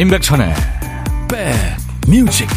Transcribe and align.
임백천의 0.00 0.54
백뮤직. 1.28 2.48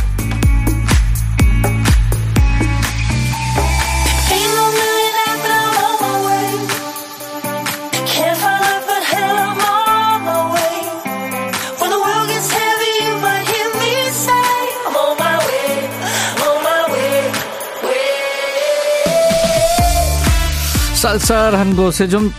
쌀쌀한 20.96 21.76
곳에 21.76 22.08
좀 22.08 22.34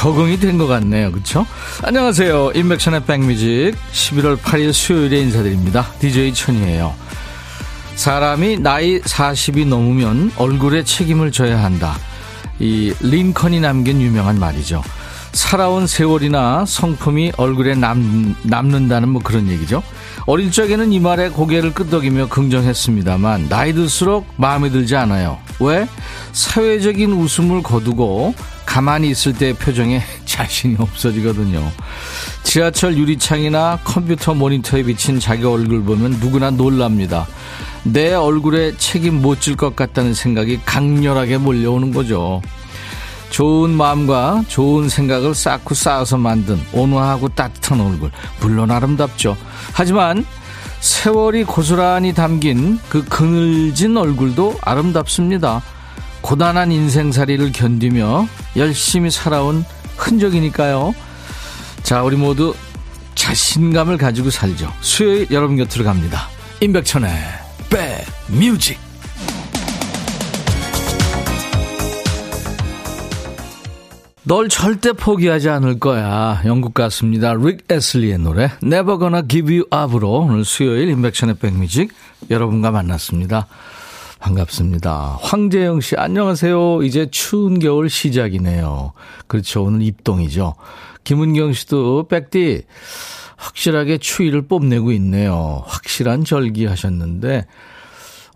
적응이 0.00 0.40
된 0.40 0.56
것 0.56 0.66
같네요. 0.66 1.12
그렇죠? 1.12 1.44
안녕하세요. 1.82 2.52
인백션의 2.54 3.04
백뮤직 3.04 3.74
11월 3.92 4.38
8일 4.38 4.72
수요일에 4.72 5.20
인사드립니다. 5.20 5.92
DJ 6.00 6.32
천이에요. 6.32 6.94
사람이 7.96 8.60
나이 8.60 8.98
40이 9.02 9.66
넘으면 9.66 10.32
얼굴에 10.36 10.84
책임을 10.84 11.32
져야 11.32 11.62
한다. 11.62 11.98
이 12.58 12.94
링컨이 13.00 13.60
남긴 13.60 14.00
유명한 14.00 14.38
말이죠. 14.38 14.82
살아온 15.32 15.86
세월이나 15.86 16.64
성품이 16.66 17.32
얼굴에 17.36 17.74
남, 17.74 18.34
남는다는 18.42 19.10
뭐 19.10 19.20
그런 19.22 19.48
얘기죠. 19.48 19.82
어릴 20.24 20.50
적에는 20.50 20.92
이 20.92 20.98
말에 20.98 21.28
고개를 21.28 21.74
끄덕이며 21.74 22.28
긍정했습니다만 22.28 23.50
나이 23.50 23.74
들수록 23.74 24.26
마음에 24.36 24.70
들지 24.70 24.96
않아요. 24.96 25.38
왜? 25.60 25.86
사회적인 26.32 27.12
웃음을 27.12 27.62
거두고 27.62 28.34
가만히 28.70 29.10
있을 29.10 29.32
때 29.32 29.52
표정에 29.52 30.00
자신이 30.26 30.76
없어지거든요. 30.78 31.72
지하철 32.44 32.96
유리창이나 32.96 33.80
컴퓨터 33.82 34.32
모니터에 34.32 34.84
비친 34.84 35.18
자기 35.18 35.44
얼굴 35.44 35.82
보면 35.82 36.12
누구나 36.20 36.50
놀랍니다. 36.50 37.26
내 37.82 38.14
얼굴에 38.14 38.76
책임 38.76 39.20
못 39.20 39.40
질 39.40 39.56
것 39.56 39.74
같다는 39.74 40.14
생각이 40.14 40.60
강렬하게 40.64 41.38
몰려오는 41.38 41.92
거죠. 41.92 42.40
좋은 43.30 43.70
마음과 43.70 44.44
좋은 44.46 44.88
생각을 44.88 45.34
쌓고 45.34 45.74
쌓아서 45.74 46.16
만든 46.16 46.60
온화하고 46.72 47.30
따뜻한 47.30 47.80
얼굴. 47.80 48.12
물론 48.40 48.70
아름답죠. 48.70 49.36
하지만 49.72 50.24
세월이 50.78 51.42
고스란히 51.42 52.14
담긴 52.14 52.78
그 52.88 53.04
그늘진 53.04 53.96
얼굴도 53.96 54.58
아름답습니다. 54.62 55.60
고단한 56.20 56.72
인생살이를 56.72 57.52
견디며 57.52 58.28
열심히 58.56 59.10
살아온 59.10 59.64
흔적이니까요. 59.96 60.94
자, 61.82 62.02
우리 62.02 62.16
모두 62.16 62.54
자신감을 63.14 63.98
가지고 63.98 64.30
살죠. 64.30 64.72
수요일 64.80 65.26
여러분 65.30 65.56
곁으로 65.56 65.84
갑니다. 65.84 66.28
임백천의 66.60 67.10
백뮤직. 68.28 68.78
널 74.22 74.48
절대 74.48 74.92
포기하지 74.92 75.48
않을 75.48 75.80
거야. 75.80 76.42
영국 76.44 76.74
가수입니다. 76.74 77.34
릭 77.34 77.64
에슬리의 77.68 78.18
노래 78.18 78.50
Never 78.62 78.98
Gonna 78.98 79.22
Give 79.26 79.58
You 79.58 79.66
Up으로 79.74 80.20
오늘 80.20 80.44
수요일 80.44 80.88
임백천의 80.90 81.36
백뮤직 81.36 81.92
여러분과 82.30 82.70
만났습니다. 82.70 83.48
반갑습니다. 84.20 85.18
황재영 85.22 85.80
씨, 85.80 85.96
안녕하세요. 85.96 86.82
이제 86.82 87.08
추운 87.10 87.58
겨울 87.58 87.88
시작이네요. 87.88 88.92
그렇죠. 89.26 89.64
오늘 89.64 89.82
입동이죠. 89.82 90.54
김은경 91.04 91.54
씨도 91.54 92.06
백디, 92.08 92.64
확실하게 93.36 93.98
추위를 93.98 94.42
뽐내고 94.42 94.92
있네요. 94.92 95.64
확실한 95.66 96.24
절기 96.24 96.66
하셨는데, 96.66 97.46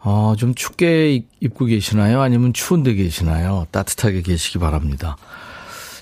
어, 0.03 0.35
좀 0.39 0.55
춥게 0.55 1.23
입고 1.41 1.67
계시나요? 1.67 2.23
아니면 2.23 2.55
추운데 2.55 2.95
계시나요? 2.95 3.67
따뜻하게 3.71 4.23
계시기 4.23 4.59
바랍니다. 4.59 5.17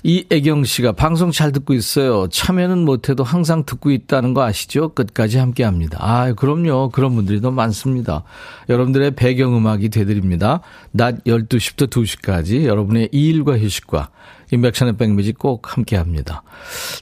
이애경 0.05 0.65
씨가 0.65 0.93
방송 0.93 1.31
잘 1.31 1.53
듣고 1.53 1.75
있어요. 1.75 2.27
참여는 2.29 2.85
못해도 2.85 3.23
항상 3.23 3.65
듣고 3.65 3.93
있다는 3.93 4.35
거 4.35 4.43
아시죠? 4.43 4.89
끝까지 4.95 5.39
함께 5.39 5.63
합니다. 5.63 5.99
아, 6.01 6.33
그럼요. 6.33 6.91
그런 6.91 7.15
분들이 7.15 7.41
더 7.41 7.53
많습니다. 7.53 8.25
여러분들의 8.69 9.13
배경음악이 9.13 9.91
되드립니다. 9.91 10.61
낮 10.91 11.23
12시부터 11.25 11.89
2시까지 11.89 12.65
여러분의 12.65 13.11
일과 13.13 13.57
휴식과 13.57 14.11
인백션의 14.51 14.97
백뮤직 14.97 15.39
꼭 15.39 15.77
함께 15.77 15.97
합니다. 15.97 16.43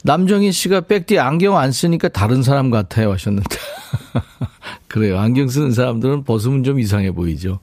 남정희 0.03 0.51
씨가 0.51 0.81
백디 0.81 1.19
안경 1.19 1.57
안 1.57 1.71
쓰니까 1.71 2.07
다른 2.07 2.43
사람 2.43 2.69
같아요 2.69 3.11
하셨는데. 3.11 3.57
그래요. 4.87 5.19
안경 5.19 5.47
쓰는 5.47 5.71
사람들은 5.71 6.23
벗으면 6.23 6.63
좀 6.63 6.79
이상해 6.79 7.11
보이죠. 7.11 7.59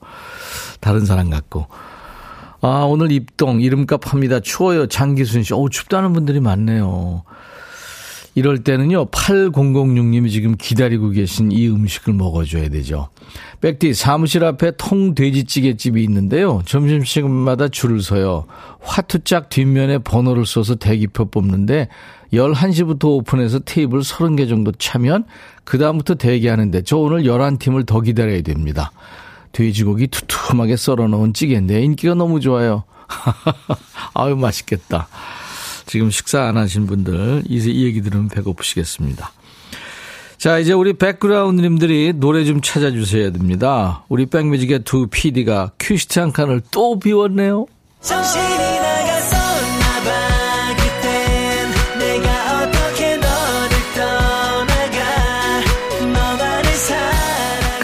다른 0.79 1.05
사람 1.05 1.29
같고. 1.29 1.67
아, 2.61 2.85
오늘 2.87 3.11
입동, 3.11 3.61
이름값 3.61 4.11
합니다. 4.11 4.39
추워요. 4.39 4.87
장기순 4.87 5.43
씨. 5.43 5.53
오, 5.53 5.69
춥다는 5.69 6.13
분들이 6.13 6.39
많네요. 6.39 7.23
이럴 8.35 8.63
때는요, 8.63 9.07
8006님이 9.07 10.29
지금 10.29 10.55
기다리고 10.57 11.09
계신 11.09 11.51
이 11.51 11.67
음식을 11.67 12.13
먹어줘야 12.13 12.69
되죠. 12.69 13.09
백디, 13.59 13.93
사무실 13.93 14.45
앞에 14.45 14.71
통돼지찌개집이 14.77 16.01
있는데요. 16.03 16.61
점심시간마다 16.65 17.67
줄을 17.69 18.01
서요. 18.01 18.45
화투짝 18.81 19.49
뒷면에 19.49 19.97
번호를 19.99 20.45
써서 20.45 20.75
대기표 20.75 21.25
뽑는데, 21.25 21.89
11시부터 22.31 23.05
오픈해서 23.05 23.59
테이블 23.59 24.01
30개 24.01 24.47
정도 24.47 24.71
차면, 24.71 25.25
그다음부터 25.63 26.15
대기하는데, 26.15 26.83
저 26.83 26.97
오늘 26.97 27.23
11팀을 27.23 27.85
더 27.85 27.99
기다려야 27.99 28.41
됩니다. 28.41 28.91
돼지고기 29.51 30.07
두툼하게 30.07 30.75
썰어 30.75 31.07
놓은 31.07 31.33
찌개인데 31.33 31.81
인기가 31.81 32.13
너무 32.13 32.39
좋아요. 32.39 32.83
아유, 34.13 34.35
맛있겠다. 34.35 35.07
지금 35.85 36.11
식사 36.11 36.43
안 36.43 36.57
하신 36.57 36.85
분들, 36.85 37.43
이제 37.47 37.71
이 37.71 37.85
얘기 37.85 38.01
들으면 38.01 38.27
배고프시겠습니다. 38.29 39.31
자, 40.37 40.57
이제 40.59 40.71
우리 40.71 40.93
백그라운드님들이 40.93 42.13
노래 42.15 42.45
좀 42.45 42.61
찾아주셔야 42.61 43.31
됩니다. 43.31 44.05
우리 44.07 44.25
백뮤직의 44.25 44.83
두 44.85 45.07
PD가 45.07 45.71
한 46.15 46.31
칸을 46.31 46.61
또 46.71 46.97
비웠네요. 46.99 47.65
정신이 48.01 48.68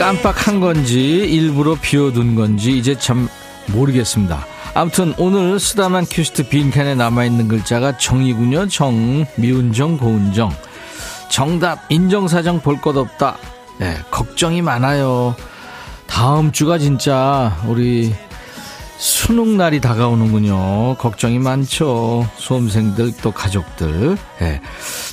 깜빡한 0.05 0.59
건지 0.59 1.17
일부러 1.17 1.73
비워둔 1.81 2.35
건지 2.35 2.77
이제 2.77 2.95
참 2.95 3.27
모르겠습니다. 3.73 4.45
아무튼 4.75 5.15
오늘 5.17 5.59
쓰다만 5.59 6.05
큐시트 6.05 6.47
빈칸에 6.47 6.93
남아있는 6.93 7.47
글자가 7.47 7.97
정이군요. 7.97 8.67
정, 8.67 9.25
미운 9.35 9.73
정, 9.73 9.97
고운 9.97 10.31
정. 10.31 10.51
정답, 11.29 11.79
인정사정 11.89 12.59
볼 12.61 12.81
것 12.81 12.95
없다. 12.95 13.37
네, 13.79 13.97
걱정이 14.11 14.61
많아요. 14.61 15.35
다음 16.05 16.51
주가 16.51 16.77
진짜 16.77 17.57
우리 17.65 18.13
수능 18.99 19.57
날이 19.57 19.81
다가오는군요. 19.81 20.97
걱정이 20.99 21.39
많죠. 21.39 22.29
수험생들 22.37 23.11
또 23.23 23.31
가족들. 23.31 24.17
네. 24.39 24.61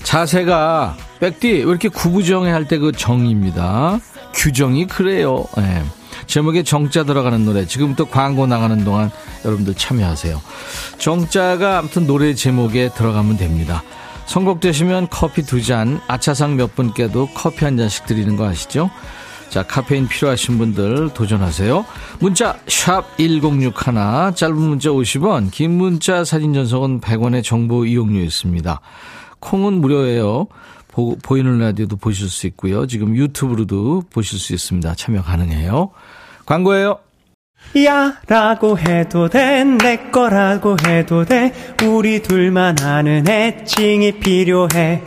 자세가 0.03 0.97
백디 1.19 1.49
왜 1.49 1.59
이렇게 1.61 1.89
구부정해 1.89 2.51
할 2.51 2.67
때 2.69 2.79
그 2.79 2.93
정입니다. 2.93 3.99
규정이 4.35 4.87
그래요. 4.87 5.45
네. 5.57 5.85
제목에 6.27 6.63
정자 6.63 7.05
들어가는 7.05 7.45
노래 7.45 7.67
지금부터 7.67 8.05
광고 8.05 8.47
나가는 8.47 8.85
동안 8.85 9.11
여러분들 9.45 9.75
참여하세요. 9.75 10.41
정자가 10.99 11.79
아무튼 11.79 12.07
노래 12.07 12.35
제목에 12.35 12.91
들어가면 12.95 13.37
됩니다. 13.37 13.83
선곡되시면 14.27 15.09
커피 15.11 15.43
두 15.43 15.63
잔, 15.63 16.01
아차상 16.07 16.57
몇 16.57 16.75
분께도 16.75 17.31
커피 17.35 17.65
한 17.65 17.77
잔씩 17.77 18.07
드리는 18.07 18.37
거 18.37 18.47
아시죠? 18.47 18.91
자, 19.51 19.63
카페인 19.63 20.09
필요하신 20.09 20.57
분들 20.57 21.11
도전하세요. 21.13 21.85
문자 22.21 22.57
1061, 22.67 24.35
짧은 24.35 24.57
문자 24.57 24.89
50원, 24.89 25.51
긴 25.51 25.73
문자 25.73 26.25
사진 26.25 26.55
전송은 26.55 27.03
100원의 27.03 27.45
정보 27.45 27.85
이용료 27.85 28.21
있습니다. 28.21 28.81
콩은 29.41 29.75
무료예요. 29.83 30.47
보, 30.93 31.17
보이는 31.23 31.59
라디오도 31.59 31.97
보실 31.97 32.29
수 32.29 32.47
있고요. 32.49 32.87
지금 32.87 33.17
유튜브로도 33.17 34.05
보실 34.11 34.39
수 34.39 34.53
있습니다. 34.53 34.95
참여 34.95 35.23
가능해요. 35.23 35.91
광고예요. 36.47 36.99
야 37.85 38.15
라고 38.27 38.77
해도 38.79 39.29
돼 39.29 39.65
내 39.65 40.11
거라고 40.11 40.77
해도 40.85 41.25
돼 41.25 41.53
우리 41.85 42.21
둘만 42.21 42.81
아는 42.83 43.27
애칭이 43.29 44.19
필요해 44.19 45.01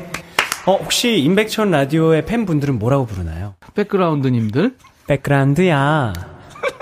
어 0.65 0.75
혹시 0.77 1.17
임백천 1.19 1.69
라디오의 1.71 2.25
팬분들은 2.25 2.79
뭐라고 2.79 3.05
부르나요? 3.05 3.55
백그라운드님들 3.75 4.75
백그라운드야 5.07 6.13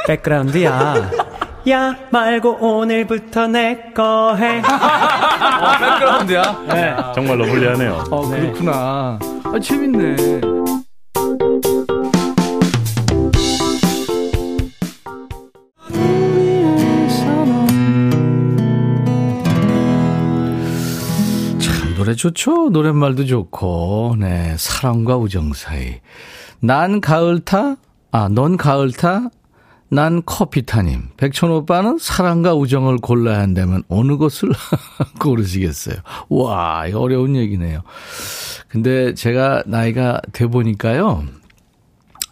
백그라운드야 0.08 1.12
야 1.70 1.96
말고 2.12 2.58
오늘부터 2.60 3.48
내 3.48 3.94
거 3.96 4.36
해. 4.36 4.60
어, 4.64 4.64
아, 4.66 5.78
백그라운드야. 5.78 6.64
네. 6.68 6.96
정말로 7.16 7.46
불리하네요. 7.46 8.04
어, 8.12 8.28
네. 8.30 8.42
그렇구나. 8.42 9.20
아, 9.46 9.60
재밌네. 9.62 10.42
참 21.60 21.96
노래 21.96 22.14
좋죠. 22.16 22.70
노랫말도 22.70 23.26
좋고, 23.26 24.16
네 24.20 24.56
사랑과 24.58 25.18
우정 25.18 25.54
사이. 25.54 26.00
난 26.60 27.02
가을 27.02 27.40
타, 27.42 27.76
아넌 28.12 28.58
가을 28.58 28.92
타, 28.92 29.30
난 29.90 30.24
커피 30.26 30.66
타님. 30.66 31.10
백천 31.18 31.52
오빠는 31.52 31.98
사랑과 32.00 32.56
우정을 32.56 32.98
골라야 32.98 33.40
한다면 33.40 33.84
어느 33.90 34.18
것을 34.18 34.50
고르시겠어요? 35.20 35.98
와, 36.30 36.88
이거 36.88 37.00
어려운 37.00 37.36
얘기네요. 37.36 37.82
근데 38.68 39.14
제가 39.14 39.64
나이가 39.68 40.20
돼 40.32 40.48
보니까요. 40.48 41.24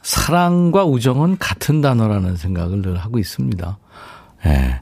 사랑과 0.02 0.86
우정은 0.86 1.38
같은 1.38 1.82
단어라는 1.82 2.36
생각을 2.36 2.82
늘 2.82 2.98
하고 2.98 3.20
있습니다. 3.20 3.78
예. 4.46 4.50
네. 4.50 4.82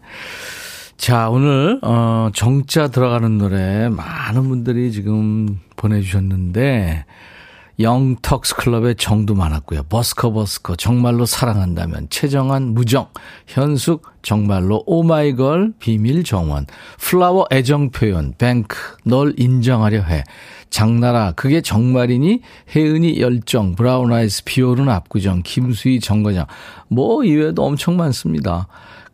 자, 0.96 1.30
오늘, 1.30 1.80
어, 1.82 2.30
정자 2.34 2.90
들어가는 2.90 3.38
노래 3.38 3.88
많은 3.88 4.50
분들이 4.50 4.92
지금 4.92 5.60
보내주셨는데, 5.78 7.06
영턱스 7.80 8.56
클럽의 8.56 8.96
정도 8.96 9.36
많았고요. 9.36 9.84
버스커 9.84 10.34
버스커 10.34 10.76
정말로 10.76 11.26
사랑한다면 11.26 12.08
최정한 12.10 12.74
무정 12.74 13.08
현숙 13.48 14.04
정말로 14.22 14.84
오마이걸 14.86 15.74
비밀 15.80 16.26
정원 16.26 16.66
플라워 17.00 17.46
애정 17.52 17.92
표현 17.92 18.34
뱅크 18.38 18.78
널 19.06 19.34
인정하려 19.38 20.02
해 20.02 20.24
장나라 20.70 21.32
그게 21.32 21.62
정말이니 21.62 22.42
혜은이 22.76 23.22
열정 23.22 23.76
브라운 23.76 24.12
아이즈 24.12 24.44
비 24.44 24.57
오는 24.57 24.90
압구정 24.90 25.42
김수희 25.44 26.02
정거장 26.02 26.46
뭐 26.90 27.24
이외에도 27.24 27.64
엄청 27.64 27.96
많습니다. 27.96 28.68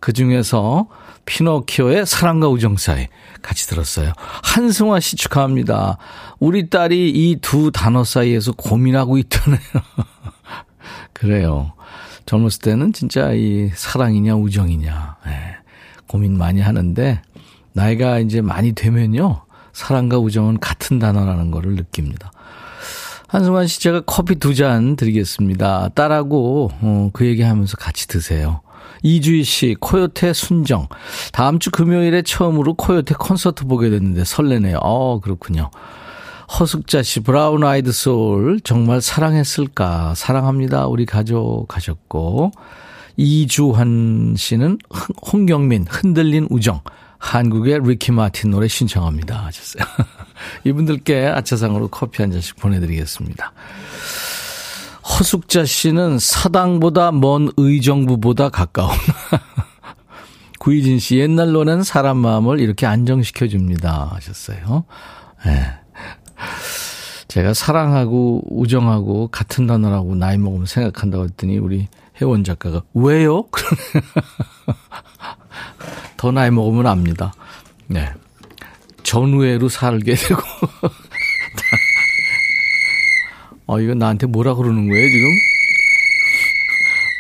그 0.06 0.13
중에서 0.13 0.88
피노키오의 1.25 2.06
사랑과 2.06 2.48
우정 2.48 2.78
사이 2.78 3.07
같이 3.42 3.68
들었어요. 3.68 4.13
한승화 4.44 5.00
씨 5.00 5.16
축하합니다. 5.16 5.98
우리 6.40 6.69
딸이 6.69 7.10
이 7.10 7.38
두 7.42 7.72
단어 7.72 8.04
사이에서 8.04 8.52
고민하고 8.52 9.18
있다네요. 9.18 9.60
그래요. 11.12 11.74
젊었을 12.28 12.62
때는 12.62 12.94
진짜 12.94 13.31
이 13.34 13.72
사랑이냐 13.74 14.36
우정이냐 14.36 15.16
네. 15.25 15.56
고민 16.06 16.38
많이 16.38 16.62
하는데 16.62 17.19
나이가 17.74 18.19
이제 18.19 18.42
많이 18.42 18.74
되면요. 18.74 19.42
사랑과 19.74 20.19
우정은 20.19 20.60
같은 20.60 21.00
단어라는 21.00 21.50
거를 21.50 21.74
느낍니다. 21.74 22.31
한승환 23.28 23.66
씨 23.66 23.81
제가 23.81 24.02
커피 24.02 24.36
두 24.36 24.54
잔 24.54 24.98
드리겠습니다. 24.98 25.90
딸하고 25.96 26.69
어, 26.80 27.10
그 27.12 27.25
얘기하면서 27.25 27.78
같이 27.78 28.07
드세요. 28.07 28.62
이주희 29.03 29.44
씨, 29.44 29.75
코요태 29.80 30.33
순정. 30.33 30.88
다음 31.31 31.59
주 31.59 31.71
금요일에 31.71 32.21
처음으로 32.21 32.74
코요태 32.75 33.15
콘서트 33.15 33.65
보게 33.65 33.89
됐는데 33.89 34.24
설레네요. 34.24 34.80
어, 34.81 35.19
그렇군요. 35.19 35.69
허숙자 36.59 37.03
씨, 37.03 37.21
브라운 37.21 37.63
아이드 37.63 37.92
소울. 37.92 38.59
정말 38.62 39.01
사랑했을까? 39.01 40.13
사랑합니다. 40.15 40.88
우리 40.88 41.06
가족 41.06 41.75
하셨고. 41.75 42.51
이주환 43.18 44.36
씨는 44.38 44.77
홍경민, 45.31 45.86
흔들린 45.89 46.47
우정. 46.50 46.81
한국의 47.18 47.80
리키 47.83 48.12
마틴 48.12 48.51
노래 48.51 48.68
신청합니다. 48.68 49.45
하셨어요. 49.45 49.83
이분들께 50.63 51.27
아차상으로 51.27 51.88
커피 51.88 52.21
한 52.21 52.31
잔씩 52.31 52.57
보내드리겠습니다. 52.57 53.53
허숙자 55.07 55.66
씨는 55.66 56.18
사당보다 56.19 57.12
먼 57.12 57.52
의정부보다 57.57 58.50
가까운. 58.50 58.92
구희진 60.60 60.98
씨, 60.98 61.18
옛날 61.18 61.52
노래는 61.52 61.84
사람 61.84 62.18
마음을 62.18 62.60
이렇게 62.60 62.88
안정시켜 62.88 63.48
줍니다. 63.48 64.10
하셨어요. 64.13 64.86
네. 65.46 65.74
제가 67.28 67.54
사랑하고 67.54 68.42
우정하고 68.50 69.28
같은 69.28 69.68
단어라고 69.68 70.16
나이 70.16 70.38
먹으면 70.38 70.66
생각한다고 70.66 71.25
했더니 71.25 71.60
우리 71.60 71.88
혜원 72.19 72.44
작가가 72.44 72.81
왜요? 72.94 73.44
더 76.18 76.31
나이 76.31 76.50
먹으면 76.50 76.88
압니다. 76.88 77.34
네. 77.88 78.12
전후회로 79.04 79.69
살게 79.69 80.16
되고 80.16 80.42
어, 83.67 83.79
이거 83.79 83.94
나한테 83.95 84.27
뭐라 84.27 84.56
그러는 84.56 84.88
거예요, 84.89 85.09
지금? 85.09 85.27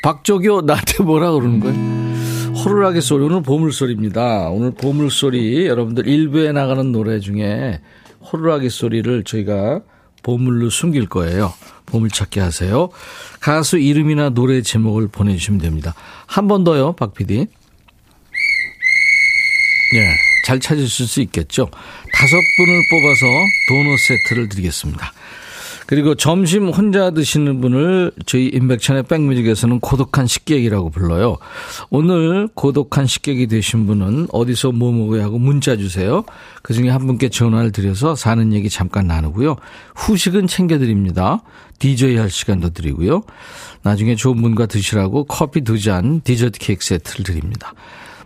박조교 0.03 0.61
나한테 0.61 1.03
뭐라 1.03 1.31
그러는 1.31 1.59
거예요? 1.59 2.05
호루라기 2.63 3.01
소리, 3.01 3.23
오늘 3.23 3.41
보물소리입니다. 3.41 4.49
오늘 4.49 4.71
보물소리, 4.73 5.65
여러분들 5.67 6.07
일부에 6.07 6.51
나가는 6.51 6.91
노래 6.91 7.19
중에 7.19 7.81
호루라기 8.21 8.69
소리를 8.69 9.23
저희가 9.23 9.81
보물로 10.23 10.69
숨길 10.69 11.07
거예요. 11.07 11.53
보물찾기 11.85 12.39
하세요. 12.39 12.89
가수 13.39 13.77
이름이나 13.77 14.29
노래 14.29 14.61
제목을 14.61 15.07
보내주시면 15.09 15.59
됩니다. 15.59 15.93
한 16.25 16.47
번 16.47 16.63
더요, 16.63 16.93
박 16.93 17.13
PD. 17.13 17.45
네, 19.93 20.15
잘 20.45 20.59
찾으실 20.59 21.07
수 21.07 21.21
있겠죠? 21.21 21.69
다섯 22.13 22.35
분을 22.57 22.81
뽑아서 22.89 23.25
도넛 23.69 23.99
세트를 23.99 24.49
드리겠습니다. 24.49 25.13
그리고 25.85 26.15
점심 26.15 26.69
혼자 26.69 27.11
드시는 27.11 27.61
분을 27.61 28.11
저희 28.25 28.47
인백천의 28.47 29.03
백뮤직에서는 29.03 29.79
고독한 29.79 30.25
식객이라고 30.25 30.89
불러요. 30.89 31.37
오늘 31.91 32.47
고독한 32.53 33.05
식객이 33.05 33.47
되신 33.47 33.85
분은 33.85 34.27
어디서 34.31 34.71
뭐 34.71 34.91
먹어야 34.91 35.23
하고 35.25 35.37
문자 35.37 35.75
주세요. 35.75 36.23
그 36.63 36.73
중에 36.73 36.89
한 36.89 37.05
분께 37.05 37.29
전화를 37.29 37.71
드려서 37.71 38.15
사는 38.15 38.51
얘기 38.53 38.69
잠깐 38.69 39.05
나누고요. 39.07 39.57
후식은 39.95 40.47
챙겨드립니다. 40.47 41.43
DJ 41.77 42.15
할 42.17 42.29
시간도 42.31 42.71
드리고요. 42.71 43.23
나중에 43.83 44.15
좋은 44.15 44.41
분과 44.41 44.65
드시라고 44.65 45.25
커피 45.25 45.61
두 45.61 45.75
잔 45.77 46.21
디저트 46.21 46.57
케이크 46.57 46.83
세트를 46.83 47.25
드립니다. 47.25 47.73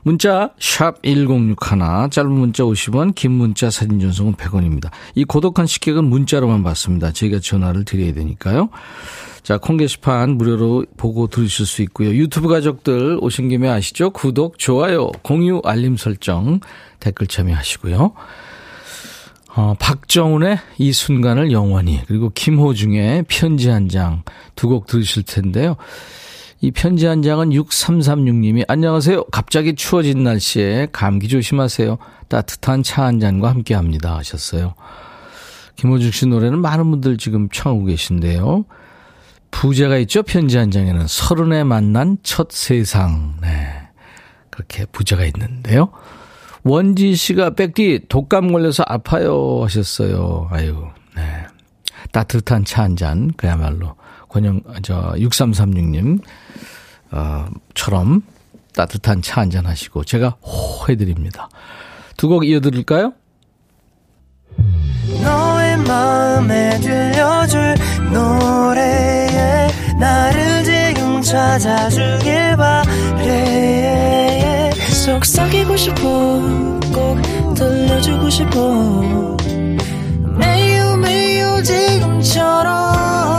문자 0.03 0.51
1061, 0.59 1.55
짧은 2.11 2.31
문자 2.31 2.63
50원, 2.63 3.13
긴 3.15 3.31
문자 3.31 3.69
사진 3.69 3.99
전송은 3.99 4.35
100원입니다. 4.35 4.89
이 5.15 5.23
고독한 5.25 5.65
식객은 5.67 6.05
문자로만 6.05 6.63
받습니다. 6.63 7.11
저희가 7.11 7.39
전화를 7.39 7.85
드려야 7.85 8.13
되니까요. 8.13 8.69
자, 9.43 9.57
콩 9.57 9.77
게시판 9.77 10.31
무료로 10.37 10.85
보고 10.97 11.27
들으실 11.27 11.65
수 11.65 11.81
있고요. 11.83 12.09
유튜브 12.11 12.47
가족들 12.47 13.17
오신 13.21 13.49
김에 13.49 13.69
아시죠? 13.69 14.11
구독, 14.11 14.59
좋아요, 14.59 15.11
공유, 15.23 15.61
알림 15.63 15.97
설정, 15.97 16.59
댓글 16.99 17.27
참여하시고요. 17.27 18.11
어, 19.55 19.73
박정훈의 19.79 20.59
이 20.77 20.91
순간을 20.91 21.51
영원히, 21.51 22.01
그리고 22.07 22.29
김호중의 22.33 23.25
편지 23.27 23.69
한 23.69 23.87
장 23.89 24.23
두 24.55 24.67
곡 24.69 24.87
들으실 24.87 25.23
텐데요. 25.23 25.75
이 26.61 26.71
편지 26.71 27.05
한 27.05 27.21
장은 27.21 27.51
6336님이 27.51 28.65
안녕하세요. 28.67 29.25
갑자기 29.25 29.75
추워진 29.75 30.23
날씨에 30.23 30.87
감기 30.91 31.29
조심하세요. 31.29 31.97
따뜻한 32.27 32.83
차 32.83 33.03
한 33.05 33.19
잔과 33.19 33.49
함께 33.49 33.73
합니다. 33.75 34.17
하셨어요. 34.17 34.73
김호중 35.77 36.11
씨 36.11 36.25
노래는 36.27 36.59
많은 36.59 36.91
분들 36.91 37.17
지금 37.17 37.47
청하고 37.49 37.85
계신데요. 37.85 38.65
부제가 39.51 39.97
있죠. 39.99 40.21
편지 40.21 40.57
한 40.57 40.69
장에는 40.69 41.07
서른에 41.07 41.63
만난 41.63 42.17
첫 42.23 42.51
세상. 42.51 43.35
네. 43.41 43.87
그렇게 44.49 44.85
부제가 44.85 45.23
있는데요. 45.25 45.91
원지 46.63 47.15
씨가 47.15 47.51
백디 47.51 48.07
독감 48.09 48.51
걸려서 48.51 48.83
아파요 48.85 49.61
하셨어요. 49.63 50.49
아유, 50.51 50.87
네. 51.15 51.45
따뜻한 52.11 52.65
차 52.65 52.83
한 52.83 52.97
잔, 52.97 53.31
그야말로. 53.37 53.95
권영, 54.29 54.61
저, 54.83 55.13
6336님, 55.17 56.21
어, 57.11 57.45
처럼 57.73 58.21
따뜻한 58.73 59.21
차 59.21 59.41
한잔 59.41 59.65
하시고 59.65 60.03
제가 60.05 60.29
호 60.41 60.87
해드립니다. 60.87 61.49
두 62.17 62.29
곡 62.29 62.45
이어드릴까요? 62.45 63.13
너의 65.23 65.77
마음에 65.77 66.79
들려줄 66.79 67.75
노래에 68.11 69.67
나를 69.99 70.63
지금 70.63 71.21
찾아주길 71.21 72.55
바래 72.57 74.69
속삭이고 75.05 75.77
싶어 75.77 76.01
꼭 76.93 77.21
들려주고 77.55 78.29
싶어 78.29 79.37
매우 80.37 80.97
매우 80.97 81.63
지금처럼 81.63 83.38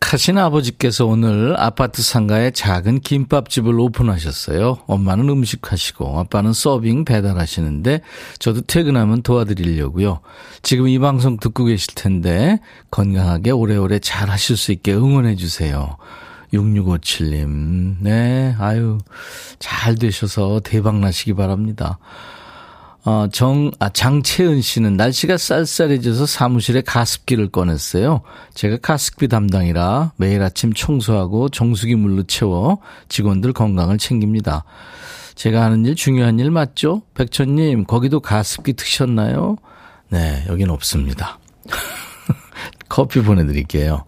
하신 0.11 0.37
아버지께서 0.37 1.05
오늘 1.05 1.55
아파트 1.57 2.01
상가에 2.01 2.51
작은 2.51 2.99
김밥집을 2.99 3.79
오픈하셨어요. 3.79 4.79
엄마는 4.85 5.29
음식 5.29 5.71
하시고 5.71 6.19
아빠는 6.19 6.51
서빙 6.51 7.05
배달하시는데 7.05 8.01
저도 8.37 8.59
퇴근하면 8.59 9.21
도와드리려고요. 9.21 10.19
지금 10.63 10.89
이 10.89 10.99
방송 10.99 11.37
듣고 11.37 11.63
계실 11.63 11.95
텐데 11.95 12.59
건강하게 12.91 13.51
오래오래 13.51 13.99
잘 13.99 14.29
하실 14.29 14.57
수 14.57 14.73
있게 14.73 14.93
응원해 14.93 15.37
주세요. 15.37 15.95
6657님. 16.51 17.95
네, 18.01 18.53
아유, 18.59 18.97
잘 19.59 19.95
되셔서 19.95 20.59
대박 20.61 20.99
나시기 20.99 21.35
바랍니다. 21.35 21.99
어, 23.03 23.27
정, 23.31 23.71
아, 23.79 23.89
장채은 23.89 24.61
씨는 24.61 24.95
날씨가 24.95 25.37
쌀쌀해져서 25.37 26.27
사무실에 26.27 26.81
가습기를 26.81 27.49
꺼냈어요. 27.49 28.21
제가 28.53 28.77
가습기 28.77 29.27
담당이라 29.27 30.13
매일 30.17 30.43
아침 30.43 30.71
청소하고 30.71 31.49
정수기 31.49 31.95
물로 31.95 32.23
채워 32.23 32.79
직원들 33.09 33.53
건강을 33.53 33.97
챙깁니다. 33.97 34.65
제가 35.33 35.63
하는 35.63 35.85
일 35.85 35.95
중요한 35.95 36.39
일 36.39 36.51
맞죠? 36.51 37.01
백천님, 37.15 37.85
거기도 37.85 38.19
가습기 38.19 38.73
트셨나요? 38.73 39.57
네, 40.09 40.45
여긴 40.47 40.69
없습니다. 40.69 41.39
커피 42.87 43.23
보내드릴게요. 43.23 44.03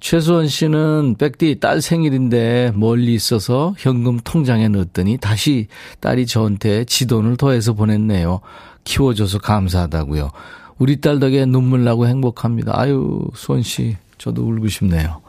최수원 0.00 0.48
씨는 0.48 1.16
백디 1.18 1.60
딸 1.60 1.80
생일인데 1.80 2.72
멀리 2.74 3.14
있어서 3.14 3.74
현금 3.78 4.18
통장에 4.22 4.68
넣었더니 4.68 5.18
다시 5.18 5.66
딸이 6.00 6.26
저한테 6.26 6.84
지돈을 6.84 7.36
더해서 7.36 7.72
보냈네요. 7.72 8.40
키워줘서 8.84 9.38
감사하다고요. 9.38 10.30
우리 10.78 11.00
딸 11.00 11.18
덕에 11.18 11.44
눈물 11.46 11.84
나고 11.84 12.06
행복합니다. 12.06 12.78
아유, 12.78 13.26
수원 13.34 13.62
씨, 13.62 13.96
저도 14.16 14.42
울고 14.42 14.68
싶네요. 14.68 15.20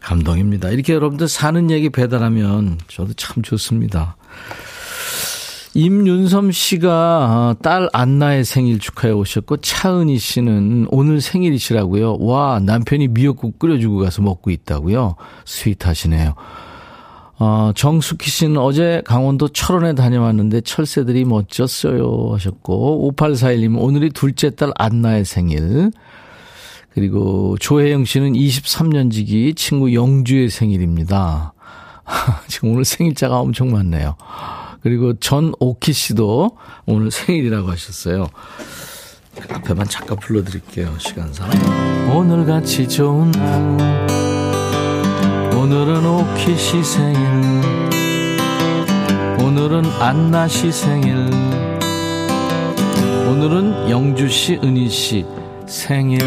감동입니다. 0.00 0.70
이렇게 0.70 0.92
여러분들 0.92 1.28
사는 1.28 1.70
얘기 1.70 1.90
배달하면 1.90 2.78
저도 2.88 3.12
참 3.14 3.42
좋습니다. 3.42 4.16
임윤섬 5.76 6.52
씨가 6.52 6.90
어, 6.90 7.56
딸 7.62 7.90
안나의 7.92 8.46
생일 8.46 8.78
축하해 8.78 9.12
오셨고 9.12 9.58
차은희 9.58 10.16
씨는 10.16 10.86
오늘 10.90 11.20
생일이시라고요. 11.20 12.16
와 12.20 12.60
남편이 12.64 13.08
미역국 13.08 13.58
끓여주고 13.58 13.98
가서 13.98 14.22
먹고 14.22 14.50
있다고요. 14.50 15.16
스윗하시네요. 15.44 16.34
어, 17.38 17.72
정숙희 17.74 18.30
씨는 18.30 18.56
어제 18.56 19.02
강원도 19.04 19.48
철원에 19.48 19.94
다녀왔는데 19.94 20.62
철새들이 20.62 21.26
멋졌어요 21.26 22.30
하셨고 22.32 23.12
5841님 23.14 23.78
오늘이 23.78 24.08
둘째 24.08 24.48
딸 24.48 24.72
안나의 24.76 25.26
생일 25.26 25.90
그리고 26.94 27.58
조혜영 27.60 28.06
씨는 28.06 28.32
23년 28.32 29.12
지기 29.12 29.52
친구 29.54 29.92
영주의 29.92 30.48
생일입니다. 30.48 31.52
지금 32.48 32.70
오늘 32.70 32.86
생일자가 32.86 33.38
엄청 33.38 33.70
많네요. 33.70 34.16
그리고 34.86 35.18
전 35.18 35.52
오키 35.58 35.92
씨도 35.92 36.58
오늘 36.86 37.10
생일이라고 37.10 37.72
하셨어요. 37.72 38.28
그 39.34 39.52
앞에만 39.52 39.88
잠깐 39.88 40.16
불러드릴게요. 40.16 40.94
시간상. 40.98 41.50
오늘같이 42.14 42.88
좋은 42.88 43.32
날 43.32 44.06
오늘은 45.56 46.06
오키 46.06 46.56
씨 46.56 46.84
생일 46.84 47.18
오늘은 49.40 49.86
안나 50.00 50.46
씨 50.46 50.70
생일 50.70 51.16
오늘은 53.28 53.90
영주 53.90 54.28
씨, 54.28 54.54
은희 54.62 54.88
씨 54.88 55.26
생일 55.66 56.20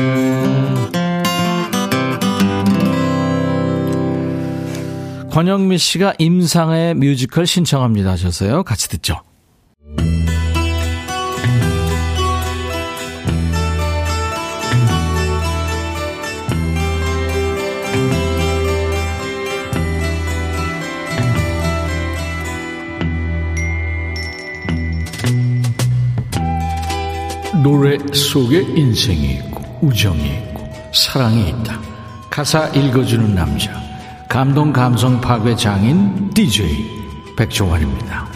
권영미 5.40 5.78
씨가 5.78 6.16
임상의 6.18 6.96
뮤지컬 6.96 7.48
신청합니다 7.48 8.12
하셔서요. 8.12 8.64
같이 8.64 8.90
듣죠. 8.90 9.22
노래 27.64 27.98
속에 28.12 28.60
인생이 28.76 29.36
있고 29.36 29.80
우정이 29.88 30.22
있고 30.22 30.70
사랑이 30.94 31.48
있다. 31.48 31.80
가사 32.30 32.68
읽어주는 32.68 33.34
남자. 33.34 33.89
감동 34.30 34.72
감성 34.72 35.20
파괴 35.20 35.56
장인 35.56 36.30
DJ 36.30 37.34
백종환입니다. 37.36 38.28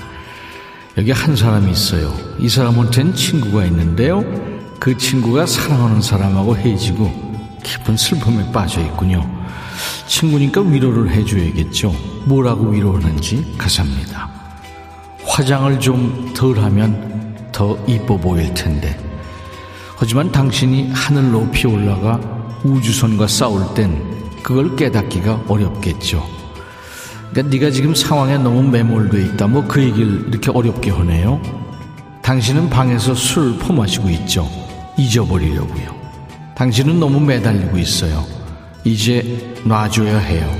여기 0.98 1.12
한 1.12 1.36
사람이 1.36 1.72
있어요. 1.72 2.12
이 2.40 2.50
사람한테는 2.50 3.14
친구가 3.14 3.64
있는데요. 3.66 4.24
그 4.80 4.98
친구가 4.98 5.46
사랑하는 5.46 6.02
사람하고 6.02 6.58
헤어지고 6.58 7.60
깊은 7.62 7.96
슬픔에 7.96 8.52
빠져 8.52 8.82
있군요. 8.82 9.24
친구니까 10.08 10.62
위로를 10.62 11.12
해줘야겠죠. 11.12 11.94
뭐라고 12.26 12.72
위로하는지 12.72 13.54
가사입니다. 13.60 14.32
화장을 15.24 15.80
좀 15.80 16.34
덜 16.34 16.58
하면 16.58 17.38
더 17.52 17.78
이뻐 17.86 18.18
보일 18.18 18.52
텐데. 18.56 19.00
하지만 19.96 20.32
당신이 20.32 20.90
하늘 20.92 21.32
높이 21.32 21.68
올라가 21.68 22.20
우주선과 22.64 23.28
싸울 23.28 23.76
땐 23.76 24.13
그걸 24.44 24.76
깨닫기가 24.76 25.44
어렵겠죠. 25.48 26.28
그러니까 27.32 27.56
네가 27.56 27.72
지금 27.72 27.96
상황에 27.96 28.38
너무 28.38 28.62
매몰돼 28.64 29.22
있다. 29.26 29.48
뭐 29.48 29.64
그 29.68 29.82
얘기를 29.82 30.26
이렇게 30.28 30.52
어렵게 30.52 30.92
하네요. 30.92 31.42
당신은 32.22 32.70
방에서 32.70 33.16
술 33.16 33.58
퍼마시고 33.58 34.10
있죠. 34.12 34.48
잊어버리려고요. 34.98 35.96
당신은 36.56 37.00
너무 37.00 37.20
매달리고 37.20 37.78
있어요. 37.78 38.24
이제 38.84 39.56
놔줘야 39.64 40.20
해요. 40.20 40.56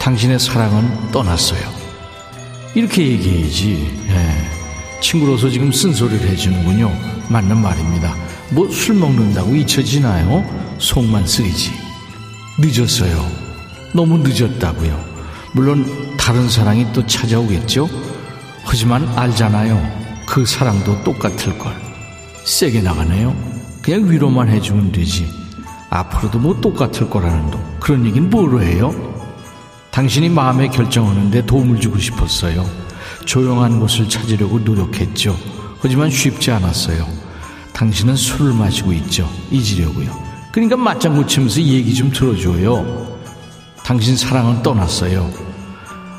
당신의 0.00 0.38
사랑은 0.40 1.10
떠났어요. 1.12 1.60
이렇게 2.74 3.06
얘기해야지. 3.06 3.88
예. 4.08 5.00
친구로서 5.00 5.48
지금 5.48 5.70
쓴소리를 5.72 6.26
해주는군요. 6.28 6.90
맞는 7.30 7.58
말입니다. 7.60 8.14
뭐 8.50 8.68
술 8.70 8.96
먹는다고 8.96 9.54
잊혀지나요? 9.54 10.44
속만 10.78 11.26
쓰이지. 11.26 11.85
늦었어요. 12.58 13.30
너무 13.92 14.18
늦었다고요. 14.18 15.04
물론 15.52 16.16
다른 16.16 16.48
사랑이 16.48 16.90
또 16.92 17.06
찾아오겠죠? 17.06 17.88
하지만 18.64 19.06
알잖아요. 19.16 20.24
그 20.26 20.44
사랑도 20.44 21.02
똑같을 21.04 21.58
걸. 21.58 21.74
세게 22.44 22.80
나가네요. 22.80 23.36
그냥 23.82 24.10
위로만 24.10 24.48
해주면 24.48 24.92
되지. 24.92 25.30
앞으로도 25.90 26.38
뭐 26.38 26.60
똑같을 26.60 27.08
거라는 27.08 27.50
도 27.50 27.60
그런 27.78 28.04
얘기는 28.06 28.28
뭐로 28.28 28.62
해요? 28.62 28.92
당신이 29.90 30.30
마음에 30.30 30.68
결정하는데 30.68 31.46
도움을 31.46 31.80
주고 31.80 31.98
싶었어요. 31.98 32.68
조용한 33.24 33.80
곳을 33.80 34.08
찾으려고 34.08 34.58
노력했죠. 34.58 35.36
하지만 35.80 36.10
쉽지 36.10 36.50
않았어요. 36.50 37.06
당신은 37.72 38.16
술을 38.16 38.54
마시고 38.54 38.92
있죠. 38.94 39.30
잊으려고요. 39.50 40.25
그러니까 40.56 40.74
맞장구 40.74 41.26
치면서 41.26 41.60
얘기 41.60 41.92
좀 41.92 42.10
들어줘요. 42.10 43.18
당신 43.84 44.16
사랑은 44.16 44.62
떠났어요. 44.62 45.30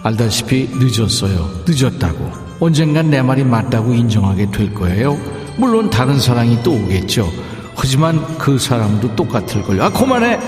알다시피 0.03 0.69
늦었어요. 0.73 1.63
늦었다고. 1.67 2.31
언젠간 2.59 3.09
내 3.09 3.23
말이 3.23 3.43
맞다고 3.43 3.95
인정하게 3.95 4.51
될 4.51 4.71
거예요. 4.75 5.17
물론 5.57 5.89
다른 5.89 6.19
사랑이 6.19 6.61
또 6.61 6.73
오겠죠. 6.73 7.27
하지만 7.73 8.37
그 8.37 8.59
사람도 8.59 9.15
똑같을 9.15 9.63
걸요. 9.63 9.85
아, 9.85 9.89
그만해! 9.89 10.39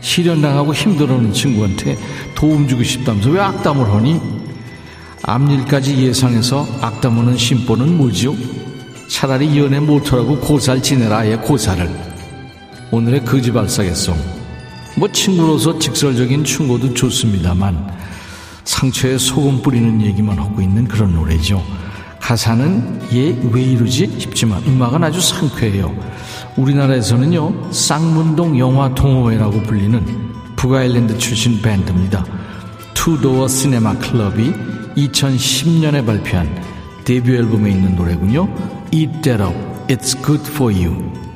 실현당하고 0.00 0.72
힘들어하는 0.72 1.30
친구한테 1.30 1.98
도움 2.34 2.66
주고 2.66 2.82
싶다면서 2.82 3.28
왜 3.28 3.40
악담을 3.40 3.92
하니? 3.92 4.22
앞일까지 5.24 5.98
예상해서 5.98 6.66
악담하는 6.80 7.36
심보는 7.36 7.98
뭐죠? 7.98 8.34
차라리 9.10 9.58
연애 9.58 9.80
못하라고 9.80 10.38
고살 10.38 10.82
지내라, 10.82 11.18
아예 11.18 11.36
고사를. 11.36 12.07
오늘의 12.90 13.24
거지발사겠송. 13.24 14.16
뭐 14.96 15.10
친구로서 15.12 15.78
직설적인 15.78 16.44
충고도 16.44 16.94
좋습니다만 16.94 17.96
상처에 18.64 19.18
소금 19.18 19.62
뿌리는 19.62 20.00
얘기만 20.02 20.38
하고 20.38 20.60
있는 20.60 20.86
그런 20.88 21.14
노래죠. 21.14 21.62
가사는 22.20 23.00
얘 23.12 23.36
왜 23.52 23.62
이러지 23.62 24.16
싶지만 24.18 24.62
음악은 24.66 25.04
아주 25.04 25.20
상쾌해요. 25.20 25.94
우리나라에서는요 26.56 27.72
쌍문동 27.72 28.58
영화 28.58 28.94
동호회라고 28.94 29.62
불리는 29.62 30.04
북아일랜드 30.56 31.16
출신 31.18 31.62
밴드입니다. 31.62 32.24
투도어 32.94 33.46
시네마 33.48 33.98
클럽이 33.98 34.52
2010년에 34.96 36.04
발표한 36.04 36.48
데뷔 37.04 37.36
앨범에 37.36 37.70
있는 37.70 37.94
노래군요. 37.96 38.48
Eat 38.92 39.20
That 39.22 39.42
Up, 39.42 39.54
It's 39.88 40.20
Good 40.24 40.42
For 40.50 40.74
You. 40.74 41.27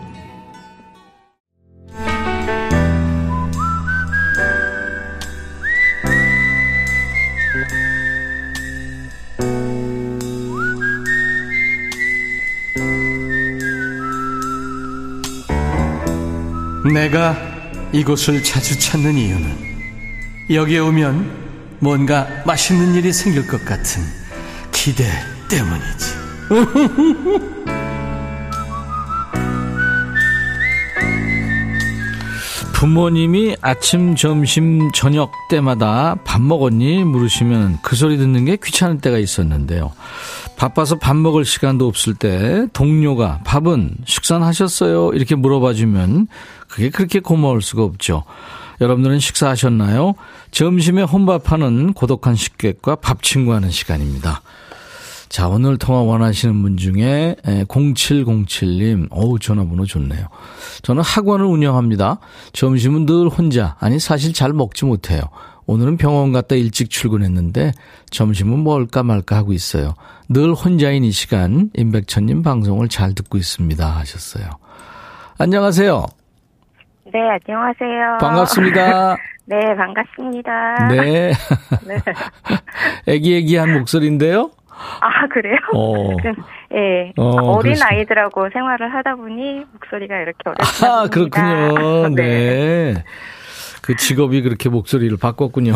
내가 16.92 17.36
이곳을 17.92 18.42
자주 18.42 18.78
찾는 18.78 19.16
이유는 19.16 19.72
여기에 20.50 20.78
오면 20.80 21.42
뭔가 21.78 22.28
맛있는 22.44 22.94
일이 22.94 23.12
생길 23.12 23.46
것 23.46 23.64
같은 23.64 24.02
기대 24.72 25.04
때문이지. 25.48 26.22
부모님이 32.74 33.56
아침, 33.60 34.16
점심, 34.16 34.90
저녁 34.92 35.30
때마다 35.48 36.16
밥 36.24 36.42
먹었니? 36.42 37.04
물으시면 37.04 37.78
그 37.80 37.94
소리 37.94 38.16
듣는 38.18 38.44
게 38.44 38.56
귀찮을 38.56 38.98
때가 38.98 39.18
있었는데요. 39.18 39.92
바빠서 40.62 40.94
밥 40.94 41.16
먹을 41.16 41.44
시간도 41.44 41.88
없을 41.88 42.14
때 42.14 42.68
동료가 42.72 43.40
밥은 43.44 43.96
식사는 44.04 44.46
하셨어요? 44.46 45.10
이렇게 45.12 45.34
물어봐 45.34 45.74
주면 45.74 46.28
그게 46.68 46.88
그렇게 46.88 47.18
고마울 47.18 47.60
수가 47.60 47.82
없죠. 47.82 48.22
여러분들은 48.80 49.18
식사하셨나요? 49.18 50.14
점심에 50.52 51.02
혼밥하는 51.02 51.94
고독한 51.94 52.36
식객과 52.36 52.94
밥 52.94 53.24
친구하는 53.24 53.72
시간입니다. 53.72 54.40
자, 55.28 55.48
오늘 55.48 55.78
통화 55.78 56.02
원하시는 56.02 56.62
분 56.62 56.76
중에 56.76 57.34
0707님, 57.44 59.08
어우, 59.10 59.40
전화번호 59.40 59.84
좋네요. 59.84 60.28
저는 60.82 61.02
학원을 61.02 61.44
운영합니다. 61.44 62.20
점심은 62.52 63.06
늘 63.06 63.28
혼자, 63.28 63.74
아니, 63.80 63.98
사실 63.98 64.32
잘 64.32 64.52
먹지 64.52 64.84
못해요. 64.84 65.22
오늘은 65.66 65.96
병원 65.96 66.32
갔다 66.32 66.54
일찍 66.56 66.90
출근했는데 66.90 67.72
점심은 68.10 68.58
뭘까 68.58 69.02
말까 69.02 69.36
하고 69.36 69.52
있어요. 69.52 69.94
늘 70.28 70.52
혼자인 70.52 71.04
이 71.04 71.10
시간 71.12 71.70
임백천님 71.74 72.42
방송을 72.42 72.88
잘 72.88 73.14
듣고 73.14 73.38
있습니다 73.38 73.86
하셨어요. 73.86 74.46
안녕하세요. 75.38 76.06
네, 77.12 77.20
안녕하세요. 77.20 78.18
반갑습니다. 78.20 79.16
네, 79.46 79.74
반갑습니다. 79.76 80.88
네. 80.88 81.32
네. 81.86 81.98
애기애기한 83.06 83.72
목소리인데요. 83.78 84.50
아, 85.00 85.26
그래요? 85.28 85.56
어. 85.74 86.16
예. 86.74 87.12
어, 87.16 87.24
어린 87.28 87.74
그렇습니다. 87.74 87.86
아이들하고 87.90 88.48
생활을 88.52 88.92
하다 88.94 89.16
보니 89.16 89.64
목소리가 89.72 90.16
이렇게 90.16 90.38
어렵습니다. 90.46 90.86
아, 90.88 91.06
그렇군요. 91.08 92.08
네. 92.16 92.94
네. 92.94 93.04
그 93.82 93.96
직업이 93.96 94.40
그렇게 94.42 94.68
목소리를 94.68 95.16
바꿨군요. 95.18 95.74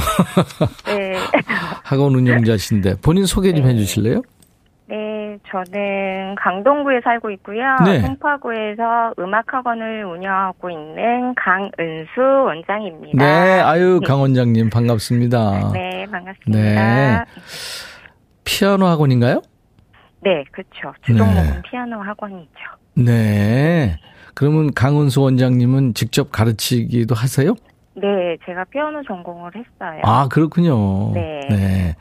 네. 0.86 1.16
학원 1.82 2.14
운영자신데 2.14 3.00
본인 3.02 3.26
소개 3.26 3.52
좀 3.52 3.64
네. 3.66 3.72
해주실래요? 3.72 4.22
네, 4.88 5.36
저는 5.50 6.36
강동구에 6.36 7.00
살고 7.02 7.30
있고요. 7.32 7.62
네. 7.84 8.00
송파구에서 8.00 9.14
음악학원을 9.18 10.04
운영하고 10.04 10.70
있는 10.70 11.34
강은수 11.34 12.20
원장입니다. 12.46 13.18
네, 13.18 13.60
아유 13.60 14.00
강 14.06 14.20
원장님 14.20 14.70
반갑습니다. 14.70 15.72
네, 15.72 16.06
반갑습니다. 16.10 16.58
네. 16.58 17.24
피아노 18.44 18.86
학원인가요? 18.86 19.42
네, 20.22 20.44
그렇죠. 20.52 20.94
주동목은 21.04 21.42
네. 21.42 21.62
피아노 21.68 22.00
학원이죠. 22.00 22.50
네. 22.94 23.96
그러면 24.34 24.72
강은수 24.72 25.22
원장님은 25.22 25.94
직접 25.94 26.30
가르치기도 26.30 27.16
하세요? 27.16 27.54
네, 27.96 28.36
제가 28.44 28.64
피아노 28.64 29.02
전공을 29.04 29.52
했어요. 29.54 30.00
아, 30.04 30.28
그렇군요. 30.28 31.12
네. 31.14 31.40
네. 31.48 31.96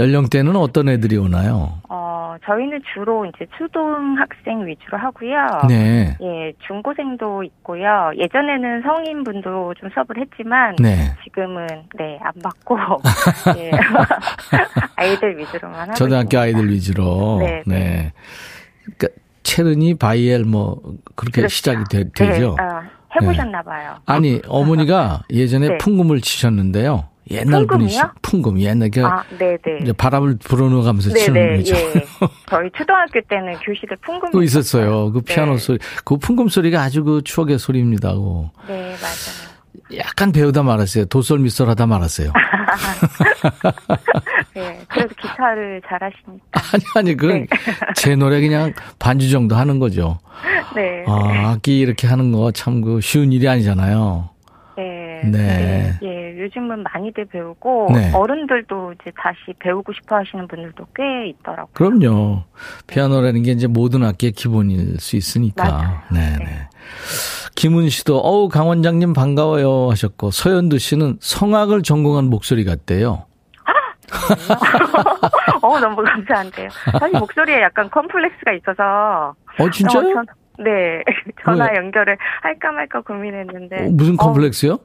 연령대는 0.00 0.56
어떤 0.56 0.88
애들이 0.88 1.18
오나요? 1.18 1.74
어, 1.88 2.34
저희는 2.46 2.80
주로 2.94 3.26
이제 3.26 3.46
초등학생 3.58 4.66
위주로 4.66 4.96
하고요. 4.96 5.68
네. 5.68 6.16
예, 6.22 6.52
중고생도 6.66 7.42
있고요. 7.42 8.10
예전에는 8.16 8.82
성인분도 8.82 9.74
좀 9.74 9.90
수업을 9.90 10.18
했지만 10.18 10.76
네. 10.76 11.14
지금은 11.24 11.66
네, 11.96 12.18
안 12.22 12.32
받고 12.42 12.78
예. 13.58 13.70
아이들 14.96 15.36
위주로만 15.36 15.80
하고 15.80 15.94
초등학교 15.94 16.38
아이들 16.38 16.70
위주로. 16.70 17.38
네. 17.40 17.62
네. 17.66 17.78
네. 17.78 18.12
그러니까 18.96 19.08
체르니 19.42 19.98
바이엘 19.98 20.44
뭐 20.44 20.80
그렇게 21.14 21.42
그렇죠. 21.42 21.54
시작이 21.54 21.84
되, 21.90 22.04
죠 22.04 22.24
네. 22.24 22.42
어, 22.44 22.82
해보셨나 23.14 23.62
봐요. 23.62 23.94
아니, 24.06 24.40
어머니가 24.46 25.22
예전에 25.30 25.68
네. 25.68 25.78
풍금을 25.78 26.20
치셨는데요. 26.20 27.08
옛날 27.30 27.66
분이시 27.66 28.00
풍금 28.20 28.58
옛날 28.60 28.90
그 28.90 29.04
아, 29.04 29.22
이제 29.80 29.92
바람을 29.92 30.38
불어넣어가면서 30.38 31.10
치는 31.10 31.58
거죠. 31.58 31.76
예. 31.76 31.92
저희 32.50 32.68
초등학교 32.76 33.20
때는 33.28 33.54
교실에 33.60 33.94
풍금 34.02 34.30
또 34.32 34.42
있었어요. 34.42 35.12
그 35.12 35.20
피아노 35.20 35.52
네. 35.52 35.58
소리, 35.58 35.78
그 36.04 36.16
풍금 36.16 36.48
소리가 36.48 36.82
아주 36.82 37.04
그 37.04 37.22
추억의 37.22 37.58
소리입니다. 37.58 38.12
네 38.66 38.96
맞아요. 39.00 39.52
약간 39.96 40.32
배우다 40.32 40.62
말았어요. 40.62 41.06
도솔미솔 41.06 41.68
하다 41.70 41.86
말았어요. 41.86 42.32
네, 44.54 44.80
그래도 44.88 45.14
기타를 45.20 45.80
잘 45.88 45.98
하시니까. 46.02 46.44
아니, 46.74 46.84
아니, 46.96 47.16
그건 47.16 47.40
네. 47.40 47.46
제 47.96 48.14
노래 48.16 48.40
그냥 48.40 48.72
반주 48.98 49.30
정도 49.30 49.54
하는 49.56 49.78
거죠. 49.78 50.18
네. 50.74 51.04
아, 51.06 51.50
악기 51.52 51.78
이렇게 51.80 52.06
하는 52.06 52.32
거 52.32 52.50
참 52.52 52.80
그 52.82 53.00
쉬운 53.00 53.32
일이 53.32 53.48
아니잖아요. 53.48 54.28
네. 54.76 55.20
네. 55.24 55.92
예, 56.02 56.40
요즘은 56.40 56.82
많이들 56.82 57.26
배우고 57.26 57.90
네. 57.94 58.10
어른들도 58.12 58.94
이제 58.94 59.12
다시 59.16 59.36
배우고 59.60 59.92
싶어 59.92 60.16
하시는 60.16 60.48
분들도 60.48 60.84
꽤 60.96 61.28
있더라고요. 61.28 61.68
그럼요. 61.74 62.42
피아노라는 62.88 63.44
게 63.44 63.52
이제 63.52 63.68
모든 63.68 64.02
악기의 64.02 64.32
기본일 64.32 64.98
수 64.98 65.14
있으니까. 65.14 66.02
네, 66.10 66.18
네. 66.38 66.44
네. 66.44 66.68
김은 67.54 67.88
씨도 67.90 68.18
어우 68.18 68.48
강 68.48 68.66
원장님 68.68 69.12
반가워요 69.12 69.90
하셨고 69.90 70.32
서현두 70.32 70.78
씨는 70.78 71.18
성악을 71.20 71.82
전공한 71.82 72.24
목소리 72.24 72.64
같대요. 72.64 73.26
어 75.62 75.78
너무 75.80 76.02
감사한데요. 76.02 76.68
사실 76.98 77.18
목소리에 77.18 77.62
약간 77.62 77.90
컴플렉스가 77.90 78.52
있어서. 78.52 79.34
어 79.58 79.70
진짜요? 79.70 80.10
어, 80.10 80.14
전, 80.14 80.26
네 80.64 81.02
전화 81.44 81.68
왜? 81.70 81.76
연결을 81.76 82.16
할까 82.42 82.72
말까 82.72 83.00
고민했는데. 83.02 83.86
어, 83.86 83.88
무슨 83.90 84.14
어. 84.14 84.24
컴플렉스요? 84.24 84.72
어, 84.74 84.78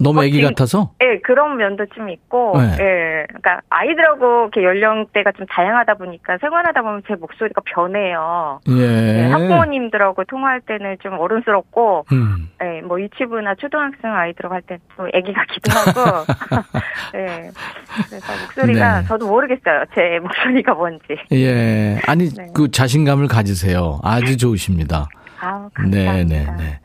너무 0.00 0.24
애기 0.24 0.42
같아서? 0.42 0.92
예, 1.02 1.18
그런 1.20 1.56
면도 1.56 1.86
좀 1.94 2.08
있고, 2.08 2.54
네. 2.56 2.76
예, 2.80 3.26
그러니까 3.26 3.60
아이들하고 3.68 4.50
이렇게 4.52 4.62
연령대가 4.62 5.32
좀 5.32 5.46
다양하다 5.46 5.94
보니까 5.94 6.38
생활하다 6.40 6.82
보면 6.82 7.02
제 7.08 7.14
목소리가 7.16 7.62
변해요. 7.64 8.60
예. 8.68 9.24
예 9.24 9.30
학부모님들하고 9.30 10.24
통화할 10.24 10.60
때는 10.60 10.98
좀 11.02 11.18
어른스럽고, 11.18 12.06
음. 12.12 12.48
예, 12.62 12.80
뭐 12.82 13.00
유치부나 13.00 13.56
초등학생 13.56 14.12
아이들하고 14.12 14.54
할때또 14.54 15.08
애기 15.14 15.32
같기도 15.32 15.72
하고, 15.72 16.24
예. 17.18 17.50
그래서 18.08 18.32
목소리가 18.44 19.00
네. 19.00 19.08
저도 19.08 19.26
모르겠어요. 19.26 19.84
제 19.94 20.20
목소리가 20.20 20.74
뭔지. 20.74 21.04
예. 21.32 21.98
아니, 22.06 22.28
네. 22.30 22.46
그 22.54 22.70
자신감을 22.70 23.26
가지세요. 23.26 23.98
아주 24.04 24.36
좋으십니다. 24.36 25.08
아, 25.40 25.68
감사합니다. 25.74 26.12
네, 26.12 26.24
네, 26.24 26.46
네. 26.56 26.80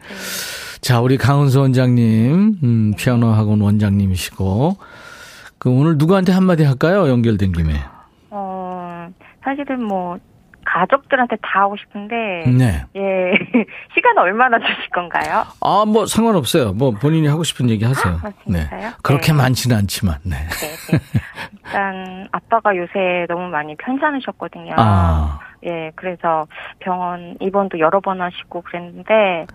네. 0.83 0.87
자, 0.87 0.99
우리 0.99 1.17
강은수 1.17 1.61
원장님, 1.61 2.59
음, 2.61 2.93
피아노 2.97 3.27
학원 3.27 3.61
원장님이시고, 3.61 4.75
그 5.57 5.69
오늘 5.69 5.97
누구한테 5.97 6.33
한마디 6.33 6.65
할까요? 6.65 7.07
연결된 7.07 7.53
김에. 7.53 7.73
어, 8.29 9.07
사실은 9.41 9.81
뭐, 9.81 10.17
가족들한테 10.65 11.37
다 11.41 11.61
하고 11.61 11.77
싶은데. 11.77 12.15
네. 12.57 12.83
예. 12.97 13.33
시간 13.95 14.17
얼마나 14.17 14.59
주실 14.59 14.89
건가요? 14.93 15.45
아, 15.61 15.85
뭐 15.85 16.05
상관없어요. 16.05 16.73
뭐 16.73 16.91
본인이 16.91 17.27
하고 17.27 17.43
싶은 17.43 17.69
얘기 17.69 17.85
하세요. 17.85 18.19
아, 18.21 18.31
네. 18.45 18.67
그렇게 19.01 19.31
네. 19.31 19.37
많지는 19.37 19.77
않지만. 19.77 20.17
네. 20.23 20.35
네, 20.35 20.97
네. 20.97 20.99
일단 21.65 22.27
아빠가 22.31 22.75
요새 22.75 23.25
너무 23.29 23.49
많이 23.49 23.75
편찮으셨거든요. 23.75 24.73
아. 24.77 25.39
예, 25.65 25.91
그래서 25.95 26.47
병원 26.79 27.37
입원도 27.39 27.79
여러 27.79 27.99
번 28.01 28.21
하시고 28.21 28.61
그랬는데 28.61 29.45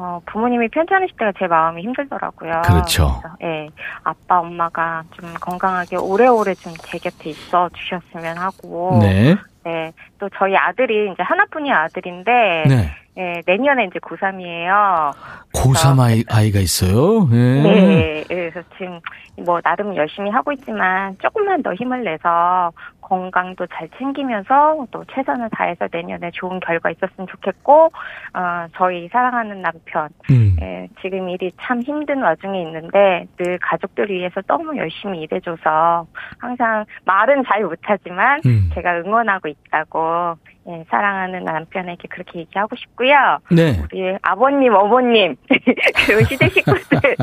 어, 0.00 0.20
부모님이 0.26 0.68
편찮으실 0.68 1.16
때가 1.16 1.32
제 1.38 1.48
마음이 1.48 1.82
힘들더라고요. 1.82 2.62
그렇죠. 2.64 3.20
그래서, 3.20 3.36
예, 3.42 3.68
아빠, 4.04 4.38
엄마가 4.38 5.02
좀 5.12 5.34
건강하게 5.40 5.96
오래오래 5.96 6.54
좀 6.54 6.72
제 6.84 6.98
곁에 6.98 7.30
있어 7.30 7.68
주셨으면 7.74 8.38
하고. 8.38 8.98
네. 9.02 9.34
네. 9.64 9.92
또 10.20 10.28
저희 10.38 10.56
아들이 10.56 11.10
이제 11.12 11.22
하나뿐이 11.22 11.72
아들인데. 11.72 12.64
네. 12.68 12.90
예, 13.18 13.42
내년에 13.46 13.86
이제 13.86 13.98
고3이에요. 13.98 15.12
고3 15.52 15.98
아이, 15.98 16.22
아이가 16.30 16.60
있어요? 16.60 17.26
네. 17.28 17.62
네. 17.62 18.24
그래서 18.28 18.60
지금 18.78 19.00
뭐 19.44 19.60
나름 19.60 19.96
열심히 19.96 20.30
하고 20.30 20.52
있지만 20.52 21.16
조금만 21.20 21.60
더 21.64 21.74
힘을 21.74 22.04
내서 22.04 22.70
건강도 23.08 23.66
잘 23.66 23.88
챙기면서 23.98 24.86
또 24.90 25.04
최선을 25.12 25.48
다해서 25.50 25.88
내년에 25.90 26.30
좋은 26.32 26.60
결과 26.60 26.90
있었으면 26.90 27.26
좋겠고, 27.26 27.90
어, 28.34 28.66
저희 28.76 29.08
사랑하는 29.08 29.62
남편, 29.62 30.08
음. 30.30 30.56
예, 30.60 30.88
지금 31.00 31.28
일이 31.28 31.50
참 31.60 31.80
힘든 31.80 32.22
와중에 32.22 32.60
있는데 32.62 33.26
늘 33.38 33.58
가족들 33.58 34.10
위해서 34.10 34.42
너무 34.42 34.76
열심히 34.76 35.22
일해줘서 35.22 36.06
항상 36.38 36.84
말은 37.04 37.44
잘 37.46 37.64
못하지만 37.64 38.40
음. 38.46 38.70
제가 38.74 38.98
응원하고 38.98 39.48
있다고 39.48 40.36
예, 40.68 40.84
사랑하는 40.90 41.44
남편에게 41.44 42.08
그렇게 42.08 42.40
얘기하고 42.40 42.76
싶고요. 42.76 43.38
네. 43.50 43.80
우리 43.82 44.16
아버님, 44.20 44.74
어머님, 44.74 45.34
그리고 45.48 46.24
시대 46.24 46.46
식구들 46.50 47.16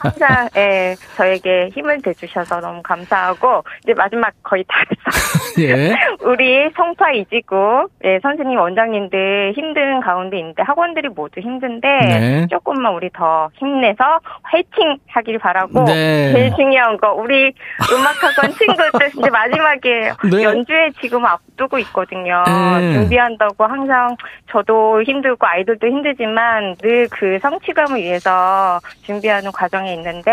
항상 0.00 0.48
예, 0.56 0.94
저에게 1.16 1.68
힘을 1.74 2.00
대주셔서 2.00 2.60
너무 2.60 2.80
감사하고 2.82 3.62
이제 3.82 3.92
마지막 3.92 4.32
거의 4.42 4.64
다. 4.66 4.82
예. 5.58 5.94
우리 6.24 6.70
성파 6.76 7.12
이지구 7.12 7.88
예, 8.04 8.20
선생님, 8.22 8.58
원장님들 8.58 9.52
힘든 9.56 10.00
가운데 10.00 10.38
있는데 10.38 10.62
학원들이 10.62 11.08
모두 11.08 11.40
힘든데 11.40 11.88
네. 11.88 12.46
조금만 12.50 12.94
우리 12.94 13.10
더 13.10 13.50
힘내서 13.54 14.20
화이팅 14.42 14.96
하길 15.08 15.38
바라고 15.38 15.84
네. 15.84 16.32
제일 16.32 16.54
중요한 16.54 16.96
거 16.96 17.12
우리 17.12 17.52
음악학원 17.92 18.52
친구들 18.56 19.08
이제 19.18 19.30
마지막에 19.30 20.12
네. 20.30 20.42
연주회 20.42 20.90
지금 21.00 21.24
앞 21.24 21.40
두고 21.62 21.78
있거든요. 21.80 22.42
네. 22.46 22.80
네. 22.80 22.92
준비한다고 22.94 23.64
항상 23.64 24.16
저도 24.50 25.02
힘들고 25.02 25.46
아이들도 25.46 25.86
힘들지만 25.86 26.76
늘 26.82 27.02
그 27.10 27.38
성취감을 27.42 28.00
위해서 28.00 28.80
준비하는 29.02 29.52
과정에 29.52 29.92
있는데 29.94 30.30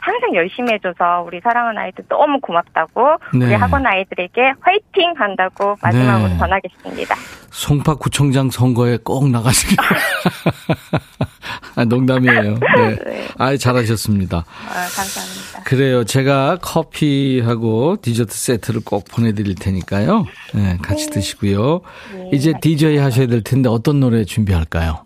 항상 0.00 0.34
열심히 0.34 0.72
해줘서 0.72 1.22
우리 1.26 1.40
사랑하는 1.40 1.80
아이들 1.82 2.04
너무 2.08 2.40
고맙다고 2.40 3.16
네. 3.34 3.46
우리 3.46 3.54
학원 3.54 3.86
아이들에게 3.86 4.40
화이팅 4.60 5.12
한다고 5.16 5.76
마지막으로 5.82 6.28
네. 6.30 6.38
전하겠습니다. 6.38 7.14
송파구청장 7.50 8.50
선거에 8.50 8.98
꼭 9.04 9.28
나가시길. 9.28 9.76
아, 11.76 11.84
농담이에요. 11.84 12.58
네. 12.58 12.96
네. 13.04 13.28
아, 13.38 13.56
잘하셨습니다. 13.56 14.38
아, 14.38 14.72
감사합니다. 14.72 15.62
그래요. 15.64 16.04
제가 16.04 16.58
커피하고 16.62 17.96
디저트 18.00 18.34
세트를 18.34 18.80
꼭 18.84 19.04
보내드릴 19.10 19.54
테니까요. 19.56 20.24
네, 20.54 20.71
같이 20.78 21.06
네. 21.06 21.14
드시고요. 21.14 21.80
네, 22.14 22.30
이제 22.32 22.52
DJ 22.60 22.98
하셔야 22.98 23.26
될 23.26 23.42
텐데 23.42 23.68
어떤 23.68 24.00
노래 24.00 24.24
준비할까요? 24.24 25.04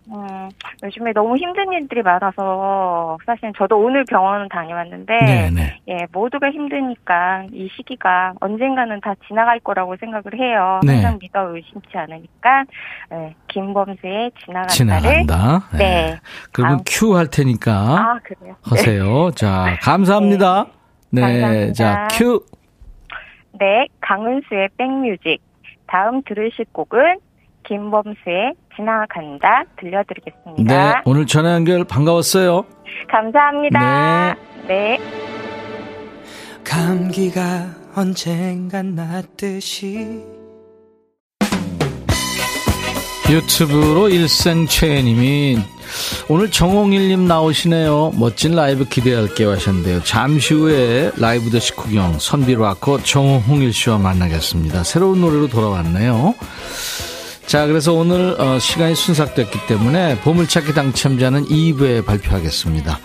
요즘에 0.83 1.12
너무 1.12 1.37
힘든 1.37 1.72
일들이 1.72 2.02
많아서 2.02 3.18
사실 3.24 3.52
저도 3.57 3.79
오늘 3.79 4.05
병원 4.05 4.48
다녀왔는데 4.48 5.16
네네. 5.18 5.81
예 5.88 6.07
모두가 6.12 6.50
힘드니까 6.50 7.44
이 7.52 7.68
시기가 7.74 8.35
언젠가는 8.40 9.00
다 9.00 9.14
지나갈 9.26 9.59
거라고 9.61 9.96
생각을 9.98 10.38
해요. 10.38 10.81
네. 10.85 10.94
항상 10.94 11.18
믿어 11.20 11.55
의심치 11.55 11.88
않으니까 11.96 12.64
예, 13.12 13.35
김범수의 13.48 14.33
지나간다를 14.44 14.68
지나간다. 14.68 15.68
네. 15.72 15.79
네. 15.79 16.20
그러면 16.52 16.81
큐 16.87 17.16
할 17.16 17.29
테니까 17.29 17.72
아, 17.72 18.18
그래요? 18.22 18.57
하세요. 18.62 19.31
네. 19.31 19.35
자 19.35 19.79
감사합니다. 19.83 20.66
네, 21.11 21.20
네. 21.20 21.31
감사합니다. 21.40 21.72
자 21.72 22.09
큐. 22.12 22.44
네 23.59 23.87
강은수의 24.00 24.68
백뮤직 24.76 25.40
다음 25.87 26.22
들으실 26.22 26.66
곡은 26.72 27.18
김범수의 27.64 28.55
지나간다 28.77 29.64
들려드리겠습니다. 29.79 30.94
네, 30.94 31.01
오늘 31.05 31.27
전화 31.27 31.55
연결 31.55 31.85
반가웠어요. 31.85 32.64
감사합니다. 33.09 34.35
네. 34.68 34.99
네. 34.99 34.99
감기가 36.64 37.40
언젠간 37.96 38.94
낫듯이 38.94 40.36
유튜브로 43.29 44.09
일생최님이 44.09 45.59
오늘 46.29 46.51
정홍일님 46.51 47.27
나오시네요. 47.27 48.12
멋진 48.15 48.55
라이브 48.55 48.85
기대할게요 48.85 49.51
하셨는데요. 49.53 50.05
잠시 50.05 50.55
후에 50.55 51.11
라이브 51.17 51.51
더 51.51 51.59
식후경 51.59 52.19
선비로아코 52.21 53.03
정홍일 53.03 53.73
씨와 53.73 53.99
만나겠습니다. 53.99 54.85
새로운 54.85 55.21
노래로 55.21 55.49
돌아왔네요. 55.49 56.35
자, 57.47 57.67
그래서 57.67 57.93
오늘 57.95 58.41
어, 58.41 58.59
시간이 58.61 58.95
순삭됐기 58.95 59.67
때문에 59.67 60.21
보물찾기 60.21 60.75
당첨자는 60.75 61.47
2부에 61.47 62.05
발표하겠습니다. 62.05 62.99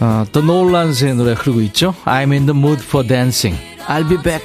어, 0.00 0.24
The 0.32 0.44
Nolans의 0.44 1.14
노래 1.14 1.32
흐르고 1.32 1.60
있죠? 1.62 1.94
I'm 2.04 2.32
in 2.32 2.46
the 2.46 2.56
mood 2.56 2.82
for 2.82 3.06
dancing. 3.06 3.58
I'll 3.86 4.08
be 4.08 4.20
back. 4.22 4.44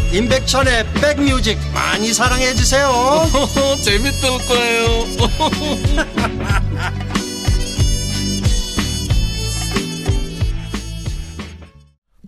임백천의 0.13 0.85
백뮤직 0.93 1.57
많이 1.73 2.13
사랑해 2.13 2.53
주세요 2.53 2.91
재밌을 3.81 4.29
거예요 4.47 5.05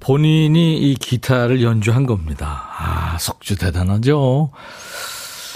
본인이 0.03 0.77
이 0.91 0.95
기타를 0.95 1.63
연주한 1.63 2.05
겁니다. 2.05 2.69
아, 2.77 3.17
석주 3.17 3.55
대단하죠? 3.55 4.51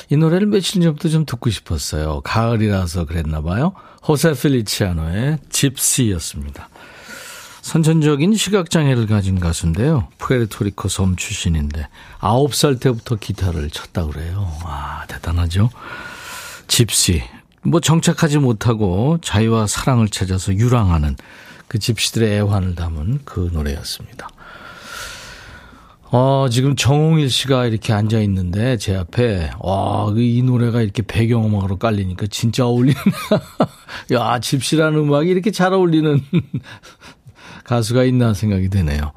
이 0.10 0.16
노래를 0.16 0.48
며칠 0.48 0.82
전부터 0.82 1.10
좀 1.10 1.26
듣고 1.26 1.50
싶었어요. 1.50 2.22
가을이라서 2.22 3.06
그랬나 3.06 3.42
봐요. 3.42 3.74
호세 4.08 4.32
필리치아노의 4.32 5.40
집시였습니다. 5.50 6.70
선천적인 7.68 8.34
시각장애를 8.34 9.08
가진 9.08 9.42
가수인데요. 9.42 10.08
푸에르토리코 10.20 10.88
섬 10.88 11.18
출신인데 11.18 11.90
9살 12.22 12.80
때부터 12.80 13.18
기타를 13.18 13.70
쳤다 13.72 14.06
그래요. 14.06 14.50
와, 14.64 15.04
대단하죠? 15.10 15.70
집시. 16.70 17.22
뭐 17.64 17.82
정착하지 17.82 18.38
못하고 18.38 19.18
자유와 19.22 19.68
사랑을 19.68 20.08
찾아서 20.08 20.54
유랑하는 20.54 21.18
그 21.68 21.78
집시들의 21.78 22.38
애환을 22.38 22.76
담은 22.76 23.20
그 23.26 23.50
노래였습니다. 23.52 24.30
어, 26.10 26.48
지금 26.50 26.78
정홍일 26.78 27.30
씨가 27.30 27.66
이렇게 27.66 27.92
앉아 27.92 28.20
있는데 28.22 28.78
제 28.78 28.96
앞에 28.96 29.52
와, 29.60 30.06
그이 30.14 30.42
노래가 30.42 30.82
이렇게 30.82 31.04
배경음악으로 31.04 31.78
깔리니까 31.78 32.28
진짜 32.28 32.66
어울리는 32.66 32.96
야, 34.14 34.40
집시라는 34.40 35.00
음악이 35.00 35.30
이렇게 35.30 35.52
잘 35.52 35.74
어울리는 35.74 36.22
가수가 37.68 38.04
있나 38.06 38.34
생각이 38.34 38.70
되네요. 38.70 39.12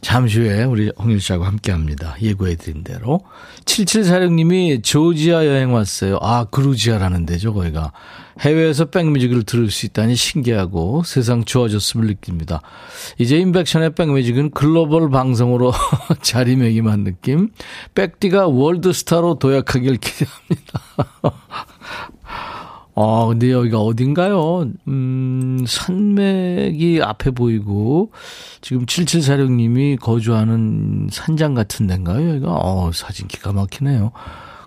잠시 0.00 0.40
후에 0.40 0.64
우리 0.64 0.92
홍일 0.98 1.20
씨하고 1.20 1.44
함께 1.44 1.72
합니다. 1.72 2.16
예고해드린 2.20 2.84
대로. 2.84 3.22
7746님이 3.64 4.84
조지아 4.84 5.46
여행 5.46 5.72
왔어요. 5.72 6.18
아, 6.20 6.44
그루지아라는 6.44 7.26
데죠, 7.26 7.54
거기가. 7.54 7.92
해외에서 8.40 8.86
백뮤직을 8.86 9.44
들을 9.44 9.70
수 9.70 9.86
있다니 9.86 10.14
신기하고 10.14 11.02
세상 11.04 11.44
좋아졌음을 11.44 12.06
느낍니다. 12.06 12.60
이제 13.18 13.38
인백션의 13.38 13.94
백뮤직은 13.94 14.50
글로벌 14.50 15.10
방송으로 15.10 15.72
자리매김한 16.22 17.04
느낌. 17.04 17.50
백디가 17.94 18.48
월드스타로 18.48 19.38
도약하길 19.38 19.96
기대합니다. 19.96 20.80
아, 22.98 23.26
근데 23.28 23.52
여기가 23.52 23.78
어딘가요? 23.78 24.70
음, 24.88 25.64
산맥이 25.68 27.02
앞에 27.02 27.30
보이고, 27.30 28.10
지금 28.62 28.86
7746님이 28.86 30.00
거주하는 30.00 31.08
산장 31.12 31.52
같은 31.52 31.86
데인가요? 31.86 32.30
여기가? 32.30 32.50
어, 32.50 32.90
사진 32.92 33.28
기가 33.28 33.52
막히네요. 33.52 34.12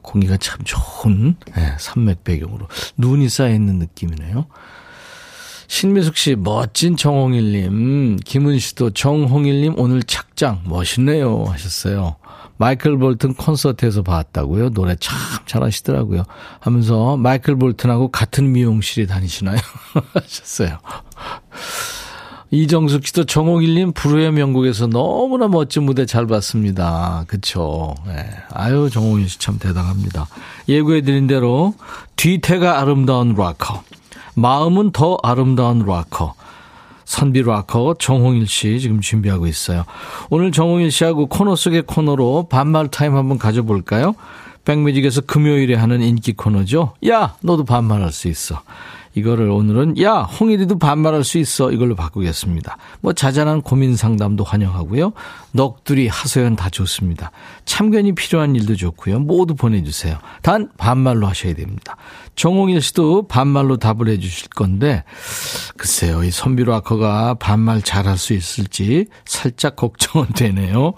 공기가 0.04 0.38
참 0.38 0.60
좋은, 0.64 1.36
네, 1.56 1.76
산맥 1.80 2.24
배경으로. 2.24 2.68
눈이 2.98 3.30
쌓여있는 3.30 3.80
느낌이네요. 3.80 4.46
신미숙 5.68 6.16
씨, 6.16 6.36
멋진 6.36 6.98
정홍일님, 6.98 8.18
김은 8.26 8.60
씨도 8.60 8.92
정홍일님 8.92 9.76
오늘 9.78 10.04
착장 10.04 10.62
멋있네요 10.66 11.46
하셨어요. 11.48 12.16
마이클 12.60 12.98
볼튼 12.98 13.34
콘서트에서 13.34 14.04
봤다고요. 14.04 14.72
노래 14.72 14.94
참 15.00 15.18
잘하시더라고요. 15.46 16.26
하면서 16.60 17.16
마이클 17.16 17.56
볼튼하고 17.56 18.10
같은 18.12 18.52
미용실에 18.52 19.06
다니시나요? 19.08 19.56
하셨어요. 20.14 20.78
이정숙 22.52 23.08
씨도 23.08 23.26
정홍일님 23.26 23.94
불후의 23.94 24.34
명곡에서 24.34 24.88
너무나 24.88 25.48
멋진 25.48 25.84
무대 25.84 26.06
잘 26.06 26.28
봤습니다. 26.28 27.24
그쵸. 27.28 27.96
네. 28.06 28.28
아유, 28.52 28.90
정홍일 28.92 29.30
씨 29.30 29.40
참 29.40 29.58
대단합니다. 29.58 30.28
예고해드린 30.68 31.28
대로 31.28 31.76
뒤태가 32.18 32.82
아름다운 32.82 33.36
락커, 33.36 33.84
마음은 34.34 34.92
더 34.92 35.18
아름다운 35.24 35.86
락커, 35.86 36.34
선비 37.10 37.42
락커 37.42 37.96
정홍일 37.98 38.48
씨 38.48 38.80
지금 38.80 39.02
준비하고 39.02 39.48
있어요. 39.48 39.84
오늘 40.30 40.52
정홍일 40.52 40.92
씨하고 40.92 41.26
코너 41.26 41.56
속의 41.56 41.82
코너로 41.88 42.48
반말 42.52 42.88
타임 42.88 43.16
한번 43.16 43.40
가져볼까요? 43.40 44.14
백뮤직에서 44.64 45.22
금요일에 45.22 45.74
하는 45.74 46.04
인기 46.04 46.34
코너죠. 46.34 46.94
야, 47.08 47.34
너도 47.42 47.66
반말할 47.66 48.12
수 48.12 48.28
있어. 48.28 48.62
이거를 49.16 49.50
오늘은 49.50 50.02
야 50.02 50.22
홍일이도 50.22 50.80
반말할 50.80 51.24
수 51.24 51.38
있어 51.38 51.72
이걸로 51.72 51.96
바꾸겠습니다. 51.96 52.78
뭐 53.02 53.14
자잘한 53.14 53.62
고민 53.62 53.96
상담도 53.96 54.44
환영하고요. 54.44 55.14
넋두리 55.52 56.08
하소연 56.08 56.56
다 56.56 56.70
좋습니다. 56.70 57.32
참견이 57.66 58.14
필요한 58.14 58.56
일도 58.56 58.76
좋고요. 58.76 59.20
모두 59.20 59.56
보내주세요. 59.56 60.18
단 60.42 60.70
반말로 60.78 61.28
하셔야 61.28 61.54
됩니다. 61.54 61.98
정홍일 62.36 62.82
씨도 62.82 63.28
반말로 63.28 63.78
답을 63.78 64.08
해주실 64.08 64.50
건데 64.50 65.04
글쎄요 65.78 66.24
이 66.24 66.32
선비 66.32 66.74
락커가 66.74 67.34
반말 67.34 67.82
잘할 67.82 68.18
수 68.18 68.34
있을지 68.34 69.08
살짝 69.26 69.76
걱정은 69.76 70.28
되네요. 70.36 70.94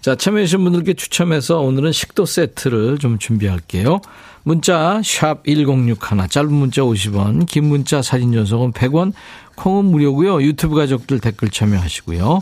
자 0.00 0.14
참여해주신 0.14 0.62
분들께 0.62 0.94
추첨해서 0.94 1.60
오늘은 1.60 1.92
식도 1.92 2.24
세트를 2.24 2.98
좀 2.98 3.18
준비할게요. 3.18 4.00
문자 4.44 5.00
1061, 5.02 6.28
짧은 6.30 6.52
문자 6.52 6.82
50원, 6.82 7.46
긴 7.46 7.64
문자 7.64 8.00
사진 8.00 8.32
전송은 8.32 8.72
100원, 8.72 9.12
콩은 9.56 9.84
무료고요. 9.86 10.42
유튜브 10.42 10.76
가족들 10.76 11.20
댓글 11.20 11.50
참여하시고요. 11.50 12.40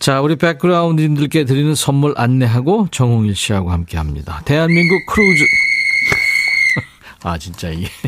자, 0.00 0.20
우리 0.20 0.36
백그라운드님들께 0.36 1.44
드리는 1.44 1.74
선물 1.74 2.14
안내하고 2.16 2.88
정홍일 2.90 3.36
씨하고 3.36 3.70
함께 3.70 3.96
합니다. 3.96 4.42
대한민국 4.44 5.06
크루즈. 5.06 5.44
아, 7.22 7.38
진짜 7.38 7.68
이게. 7.68 7.88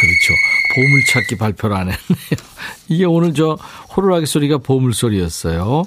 그렇죠. 0.00 0.34
보물찾기 0.74 1.36
발표를 1.36 1.76
안 1.76 1.82
했네요. 1.92 2.50
이게 2.88 3.04
오늘 3.04 3.34
저 3.34 3.56
호루라기 3.96 4.26
소리가 4.26 4.58
보물소리였어요. 4.58 5.84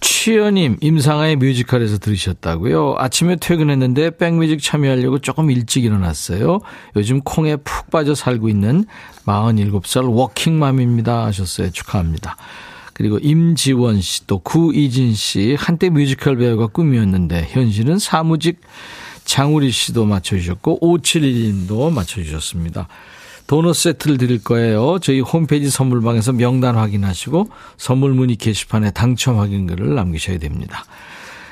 취연님, 0.00 0.78
임상아의 0.80 1.36
뮤지컬에서 1.36 1.98
들으셨다고요? 1.98 2.96
아침에 2.98 3.36
퇴근했는데 3.36 4.16
백뮤직 4.16 4.62
참여하려고 4.62 5.18
조금 5.18 5.50
일찍 5.50 5.84
일어났어요. 5.84 6.60
요즘 6.96 7.20
콩에 7.20 7.56
푹 7.56 7.90
빠져 7.90 8.14
살고 8.14 8.48
있는 8.48 8.86
47살 9.26 10.10
워킹맘입니다. 10.14 11.26
하셨어요. 11.26 11.70
축하합니다. 11.70 12.36
그리고 12.94 13.18
임지원 13.18 14.00
씨, 14.00 14.26
또 14.26 14.38
구이진 14.38 15.14
씨, 15.14 15.56
한때 15.58 15.88
뮤지컬 15.88 16.36
배우가 16.36 16.66
꿈이었는데, 16.66 17.48
현실은 17.50 17.98
사무직 17.98 18.60
장우리 19.24 19.70
씨도 19.70 20.04
맞춰주셨고, 20.04 20.80
571님도 20.80 21.92
맞춰주셨습니다. 21.92 22.88
도넛 23.50 23.74
세트를 23.74 24.16
드릴 24.16 24.44
거예요. 24.44 25.00
저희 25.00 25.18
홈페이지 25.18 25.70
선물방에서 25.70 26.34
명단 26.34 26.76
확인하시고 26.76 27.48
선물 27.78 28.14
문의 28.14 28.36
게시판에 28.36 28.92
당첨 28.92 29.40
확인글을 29.40 29.96
남기셔야 29.96 30.38
됩니다. 30.38 30.84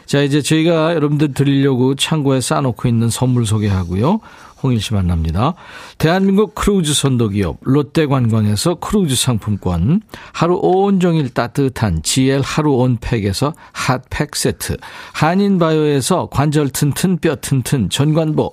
자, 0.06 0.22
이제 0.22 0.40
저희가 0.40 0.94
여러분들 0.94 1.34
드리려고 1.34 1.96
창고에 1.96 2.40
쌓아놓고 2.40 2.86
있는 2.86 3.10
선물 3.10 3.46
소개하고요. 3.46 4.20
홍일 4.62 4.80
씨 4.80 4.94
만납니다. 4.94 5.54
대한민국 5.98 6.54
크루즈 6.54 6.94
선도기업 6.94 7.58
롯데관광에서 7.62 8.76
크루즈 8.76 9.16
상품권, 9.16 10.00
하루 10.32 10.56
온종일 10.62 11.30
따뜻한 11.30 12.04
GL 12.04 12.42
하루 12.44 12.74
온팩에서 12.74 13.54
핫팩 13.72 14.36
세트, 14.36 14.76
한인바이오에서 15.14 16.28
관절 16.30 16.68
튼튼 16.68 17.18
뼈 17.18 17.34
튼튼 17.34 17.90
전관보, 17.90 18.52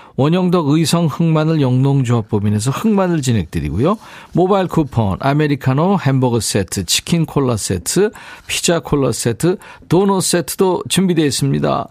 원형덕 0.15 0.69
의성 0.69 1.05
흑마늘 1.07 1.61
영농조합법인에서 1.61 2.71
흑마늘 2.71 3.21
진행드리고요. 3.21 3.97
모바일 4.33 4.67
쿠폰, 4.67 5.17
아메리카노 5.19 5.99
햄버거 5.99 6.39
세트, 6.39 6.85
치킨 6.85 7.25
콜라 7.25 7.57
세트, 7.57 8.11
피자 8.47 8.79
콜라 8.79 9.11
세트, 9.11 9.57
도넛 9.89 10.23
세트도 10.23 10.83
준비되어 10.89 11.25
있습니다. 11.25 11.87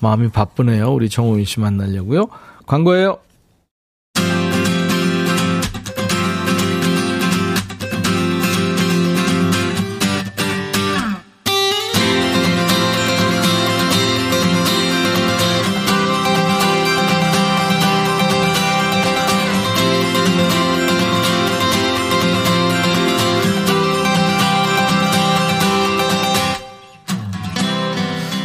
마음이 0.00 0.30
바쁘네요. 0.30 0.92
우리 0.92 1.08
정호인 1.08 1.44
씨 1.44 1.60
만나려고요. 1.60 2.26
광고예요. 2.66 3.18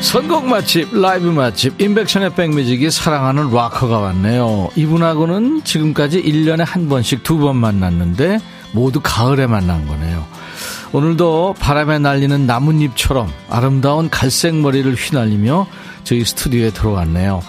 선곡 0.07 0.45
맛집, 0.47 0.97
라이브 0.97 1.27
맛집, 1.27 1.81
인백션의 1.81 2.33
백뮤직이 2.33 2.89
사랑하는 2.89 3.51
락커가 3.51 3.99
왔네요. 3.99 4.69
이분하고는 4.77 5.65
지금까지 5.65 6.23
1년에 6.23 6.63
한 6.65 6.87
번씩 6.87 7.23
두 7.23 7.37
번 7.37 7.57
만났는데 7.57 8.39
모두 8.71 9.01
가을에 9.03 9.47
만난 9.47 9.85
거네요. 9.85 10.25
오늘도 10.93 11.55
바람에 11.59 11.99
날리는 11.99 12.47
나뭇잎처럼 12.47 13.29
아름다운 13.49 14.09
갈색 14.09 14.55
머리를 14.55 14.95
휘날리며 14.95 15.67
저희 16.05 16.23
스튜디오에 16.23 16.69
들어왔네요. 16.69 17.43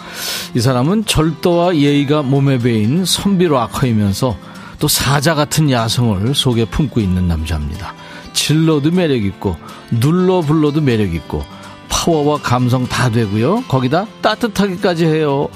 이 0.56 0.60
사람은 0.60 1.04
절도와 1.04 1.76
예의가 1.76 2.22
몸에 2.22 2.58
배인 2.58 3.04
선비 3.04 3.46
락커이면서 3.46 4.36
또 4.80 4.88
사자 4.88 5.36
같은 5.36 5.70
야성을 5.70 6.34
속에 6.34 6.64
품고 6.64 6.98
있는 6.98 7.28
남자입니다. 7.28 7.94
질러도 8.32 8.90
매력있고 8.90 9.56
눌러 10.00 10.40
불러도 10.40 10.80
매력있고 10.80 11.57
파워와 11.88 12.38
감성 12.38 12.87
다 12.87 13.11
되고요. 13.11 13.64
거기다 13.68 14.07
따뜻하기까지 14.22 15.07
해요. 15.07 15.48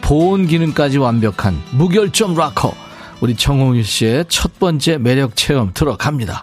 보온 0.00 0.46
기능까지 0.46 0.98
완벽한 0.98 1.60
무결점 1.72 2.34
락커. 2.34 2.74
우리 3.20 3.36
정홍일 3.36 3.84
씨의 3.84 4.24
첫 4.28 4.58
번째 4.58 4.98
매력 4.98 5.36
체험 5.36 5.70
들어갑니다. 5.72 6.42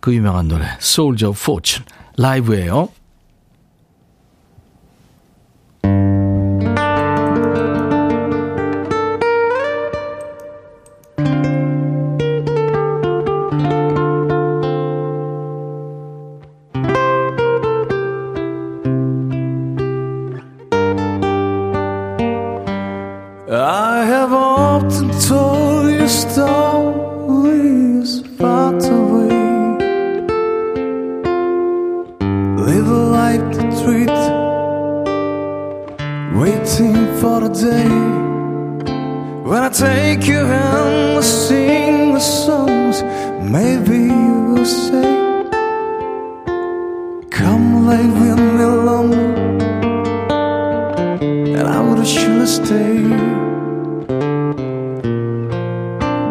그 0.00 0.14
유명한 0.14 0.48
노래 0.48 0.66
Soldier 0.80 1.30
of 1.30 1.40
Fortune 1.40 1.86
라이브예요. 2.16 2.88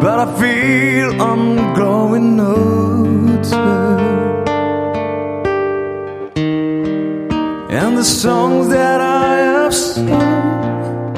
but 0.06 0.18
I 0.20 0.28
feel 0.40 1.20
I'm 1.20 1.74
growing 1.74 2.38
older. 2.38 3.66
And 7.78 7.96
the 7.98 8.04
songs 8.04 8.68
that 8.68 9.00
I 9.00 9.36
have 9.50 9.74
sung 9.74 11.16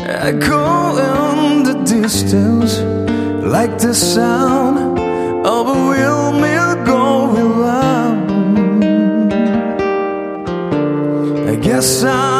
echo 0.00 0.64
in 1.08 1.62
the 1.62 1.76
distance 1.96 2.72
like 3.54 3.78
the 3.78 3.94
sound 3.94 4.76
of 5.54 5.62
a 5.74 5.78
windmill 5.88 6.74
going 6.92 7.50
round. 7.64 8.30
I 11.48 11.54
guess 11.56 12.04
I. 12.04 12.39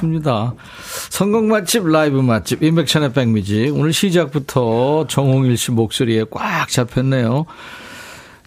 근사했습니다. 0.00 0.54
성공 1.10 1.48
맛집, 1.48 1.86
라이브 1.86 2.18
맛집, 2.18 2.62
임백천의 2.62 3.12
백뮤직. 3.12 3.70
오늘 3.72 3.92
시작부터 3.92 5.06
정홍일 5.06 5.56
씨 5.56 5.70
목소리에 5.70 6.24
꽉 6.30 6.68
잡혔네요. 6.68 7.46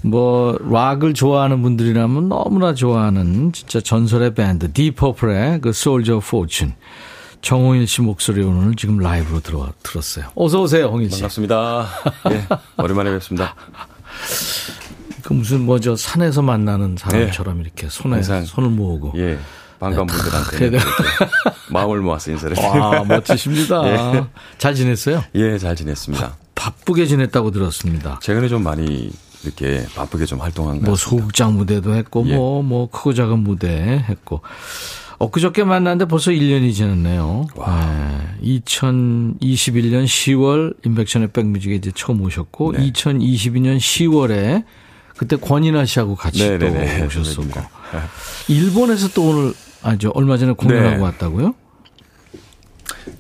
뭐, 0.04 0.58
락을 0.60 1.14
좋아하는 1.14 1.62
분들이라면 1.62 2.28
너무나 2.28 2.74
좋아하는 2.74 3.54
진짜 3.54 3.80
전설의 3.80 4.34
밴드, 4.34 4.72
딥 4.72 4.94
퍼플의 4.94 5.62
그 5.62 5.72
Soldier 5.72 6.20
of 6.20 6.30
Fortune. 6.30 6.74
정홍일 7.42 7.88
씨 7.88 8.02
목소리 8.02 8.42
오늘 8.42 8.76
지금 8.76 8.98
라이브로 8.98 9.40
들어, 9.42 9.72
들었어요. 9.84 10.26
어서 10.36 10.62
오세요, 10.62 10.88
홍일 10.88 11.10
씨. 11.10 11.18
반갑습니다. 11.20 11.88
예, 12.32 12.48
오랜만에 12.82 13.12
뵙습니다. 13.12 13.54
그 15.24 15.34
무슨 15.34 15.66
뭐죠 15.66 15.96
산에서 15.96 16.42
만나는 16.42 16.96
사람처럼 16.98 17.58
예. 17.58 17.62
이렇게 17.62 17.88
손에 17.90 18.16
항상, 18.16 18.46
손을 18.46 18.70
모으고 18.70 19.14
예, 19.18 19.38
반가운 19.84 20.08
네, 20.08 20.14
분들한테 20.14 20.70
네. 20.70 20.80
마음을 21.70 22.00
모아서 22.00 22.32
인사를 22.32 22.56
와. 22.58 23.04
멋지십니다. 23.04 23.84
예. 24.16 24.24
잘 24.58 24.74
지냈어요? 24.74 25.24
예, 25.36 25.58
잘 25.58 25.76
지냈습니다. 25.76 26.38
바 26.56 26.72
쁘게 26.86 27.06
지냈다고 27.06 27.52
들었습니다. 27.52 28.20
최근에 28.22 28.48
좀 28.48 28.64
많이 28.64 29.12
이렇게 29.44 29.86
바쁘게 29.96 30.26
좀 30.26 30.40
활동한 30.40 30.80
것 30.80 30.86
뭐. 30.86 30.96
소극장 30.96 31.58
무대도 31.58 31.96
했고 31.96 32.24
예. 32.28 32.36
뭐뭐 32.36 32.90
크고 32.92 33.14
작은 33.14 33.40
무대 33.40 34.06
했고 34.08 34.42
엊그저께 35.20 35.64
만났는데 35.66 36.06
벌써 36.06 36.32
1년이 36.32 36.74
지났네요. 36.74 37.48
네. 37.58 38.60
2021년 38.62 40.06
10월 40.06 40.76
인백션의 40.86 41.30
백뮤직에 41.32 41.76
이제 41.76 41.92
처음 41.94 42.22
오셨고 42.22 42.74
네. 42.74 42.92
2022년 42.92 43.78
10월에 43.78 44.64
그때 45.18 45.36
권인하 45.36 45.86
씨하고 45.86 46.16
같이 46.16 46.40
네네네. 46.48 47.00
또 47.00 47.06
오셨었고 47.06 47.24
선배님이랑. 47.44 47.70
일본에서 48.48 49.10
또 49.10 49.30
오늘 49.30 49.54
아 49.84 49.98
저 49.98 50.10
얼마 50.16 50.38
전에 50.38 50.54
공연하고 50.54 50.96
네. 50.98 51.02
왔다고요? 51.02 51.56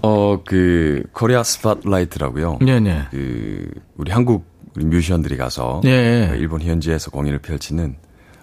어, 0.02 0.42
그 0.46 1.04
Korea 1.14 1.44
Spotlight라고요. 1.44 2.60
네 2.62 2.80
네. 2.80 3.04
그 3.12 3.70
우리 3.98 4.12
한국 4.12 4.46
우리 4.76 4.86
뮤지션들이 4.86 5.38
가서 5.38 5.82
네. 5.84 6.30
그 6.32 6.36
일본 6.38 6.62
현지에서 6.62 7.12
공연을 7.12 7.40
펼치는 7.40 7.96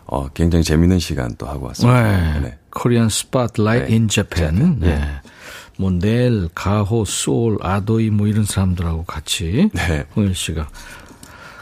어, 0.07 0.29
굉장히 0.29 0.65
재밌는 0.65 0.99
시간 0.99 1.35
또 1.39 1.47
하고 1.47 1.67
왔습니다. 1.67 2.03
네. 2.35 2.41
네. 2.41 2.59
Korean 2.71 3.09
Spotlight 3.09 3.87
네. 3.91 3.97
in 3.97 4.09
Japan. 4.09 4.79
네. 4.81 5.01
뭐 5.79 5.91
넬, 5.91 6.49
가호, 6.55 7.05
소울, 7.05 7.57
아도이 7.62 8.11
뭐 8.11 8.27
이런 8.27 8.45
사람들하고 8.45 9.05
같이 9.05 9.71
네. 9.73 10.05
홍일 10.14 10.35
씨가 10.35 10.68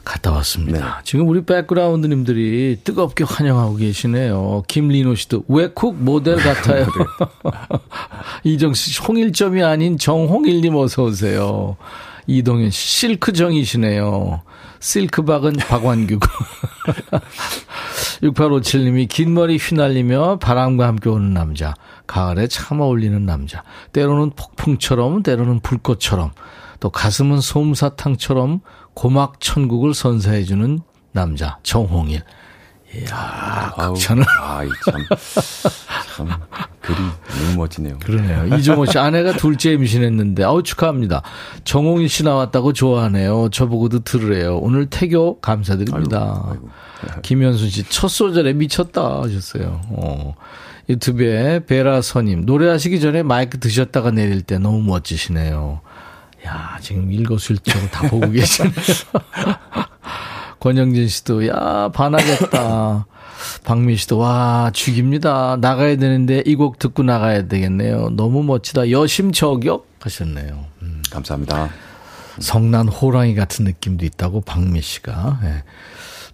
갔다 0.09 0.33
왔습니다. 0.33 0.79
네. 0.79 0.85
지금 1.05 1.29
우리 1.29 1.45
백그라운드님들이 1.45 2.79
뜨겁게 2.83 3.25
환영하고 3.25 3.77
계시네요. 3.77 4.63
김리노 4.67 5.15
씨도 5.15 5.45
외국 5.49 5.97
모델 5.97 6.37
같아요. 6.37 6.87
이정씨 8.43 9.03
홍일점이 9.03 9.63
아닌 9.63 9.99
정홍일님 9.99 10.75
어서 10.77 11.05
오세요. 11.05 11.77
이동현 12.27 12.71
씨 12.71 13.01
실크정이시네요. 13.01 14.41
실크박은 14.81 15.57
박완규고. 15.57 16.27
6857님이 18.23 19.09
긴 19.09 19.35
머리 19.35 19.59
휘날리며 19.59 20.39
바람과 20.39 20.87
함께 20.87 21.11
오는 21.11 21.35
남자. 21.35 21.75
가을에 22.07 22.47
참 22.47 22.81
어울리는 22.81 23.27
남자. 23.27 23.63
때로는 23.93 24.31
폭풍처럼, 24.37 25.23
때로는 25.23 25.61
불꽃처럼, 25.61 26.31
또 26.81 26.91
가슴은 26.91 27.41
솜사탕처럼 27.41 28.61
고막 28.99 29.39
천국을 29.41 29.95
선사해주는 29.95 30.81
남자. 31.13 31.59
정홍일. 31.63 32.21
이야, 32.97 33.73
극찬을. 33.77 34.25
아이 34.41 34.67
참, 34.85 35.07
참 36.17 36.29
글이 36.81 36.99
너무 36.99 37.57
멋지네요. 37.59 37.99
그러네요. 38.01 38.57
이종호 38.57 38.87
씨 38.87 38.99
아내가 38.99 39.35
둘째 39.35 39.73
임신했는데 39.75 40.43
아우 40.43 40.65
축하합니다. 40.65 41.23
정홍일 41.63 42.09
씨 42.09 42.25
나왔다고 42.25 42.73
좋아하네요. 42.73 43.51
저보고도 43.51 44.01
들으래요. 44.01 44.59
오늘 44.59 44.87
태교 44.87 45.39
감사드립니다. 45.43 46.45
아이고, 46.51 46.69
김현순 47.23 47.71
씨 47.71 47.85
첫 47.89 48.09
소절에 48.09 48.53
미쳤다 48.53 49.23
하셨어요. 49.23 49.81
어. 49.91 50.35
유튜브에 50.89 51.67
베라서님 51.67 52.47
노래하시기 52.47 52.99
전에 52.99 53.23
마이크 53.23 53.61
드셨다가 53.61 54.11
내릴 54.11 54.43
때 54.43 54.59
너무 54.59 54.83
멋지시네요. 54.83 55.83
야, 56.47 56.79
지금 56.81 57.11
일거수일투족을 57.13 57.91
다 57.91 58.09
보고 58.09 58.31
계시네요. 58.31 58.73
권영진 60.61 61.09
씨도, 61.09 61.47
야, 61.49 61.91
반하겠다. 61.95 63.07
박민 63.65 63.97
씨도, 63.97 64.19
와, 64.19 64.71
죽입니다. 64.73 65.57
나가야 65.61 65.97
되는데 65.97 66.43
이 66.47 66.57
곡 66.57 66.79
듣고 66.79 67.03
나가야 67.05 67.47
되겠네요. 67.47 68.11
너무 68.11 68.43
멋지다. 68.43 68.91
여심 68.91 69.33
저격 69.33 69.87
하셨네요. 70.01 70.65
음. 70.83 71.03
감사합니다. 71.11 71.71
성난 72.41 72.89
호랑이 72.89 73.35
같은 73.35 73.65
느낌도 73.65 74.05
있다고 74.07 74.41
박미 74.41 74.81
씨가. 74.81 75.41
예. 75.45 75.63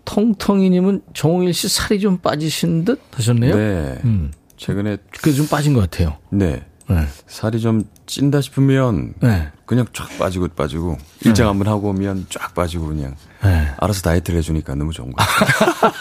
통통이님은 0.05 1.02
정홍일 1.14 1.55
씨 1.55 1.68
살이 1.68 1.98
좀 2.00 2.18
빠지신 2.18 2.84
듯 2.84 3.00
하셨네요. 3.12 3.55
네. 3.57 3.98
음. 4.05 4.30
최근에 4.57 4.98
그좀 5.22 5.46
빠진 5.48 5.72
것 5.74 5.80
같아요. 5.80 6.18
네. 6.30 6.62
네. 6.89 7.07
살이 7.26 7.61
좀 7.61 7.85
찐다 8.07 8.41
싶으면 8.41 9.14
네. 9.20 9.49
그냥 9.66 9.87
쫙 9.93 10.09
빠지고 10.18 10.49
빠지고 10.49 10.99
일정 11.24 11.47
네. 11.47 11.49
한번 11.49 11.68
하고 11.68 11.89
오면 11.91 12.26
쫙 12.28 12.55
빠지고 12.55 12.89
그냥 12.89 13.14
네. 13.43 13.68
알아서 13.78 14.03
다이어트를 14.03 14.39
해주니까 14.39 14.74
너무 14.74 14.93
좋은 14.93 15.12
것 15.12 15.16
같아요. 15.16 15.93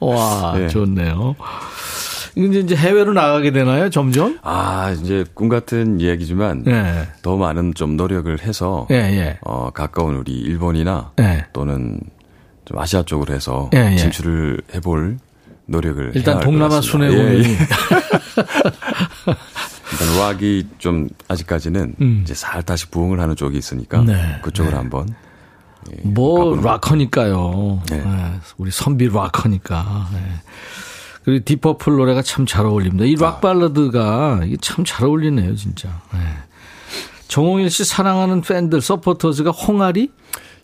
와 0.00 0.54
네. 0.56 0.68
좋네요. 0.68 1.36
이제 2.34 2.60
이제 2.60 2.74
해외로 2.74 3.12
나가게 3.12 3.50
되나요, 3.50 3.90
점점? 3.90 4.38
아, 4.42 4.90
이제 4.98 5.24
꿈 5.34 5.48
같은 5.48 6.00
이야기지만 6.00 6.64
네. 6.64 7.06
더 7.20 7.36
많은 7.36 7.74
좀 7.74 7.96
노력을 7.96 8.40
해서 8.40 8.86
예, 8.90 8.96
예. 8.96 9.38
어, 9.42 9.70
가까운 9.70 10.16
우리 10.16 10.32
일본이나 10.32 11.12
예. 11.20 11.46
또는 11.52 12.00
좀 12.64 12.78
아시아 12.78 13.02
쪽으로 13.02 13.34
해서 13.34 13.68
예, 13.74 13.92
예. 13.92 13.96
진출을 13.96 14.62
해볼 14.74 15.18
노력을 15.72 16.12
일단 16.14 16.38
동남아 16.40 16.80
순회공이 16.80 17.44
예, 17.44 17.58
일단 19.92 20.18
락이 20.18 20.66
좀 20.78 21.08
아직까지는 21.28 21.94
음. 22.00 22.20
이제 22.22 22.34
살 22.34 22.62
다시 22.62 22.88
부흥을 22.90 23.18
하는 23.20 23.34
쪽이 23.36 23.58
있으니까 23.58 24.02
네. 24.02 24.38
그쪽으로 24.42 24.72
네. 24.72 24.78
한번 24.78 25.08
예, 25.90 25.96
뭐 26.08 26.54
락커니까요. 26.62 27.82
네. 27.90 27.98
네. 27.98 28.32
우리 28.56 28.70
선비 28.70 29.08
락커니까. 29.08 30.08
네. 30.12 30.18
그리고 31.24 31.44
디퍼플 31.44 31.92
노래가 31.96 32.22
참 32.22 32.46
잘 32.46 32.66
어울립니다. 32.66 33.04
이락 33.04 33.36
아. 33.36 33.40
발라드가 33.40 34.40
참 34.60 34.84
잘 34.84 35.06
어울리네요, 35.06 35.54
진짜. 35.56 35.88
네. 36.12 36.18
정홍일 37.28 37.70
씨 37.70 37.84
사랑하는 37.84 38.42
팬들 38.42 38.80
서포터즈가 38.80 39.50
홍아리? 39.50 40.10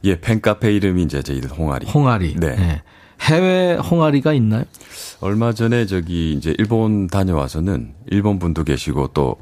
예, 0.05 0.21
팬카페 0.21 0.73
이름이 0.75 1.03
이제 1.03 1.23
저희들 1.23 1.51
홍아리. 1.51 1.87
홍아리. 1.87 2.37
네. 2.37 2.83
네. 3.21 3.35
해외 3.35 3.75
홍아리가 3.75 4.33
있나요? 4.33 4.65
얼마 5.21 5.53
전에 5.53 5.87
저기 5.87 6.33
이제 6.33 6.55
일본 6.59 7.09
다녀와서는 7.09 7.95
일본 8.07 8.39
분도 8.39 8.65
계시고 8.65 9.09
또 9.09 9.37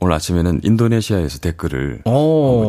오늘 0.00 0.14
아침에는 0.14 0.60
인도네시아에서 0.62 1.38
댓글을 1.40 2.02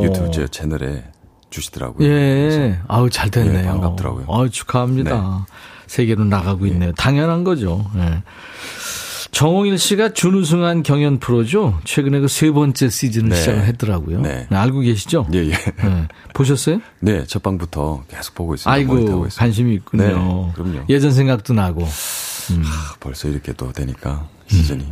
유튜브 0.03 0.31
제 0.31 0.47
채널에 0.47 1.03
주시더라고요. 1.49 2.07
예. 2.07 2.79
아우 2.87 3.09
잘 3.09 3.31
됐네요. 3.31 3.59
예, 3.59 3.63
반갑더라고요. 3.63 4.25
아 4.29 4.47
축하합니다. 4.49 5.45
네. 5.47 5.53
세계로 5.87 6.23
나가고 6.25 6.65
네. 6.65 6.71
있네요. 6.71 6.91
당연한 6.93 7.43
거죠. 7.43 7.85
예. 7.97 8.21
정홍일 9.31 9.77
씨가 9.77 10.13
준우승한 10.13 10.83
경연 10.83 11.19
프로죠. 11.19 11.79
최근에 11.85 12.19
그 12.19 12.27
세 12.27 12.51
번째 12.51 12.89
시즌을 12.89 13.29
네. 13.29 13.35
시작을 13.35 13.63
했더라고요. 13.65 14.21
네. 14.21 14.47
네, 14.49 14.57
알고 14.57 14.79
계시죠? 14.81 15.27
예, 15.33 15.39
예. 15.45 15.51
네. 15.51 16.07
보셨어요? 16.33 16.81
네, 16.99 17.23
첫 17.25 17.43
방부터 17.43 18.03
계속 18.09 18.35
보고 18.35 18.55
있습니다. 18.55 18.71
아이고, 18.71 19.27
관심이 19.35 19.75
있군요. 19.75 20.03
네, 20.03 20.51
그럼요. 20.55 20.85
예전 20.89 21.11
생각도 21.11 21.53
나고. 21.53 21.83
음. 21.83 22.63
하, 22.63 22.95
벌써 22.99 23.27
이렇게 23.29 23.53
또 23.53 23.71
되니까 23.71 24.27
시즌이. 24.47 24.83
음. 24.83 24.91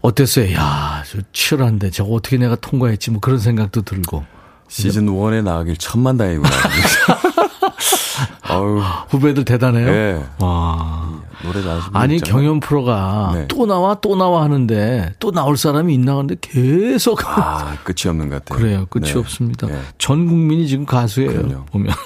어땠어요? 0.00 0.52
야, 0.54 1.02
저 1.10 1.18
치열한데 1.32 1.90
저거 1.90 2.14
어떻게 2.14 2.36
내가 2.38 2.56
통과했지 2.56 3.10
뭐 3.10 3.20
그런 3.20 3.38
생각도 3.38 3.82
들고. 3.82 4.24
시즌 4.68 5.06
1에 5.06 5.42
나가길 5.42 5.76
천만 5.78 6.16
다행이구나. 6.18 6.50
아유. 8.42 8.80
후배들 9.08 9.44
대단해요. 9.44 9.86
네. 9.86 10.24
와. 10.38 11.20
노래 11.42 11.62
잘하시는 11.62 11.96
아니 11.96 12.16
있잖아요. 12.16 12.42
경연 12.42 12.60
프로가 12.60 13.30
네. 13.34 13.46
또 13.48 13.64
나와 13.66 13.94
또 14.00 14.16
나와 14.16 14.42
하는데 14.42 15.14
또 15.20 15.30
나올 15.30 15.56
사람이 15.56 15.94
있나 15.94 16.16
근데 16.16 16.34
계속 16.40 17.20
아 17.24 17.76
끝이 17.84 18.08
없는 18.10 18.28
것 18.28 18.44
같아요. 18.44 18.58
그래요 18.58 18.86
끝이 18.90 19.12
네. 19.12 19.18
없습니다. 19.18 19.66
네. 19.68 19.80
전 19.98 20.26
국민이 20.26 20.66
지금 20.66 20.84
가수예요 20.84 21.30
그럼요. 21.30 21.64
보면. 21.66 21.94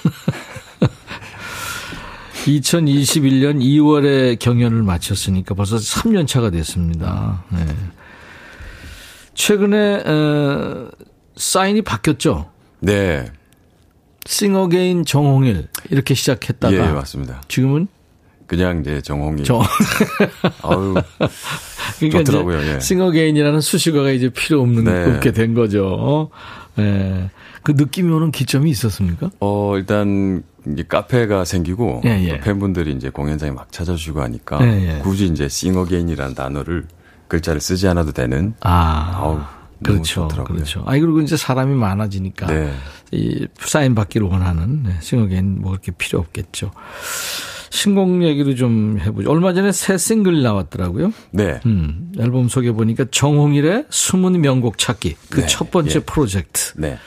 2021년 2.45 3.61
2월에 3.61 4.37
경연을 4.37 4.83
마쳤으니까 4.83 5.55
벌써 5.55 5.77
3년 5.77 6.27
차가 6.27 6.49
됐습니다. 6.49 7.43
네. 7.49 7.65
최근에 9.33 10.03
어, 10.05 10.89
사인이 11.37 11.81
바뀌었죠. 11.83 12.49
네. 12.81 13.31
싱어게인 14.25 15.05
정홍일 15.05 15.67
이렇게 15.89 16.13
시작했다가 16.13 16.73
예, 16.73 16.91
맞습니다. 16.91 17.41
지금은 17.47 17.87
그냥 18.47 18.81
이제 18.81 19.01
정홍일. 19.01 19.43
정. 19.43 19.61
아유. 20.63 20.95
그러니까 21.99 22.23
좋더라고요. 22.23 22.75
예. 22.75 22.79
싱어게인이라는 22.79 23.61
수식어가 23.61 24.11
이제 24.11 24.29
필요 24.29 24.61
없는 24.61 24.83
네. 24.83 25.11
없게 25.15 25.31
된 25.31 25.53
거죠. 25.53 26.29
예. 26.79 27.29
그 27.63 27.71
느낌이 27.71 28.11
오는 28.11 28.31
기점이 28.31 28.69
있었습니까? 28.69 29.31
어, 29.39 29.77
일단 29.77 30.43
이제 30.67 30.83
카페가 30.87 31.45
생기고 31.45 32.01
예, 32.05 32.23
예. 32.25 32.39
팬분들이 32.39 32.91
이제 32.91 33.09
공연장에 33.09 33.51
막 33.51 33.71
찾아주고 33.71 34.21
하니까 34.21 34.59
예, 34.61 34.95
예. 34.95 34.99
굳이 34.99 35.25
이제 35.25 35.47
싱어게인이라는 35.47 36.35
단어를 36.35 36.87
글자를 37.27 37.61
쓰지 37.61 37.87
않아도 37.87 38.11
되는 38.11 38.53
아. 38.61 39.13
아우, 39.15 39.39
그렇죠. 39.81 40.27
그렇죠. 40.27 40.83
아, 40.85 40.91
그리고 40.91 41.21
이제 41.21 41.35
사람이 41.35 41.75
많아지니까. 41.75 42.47
네. 42.47 42.73
이 43.13 43.47
사인 43.59 43.95
받기를 43.95 44.27
원하는 44.27 44.83
네, 44.83 44.97
싱어게인 44.99 45.61
뭐 45.61 45.71
그렇게 45.71 45.91
필요 45.91 46.19
없겠죠. 46.19 46.71
신곡 47.69 48.23
얘기를 48.23 48.55
좀 48.55 48.99
해보죠. 48.99 49.29
얼마 49.31 49.53
전에 49.53 49.71
새 49.71 49.97
싱글 49.97 50.43
나왔더라고요. 50.43 51.11
네. 51.31 51.59
음, 51.65 52.11
앨범 52.19 52.47
소개 52.47 52.71
보니까 52.71 53.05
정홍일의 53.09 53.85
숨은 53.89 54.41
명곡 54.41 54.77
찾기 54.77 55.15
그 55.29 55.45
첫 55.45 55.67
네. 55.67 55.71
번째 55.71 55.95
예. 55.95 55.99
프로젝트. 56.03 56.73
네. 56.77 56.97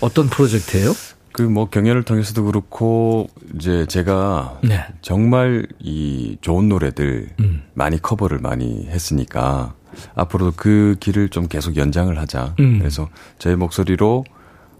어떤 0.00 0.28
프로젝트예요? 0.28 0.92
그 1.32 1.42
뭐 1.42 1.68
경연을 1.68 2.02
통해서도 2.02 2.44
그렇고 2.44 3.28
이제 3.54 3.84
제가 3.86 4.58
네. 4.62 4.84
정말 5.02 5.66
이 5.78 6.38
좋은 6.40 6.68
노래들 6.68 7.28
음. 7.40 7.62
많이 7.74 8.00
커버를 8.00 8.38
많이 8.38 8.86
했으니까 8.86 9.74
앞으로도 10.14 10.54
그 10.56 10.96
길을 10.98 11.28
좀 11.28 11.46
계속 11.46 11.76
연장을 11.76 12.16
하자. 12.18 12.54
음. 12.58 12.78
그래서 12.78 13.08
제 13.38 13.54
목소리로 13.54 14.24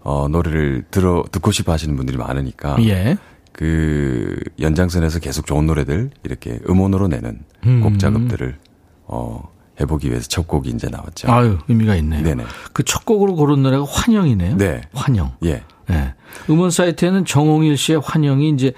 어, 0.07 0.29
노래를 0.29 0.85
들어, 0.89 1.25
듣고 1.29 1.51
싶어 1.51 1.73
하시는 1.73 1.93
분들이 1.97 2.17
많으니까. 2.17 2.77
예. 2.85 3.17
그 3.51 4.39
연장선에서 4.57 5.19
계속 5.19 5.45
좋은 5.45 5.65
노래들 5.65 6.11
이렇게 6.23 6.59
음원으로 6.69 7.09
내는 7.09 7.39
음. 7.65 7.81
곡 7.81 7.99
작업들을 7.99 8.57
어, 9.05 9.49
해보기 9.81 10.09
위해서 10.09 10.29
첫 10.29 10.47
곡이 10.47 10.69
이제 10.69 10.87
나왔죠. 10.87 11.29
아유, 11.29 11.57
의미가 11.67 11.95
있네요. 11.97 12.23
네네. 12.23 12.45
그 12.71 12.83
첫 12.83 13.03
곡으로 13.03 13.35
고른 13.35 13.63
노래가 13.63 13.83
환영이네요. 13.85 14.55
네. 14.55 14.81
환영. 14.93 15.33
예. 15.43 15.63
네. 15.87 16.13
음원 16.49 16.71
사이트에는 16.71 17.25
정홍일 17.25 17.75
씨의 17.75 17.99
환영이 18.01 18.49
이제 18.51 18.71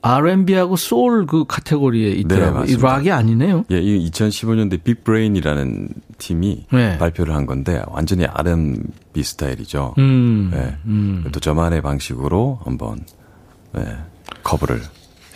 R&B하고 0.00 0.76
소울 0.76 1.26
그 1.26 1.44
카테고리에 1.46 2.10
있더라고요. 2.10 2.64
네, 2.64 2.72
이 2.72 2.76
락이 2.76 3.10
아니네요. 3.12 3.64
예, 3.70 3.80
이 3.80 4.10
2015년대 4.10 4.82
빅브레인이라는 4.82 5.88
팀이 6.18 6.66
네. 6.72 6.98
발표를 6.98 7.34
한 7.34 7.46
건데 7.46 7.82
완전히 7.86 8.24
R&B 8.24 9.22
스타일이죠. 9.22 9.94
음, 9.98 10.50
네. 10.52 10.76
음. 10.86 11.24
또 11.32 11.38
저만의 11.38 11.82
방식으로 11.82 12.60
한번 12.64 13.00
네, 13.72 13.82
커버를 14.42 14.80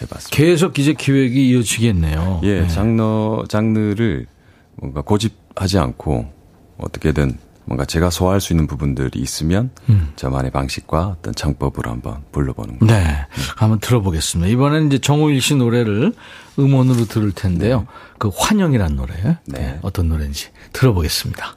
해봤습니다. 0.02 0.28
계속 0.30 0.78
이제 0.78 0.92
기획이 0.94 1.48
이어지겠네요. 1.50 2.40
예, 2.44 2.62
네. 2.62 2.68
장르 2.68 3.02
장르를 3.48 4.26
뭔가 4.76 5.02
고집하지 5.02 5.78
않고 5.78 6.26
어떻게든 6.78 7.38
뭔가 7.66 7.84
제가 7.84 8.10
소화할 8.10 8.40
수 8.40 8.52
있는 8.52 8.66
부분들이 8.66 9.20
있으면 9.20 9.70
음. 9.88 10.12
저만의 10.16 10.52
방식과 10.52 11.08
어떤 11.18 11.34
창법으로 11.34 11.90
한번 11.90 12.22
불러보는 12.32 12.78
거예요. 12.78 12.94
네, 12.94 13.04
음. 13.04 13.42
한번 13.56 13.80
들어보겠습니다. 13.80 14.50
이번에는 14.50 14.86
이제 14.86 14.98
정호일 14.98 15.40
씨 15.40 15.56
노래를 15.56 16.14
음원으로 16.58 17.06
들을 17.06 17.32
텐데요. 17.32 17.80
네. 17.80 17.86
그 18.18 18.30
환영이란 18.34 18.96
노래 18.96 19.14
네. 19.14 19.38
네. 19.46 19.78
어떤 19.82 20.08
노래인지 20.08 20.48
들어보겠습니다. 20.72 21.56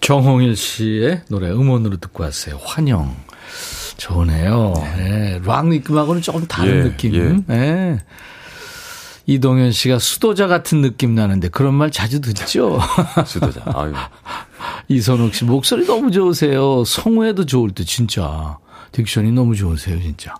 정홍일 0.00 0.56
씨의 0.56 1.22
노래 1.28 1.50
음원으로 1.50 1.98
듣고 1.98 2.24
왔어요. 2.24 2.58
환영. 2.62 3.16
좋네요. 3.96 4.74
네. 4.96 5.40
락 5.44 5.68
느낌하고는 5.68 6.22
조금 6.22 6.46
다른 6.46 6.76
예, 6.76 6.82
느낌. 6.82 7.14
예. 7.14 7.44
네. 7.46 7.98
이동현 9.26 9.72
씨가 9.72 9.98
수도자 9.98 10.46
같은 10.46 10.80
느낌 10.80 11.14
나는데 11.14 11.48
그런 11.48 11.74
말 11.74 11.90
자주 11.90 12.20
듣죠? 12.20 12.80
수도자. 13.26 13.60
아유. 13.66 13.92
이선욱 14.88 15.34
씨 15.34 15.44
목소리 15.44 15.86
너무 15.86 16.10
좋으세요. 16.10 16.84
성우에도 16.84 17.44
좋을 17.46 17.70
때 17.70 17.84
진짜 17.84 18.58
딕션이 18.92 19.32
너무 19.32 19.54
좋으세요, 19.54 20.00
진짜. 20.00 20.34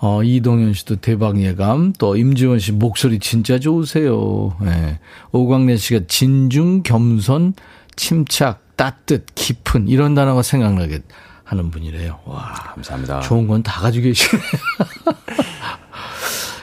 어, 0.00 0.22
이동현 0.22 0.74
씨도 0.74 0.96
대박 0.96 1.40
예감. 1.40 1.92
또 1.98 2.16
임지원 2.16 2.58
씨 2.60 2.72
목소리 2.72 3.18
진짜 3.18 3.58
좋으세요. 3.58 4.56
예. 4.64 5.00
오광래 5.32 5.76
씨가 5.76 6.06
진중 6.08 6.82
겸손 6.84 7.54
침착 7.96 8.62
따뜻, 8.76 9.26
깊은 9.34 9.88
이런 9.88 10.14
단어가 10.14 10.42
생각나게 10.42 11.00
하는 11.42 11.70
분이래요. 11.70 12.20
와, 12.26 12.52
감사합니다. 12.74 13.20
좋은 13.20 13.48
건 13.48 13.62
다 13.62 13.80
가지고 13.80 14.04
계시네. 14.04 14.40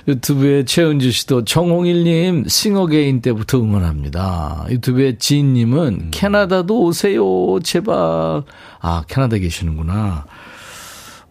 유튜브에 0.08 0.66
최은주 0.66 1.12
씨도 1.12 1.45
정홍일님 1.45 2.45
싱어게인 2.47 3.22
때부터 3.22 3.60
응원합니다. 3.60 4.66
유튜브에 4.70 5.18
지인님은 5.18 5.88
음. 5.88 6.08
캐나다도 6.12 6.84
오세요 6.84 7.60
제발. 7.64 8.43
아 8.80 9.03
캐나다 9.08 9.38
계시는구나. 9.38 10.26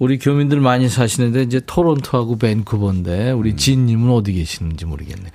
우리 0.00 0.18
교민들 0.18 0.60
많이 0.60 0.88
사시는데 0.88 1.42
이제 1.42 1.60
토론토하고 1.64 2.36
밴쿠버인데 2.38 3.30
우리 3.30 3.52
음. 3.52 3.56
지인님은 3.56 4.12
어디 4.12 4.32
계시는지 4.32 4.86
모르겠네. 4.86 5.30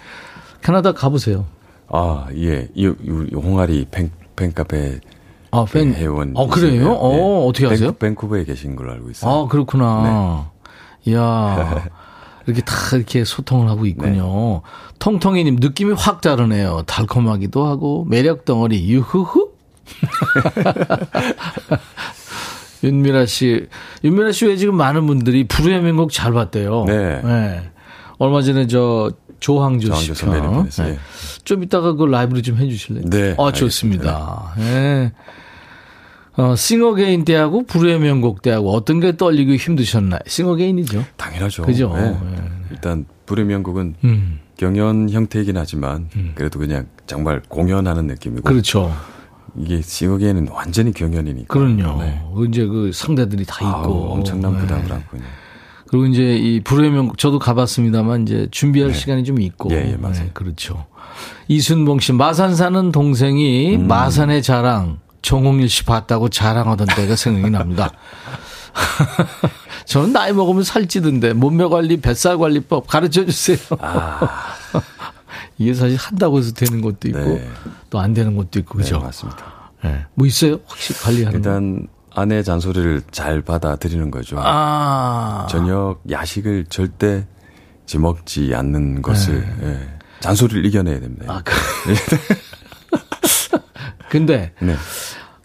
캐나다 0.61 0.91
가보세요. 0.91 1.45
아 1.87 2.27
예, 2.35 2.67
이, 2.75 2.83
이 2.83 3.35
홍아리 3.35 3.85
팬 3.89 4.11
팬카페 4.35 4.99
아, 5.51 5.65
팬 5.65 5.93
회원. 5.93 6.33
어, 6.35 6.47
그래요? 6.47 6.91
어, 6.91 7.13
네. 7.15 7.47
어떻게 7.47 7.65
하세요? 7.65 7.91
밴쿠버에 7.93 8.43
계신 8.43 8.75
걸로 8.75 8.91
알고 8.91 9.09
있어요. 9.09 9.31
아, 9.31 9.47
그렇구나. 9.47 10.51
네. 11.05 11.11
이야. 11.11 11.89
이렇게 12.49 12.61
다 12.63 12.73
이렇게 12.95 13.23
소통을 13.23 13.69
하고 13.69 13.85
있군요. 13.85 14.61
네. 14.63 14.69
통통이님 14.99 15.57
느낌이 15.59 15.93
확 15.93 16.21
다르네요. 16.21 16.83
달콤하기도 16.85 17.65
하고 17.65 18.05
매력 18.09 18.45
덩어리 18.45 18.87
유후후. 18.89 19.49
윤미라 22.83 23.25
씨, 23.25 23.67
윤미라 24.03 24.31
씨 24.31 24.45
왜 24.45 24.55
지금 24.55 24.75
많은 24.75 25.05
분들이 25.05 25.47
불후의 25.47 25.81
명곡 25.81 26.11
잘 26.11 26.31
봤대요. 26.31 26.85
네. 26.85 27.21
네. 27.21 27.69
얼마 28.19 28.41
전에 28.41 28.67
저 28.67 29.11
조항조, 29.39 29.93
씨 29.95 30.13
편. 30.13 30.69
네. 30.77 30.97
좀 31.43 31.63
이따가 31.63 31.93
그 31.93 32.05
라이브로 32.05 32.41
좀 32.41 32.57
해주실래요? 32.57 33.03
네. 33.09 33.35
아, 33.37 33.51
좋습니다. 33.51 34.53
예. 34.59 34.63
네. 34.63 35.13
어, 36.39 36.55
싱어게인 36.55 37.25
때하고 37.25 37.65
불후의 37.65 37.99
명곡 37.99 38.41
때하고 38.41 38.71
어떤 38.71 39.01
게 39.01 39.17
떨리고 39.17 39.55
힘드셨나요? 39.55 40.21
싱어게인이죠. 40.25 41.03
당연하죠. 41.17 41.63
그죠. 41.63 41.93
네. 41.93 42.11
네. 42.11 42.41
일단 42.71 43.05
불후의 43.25 43.47
명곡은 43.47 43.95
음. 44.05 44.39
경연 44.55 45.09
형태이긴 45.09 45.57
하지만 45.57 46.09
음. 46.15 46.31
그래도 46.35 46.59
그냥 46.59 46.87
정말 47.07 47.41
공연하는 47.49 48.07
느낌이고. 48.07 48.43
그렇죠. 48.43 48.89
이게 49.57 49.81
싱어게인은 49.81 50.47
완전히 50.47 50.93
경연이니까. 50.93 51.53
그럼요. 51.53 52.01
네. 52.01 52.21
이제 52.47 52.65
그 52.65 52.91
상대들이 52.93 53.43
다 53.45 53.55
있고 53.55 53.75
아우, 53.75 54.11
엄청난 54.13 54.57
부담을 54.57 54.85
네. 54.85 54.93
안고 54.93 55.17
그리고 55.87 56.05
이제 56.05 56.37
이 56.37 56.61
불후의 56.61 56.91
명곡 56.91 57.17
저도 57.17 57.39
가봤습니다만 57.39 58.21
이제 58.21 58.47
준비할 58.51 58.91
네. 58.91 58.97
시간이 58.97 59.25
좀 59.25 59.41
있고. 59.41 59.71
예, 59.71 59.91
예 59.91 59.97
맞아요. 59.97 60.13
네, 60.13 60.29
그렇죠. 60.33 60.85
이순봉 61.49 61.99
씨 61.99 62.13
마산 62.13 62.55
사는 62.55 62.93
동생이 62.93 63.75
음. 63.75 63.87
마산의 63.87 64.41
자랑 64.41 64.99
정홍일 65.21 65.69
씨 65.69 65.83
봤다고 65.83 66.29
자랑하던 66.29 66.87
때가 66.95 67.15
생각이 67.15 67.49
납니다. 67.49 67.91
저는 69.85 70.13
나이 70.13 70.31
먹으면 70.33 70.63
살찌던데 70.63 71.33
몸매 71.33 71.65
관리, 71.65 71.97
뱃살 71.97 72.37
관리법 72.37 72.87
가르쳐 72.87 73.25
주세요. 73.25 73.57
아. 73.79 74.55
이게 75.57 75.73
사실 75.73 75.97
한다고 75.97 76.39
해서 76.39 76.53
되는 76.53 76.81
것도 76.81 77.09
있고 77.09 77.19
네. 77.19 77.49
또안 77.89 78.13
되는 78.13 78.35
것도 78.35 78.59
있고 78.59 78.77
그죠? 78.77 78.97
네, 78.97 79.03
맞습니다. 79.05 79.45
네. 79.83 80.05
뭐 80.13 80.25
있어요? 80.25 80.59
혹시 80.69 80.93
관리하는 80.93 81.37
일단 81.39 81.81
거? 81.81 82.21
아내 82.21 82.43
잔소리를 82.43 83.03
잘 83.11 83.41
받아들이는 83.41 84.09
거죠. 84.11 84.37
아. 84.39 85.47
저녁 85.49 86.01
야식을 86.09 86.65
절대 86.69 87.27
지먹지 87.85 88.53
않는 88.55 89.01
것을 89.01 89.41
네. 89.59 89.67
예. 89.67 89.99
잔소리를 90.19 90.65
이겨내야 90.65 90.99
됩니다. 90.99 91.33
아, 91.33 91.41
그. 91.43 91.53
근데 94.09 94.51
네. 94.61 94.75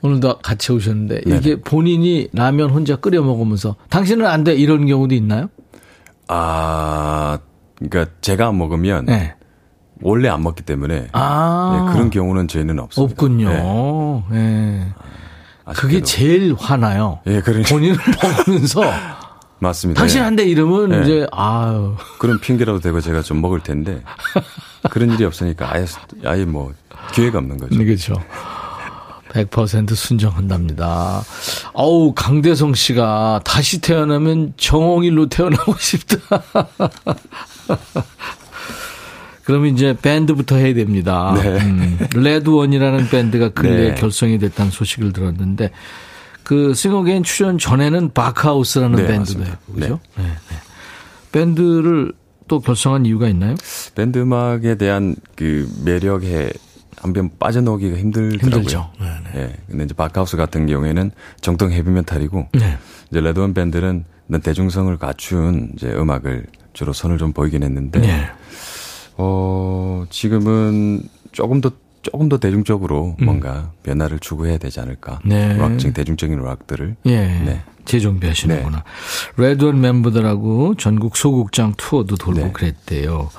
오늘도 0.03 0.39
같이 0.39 0.73
오셨는데 0.73 1.21
네네. 1.23 1.37
이게 1.39 1.61
본인이 1.61 2.29
라면 2.33 2.71
혼자 2.71 2.97
끓여 2.97 3.23
먹으면서 3.23 3.77
당신은 3.91 4.27
안 4.27 4.45
돼 4.45 4.55
이런 4.55 4.87
경우도 4.87 5.15
있나요? 5.15 5.49
아, 6.29 7.39
그러니까 7.79 8.13
제가 8.21 8.49
안 8.49 8.59
먹으면 8.59 9.07
네. 9.07 9.35
원래 10.03 10.29
안 10.29 10.43
먹기 10.43 10.63
때문에 10.63 11.09
아. 11.13 11.87
네, 11.87 11.93
그런 11.93 12.11
경우는 12.11 12.49
저희는 12.49 12.79
없습니다. 12.79 13.13
없군요. 13.13 14.25
네. 14.31 14.39
네. 14.39 14.89
그게 15.75 16.03
제일 16.03 16.55
화나요. 16.59 17.21
예, 17.27 17.41
그러니까. 17.41 17.71
본인은 17.71 17.97
먹으면서 18.47 18.83
맞습니다. 19.61 19.99
당신 20.01 20.39
예. 20.39 20.45
이름은 20.45 20.89
네. 20.91 21.03
이제 21.03 21.27
아유. 21.33 21.95
그런 22.19 22.39
핑계라도 22.41 22.81
대고 22.81 23.01
제가 23.01 23.23
좀 23.23 23.41
먹을 23.41 23.61
텐데 23.61 24.03
그런 24.91 25.11
일이 25.11 25.25
없으니까 25.25 25.73
아예 25.73 25.87
아예 26.27 26.45
뭐 26.45 26.75
기회가 27.15 27.39
없는 27.39 27.57
거죠. 27.57 27.75
네, 27.79 27.85
그렇죠. 27.85 28.15
100% 29.35 29.95
순정한답니다. 29.95 31.23
아우 31.75 32.13
강대성 32.15 32.75
씨가 32.75 33.41
다시 33.45 33.81
태어나면 33.81 34.55
정홍일로 34.57 35.29
태어나고 35.29 35.75
싶다. 35.79 36.17
그러면 39.45 39.75
이제 39.75 39.95
밴드부터 40.01 40.57
해야 40.57 40.73
됩니다. 40.73 41.35
네. 41.37 41.59
음, 41.59 41.99
레드원이라는 42.15 43.09
밴드가 43.11 43.51
근래에 43.51 43.91
네. 43.91 43.95
결성이 43.95 44.39
됐다는 44.39 44.71
소식을 44.71 45.13
들었는데 45.13 45.71
그 46.45 46.73
싱어게인 46.73 47.25
출연 47.25 47.59
전에는 47.59 48.13
바크하우스라는 48.15 48.97
네, 48.97 49.07
밴드도 49.07 49.45
했고 49.45 49.73
그죠? 49.75 50.01
네. 50.17 50.23
네. 50.23 50.31
네. 50.31 50.57
밴드를 51.33 52.13
또 52.49 52.61
결성한 52.61 53.05
이유가 53.07 53.29
있나요? 53.29 53.55
밴드 53.95 54.19
음악에 54.19 54.77
대한 54.77 55.17
그 55.35 55.69
매력에 55.85 56.51
한번 57.05 57.31
빠져나오기가 57.39 57.99
힘들더라고요. 57.99 58.57
힘들죠. 58.57 58.91
네, 58.99 59.07
네. 59.25 59.41
예. 59.41 59.57
근데 59.69 59.85
이제 59.85 59.95
바크하우스 59.95 60.39
같은 60.39 60.67
경우에는 60.67 61.11
정통 61.43 61.71
헤비메탈이고 61.71 62.49
네. 62.55 62.79
이제 63.11 63.21
레드원 63.21 63.53
밴드는 63.53 64.05
대중성을 64.43 64.97
갖춘 64.97 65.73
이제 65.77 65.93
음악을 65.93 66.47
주로 66.73 66.95
선을 66.95 67.19
좀 67.19 67.35
보이긴 67.35 67.63
했는데 67.63 68.01
네. 68.01 68.27
어 69.19 70.07
지금은 70.09 71.03
조금 71.33 71.61
더 71.61 71.73
조금 72.01 72.29
더 72.31 72.39
대중적으로 72.39 73.17
음. 73.21 73.25
뭔가 73.25 73.71
변화를 73.83 74.19
추구해야 74.19 74.57
되지 74.57 74.81
않을까. 74.81 75.21
네. 75.25 75.57
락적 75.57 75.93
대중적인 75.93 76.43
락들을. 76.43 76.97
예. 77.07 77.17
네. 77.17 77.63
재정비하시는구나. 77.85 78.83
네. 79.37 79.43
레드원 79.49 79.81
멤버들하고 79.81 80.75
전국 80.77 81.17
소극장 81.17 81.75
투어도 81.77 82.17
돌고 82.17 82.41
네. 82.41 82.53
그랬대요. 82.53 83.31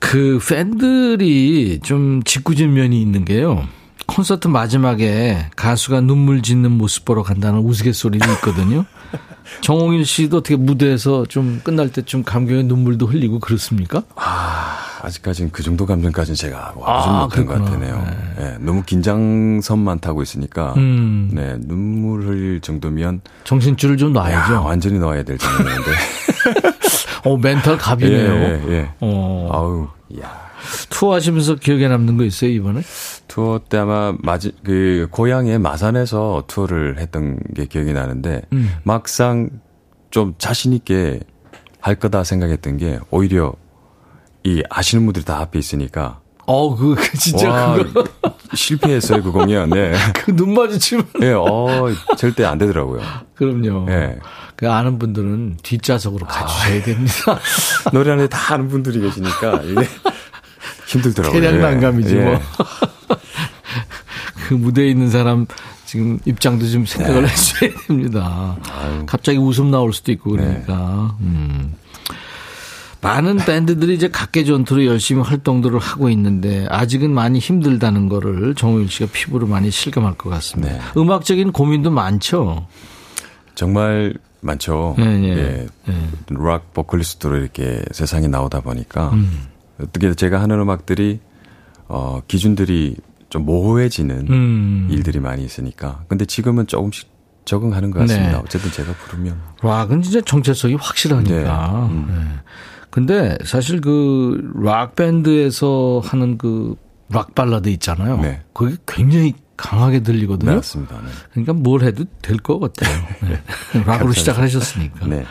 그 0.00 0.40
팬들이 0.48 1.78
좀 1.82 2.22
짓궂은 2.24 2.72
면이 2.72 3.00
있는 3.00 3.24
게요. 3.24 3.68
콘서트 4.06 4.48
마지막에 4.48 5.46
가수가 5.54 6.00
눈물 6.00 6.42
짓는 6.42 6.72
모습 6.72 7.04
보러 7.04 7.22
간다는 7.22 7.60
우스갯소리도 7.60 8.28
있거든요. 8.32 8.84
정홍일 9.60 10.04
씨도 10.04 10.38
어떻게 10.38 10.56
무대에서 10.56 11.26
좀 11.26 11.60
끝날 11.62 11.90
때좀 11.90 12.24
감격의 12.24 12.64
눈물도 12.64 13.06
흘리고 13.06 13.38
그렇습니까? 13.38 14.02
아, 14.16 14.78
아직까지는 15.02 15.50
그 15.52 15.62
정도 15.62 15.86
감정까지는 15.86 16.34
제가 16.34 16.74
와보지 16.76 17.08
아, 17.08 17.22
못한 17.22 17.46
것 17.46 17.64
같네요. 17.70 18.04
네. 18.36 18.44
네, 18.44 18.56
너무 18.60 18.82
긴장선만 18.82 20.00
타고 20.00 20.22
있으니까 20.22 20.74
음. 20.76 21.30
네, 21.32 21.56
눈물 21.60 22.26
흘릴 22.26 22.60
정도면 22.60 23.20
정신줄을 23.44 23.96
좀 23.96 24.12
놔야죠. 24.12 24.54
야, 24.54 24.58
완전히 24.58 24.98
놔야 24.98 25.22
될 25.22 25.38
정도인데. 25.38 25.90
어, 27.24 27.36
멘탈 27.36 27.76
갑이네요. 27.76 28.32
예, 28.34 28.62
예, 28.66 28.72
예. 28.72 28.90
어. 29.00 29.48
아우, 29.52 29.88
야. 30.22 30.50
투어 30.90 31.14
하시면서 31.14 31.54
기억에 31.54 31.88
남는 31.88 32.16
거 32.16 32.24
있어요, 32.24 32.50
이번에? 32.50 32.82
투어 33.28 33.60
때 33.66 33.78
아마 33.78 34.14
마지, 34.20 34.52
그, 34.64 35.08
고향의 35.10 35.58
마산에서 35.58 36.44
투어를 36.46 36.98
했던 36.98 37.38
게 37.54 37.66
기억이 37.66 37.92
나는데, 37.92 38.42
음. 38.52 38.70
막상 38.82 39.48
좀 40.10 40.34
자신있게 40.38 41.20
할 41.80 41.94
거다 41.94 42.24
생각했던 42.24 42.76
게, 42.76 42.98
오히려 43.10 43.54
이 44.44 44.62
아시는 44.68 45.04
분들이 45.04 45.24
다 45.24 45.38
앞에 45.40 45.58
있으니까, 45.58 46.20
어, 46.50 46.74
그, 46.76 46.94
그 46.96 47.16
진짜 47.18 47.48
와, 47.48 47.74
그거. 47.76 48.04
실패했어요, 48.54 49.22
그 49.22 49.30
공연. 49.30 49.70
네. 49.70 49.92
그 50.14 50.32
눈 50.32 50.54
마주치면. 50.54 51.06
네, 51.20 51.32
어, 51.32 51.88
절대 52.18 52.44
안 52.44 52.58
되더라고요. 52.58 53.00
그럼요. 53.34 53.84
네. 53.86 54.18
그 54.56 54.70
아는 54.70 54.98
분들은 54.98 55.58
뒷좌석으로 55.62 56.26
가주셔야 56.26 56.80
아, 56.80 56.82
됩니다. 56.82 57.38
노래하는 57.94 58.28
다 58.28 58.54
아는 58.54 58.68
분들이 58.68 59.00
계시니까 59.00 59.62
이게 59.64 59.88
힘들더라고요. 60.88 61.40
대량 61.40 61.60
난감이지 61.60 62.16
예. 62.16 62.20
뭐. 62.20 62.40
그 64.48 64.54
무대에 64.54 64.88
있는 64.88 65.08
사람 65.10 65.46
지금 65.86 66.18
입장도 66.24 66.68
좀 66.68 66.84
생각을 66.84 67.22
네. 67.22 67.28
해줘야 67.28 67.70
됩니다. 67.86 68.56
아유. 68.72 69.04
갑자기 69.06 69.38
웃음 69.38 69.70
나올 69.70 69.92
수도 69.92 70.12
있고 70.12 70.32
그러니까. 70.32 71.14
네. 71.20 71.26
음. 71.26 71.74
많은 73.02 73.38
밴드들이 73.38 73.94
이제 73.94 74.08
각계 74.08 74.44
전투로 74.44 74.84
열심히 74.84 75.22
활동들을 75.22 75.78
하고 75.78 76.10
있는데 76.10 76.66
아직은 76.68 77.12
많이 77.12 77.38
힘들다는 77.38 78.08
거를 78.08 78.54
정우일 78.54 78.90
씨가 78.90 79.10
피부로 79.12 79.46
많이 79.46 79.70
실감할 79.70 80.14
것 80.14 80.28
같습니다. 80.30 80.72
네. 80.74 80.80
음악적인 80.96 81.52
고민도 81.52 81.90
많죠. 81.90 82.66
정말 83.54 84.14
많죠. 84.40 84.94
네, 84.98 85.18
네. 85.18 85.28
예. 85.28 85.66
네. 85.86 86.08
락 86.30 86.72
보컬리스트로 86.74 87.36
이렇게 87.36 87.82
세상에 87.90 88.26
나오다 88.28 88.60
보니까 88.60 89.10
음. 89.10 89.48
어떻게 89.80 90.14
제가 90.14 90.40
하는 90.40 90.60
음악들이 90.60 91.20
어 91.88 92.20
기준들이 92.28 92.96
좀 93.30 93.44
모호해지는 93.46 94.26
음. 94.28 94.88
일들이 94.90 95.20
많이 95.20 95.44
있으니까. 95.44 96.04
근데 96.08 96.24
지금은 96.24 96.66
조금씩 96.66 97.08
적응하는 97.44 97.90
것 97.90 98.00
같습니다. 98.00 98.32
네. 98.32 98.38
어쨌든 98.38 98.70
제가 98.70 98.92
부르면. 98.92 99.40
락은 99.62 100.02
진짜 100.02 100.20
정체성이 100.20 100.74
확실하니까. 100.74 101.88
네. 101.88 101.94
음. 101.94 102.06
네. 102.08 102.50
근데 102.90 103.36
사실 103.44 103.80
그 103.80 104.50
락 104.62 104.96
밴드에서 104.96 106.00
하는 106.04 106.38
그 106.38 106.76
락 107.12 107.34
발라드 107.34 107.68
있잖아요. 107.70 108.18
네. 108.20 108.40
그게 108.52 108.76
굉장히 108.86 109.34
강하게 109.56 110.00
들리거든요. 110.04 110.50
네, 110.50 110.56
맞습니다. 110.58 110.94
네. 111.00 111.08
그러니까 111.32 111.54
뭘 111.54 111.82
해도 111.82 112.04
될 112.22 112.36
것 112.38 112.60
같아요. 112.60 113.04
네. 113.28 113.82
락으로 113.84 114.12
시작을 114.12 114.40
하셨으니까. 114.44 115.06
네. 115.08 115.24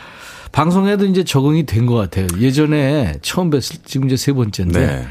방송에도 0.52 1.06
이제 1.06 1.24
적응이 1.24 1.64
된 1.64 1.86
것 1.86 1.94
같아요. 1.94 2.26
예전에 2.38 3.14
처음 3.22 3.48
뵀을 3.48 3.78
지금 3.86 4.08
이제 4.08 4.16
세 4.18 4.34
번째인데 4.34 4.78
네. 4.86 5.06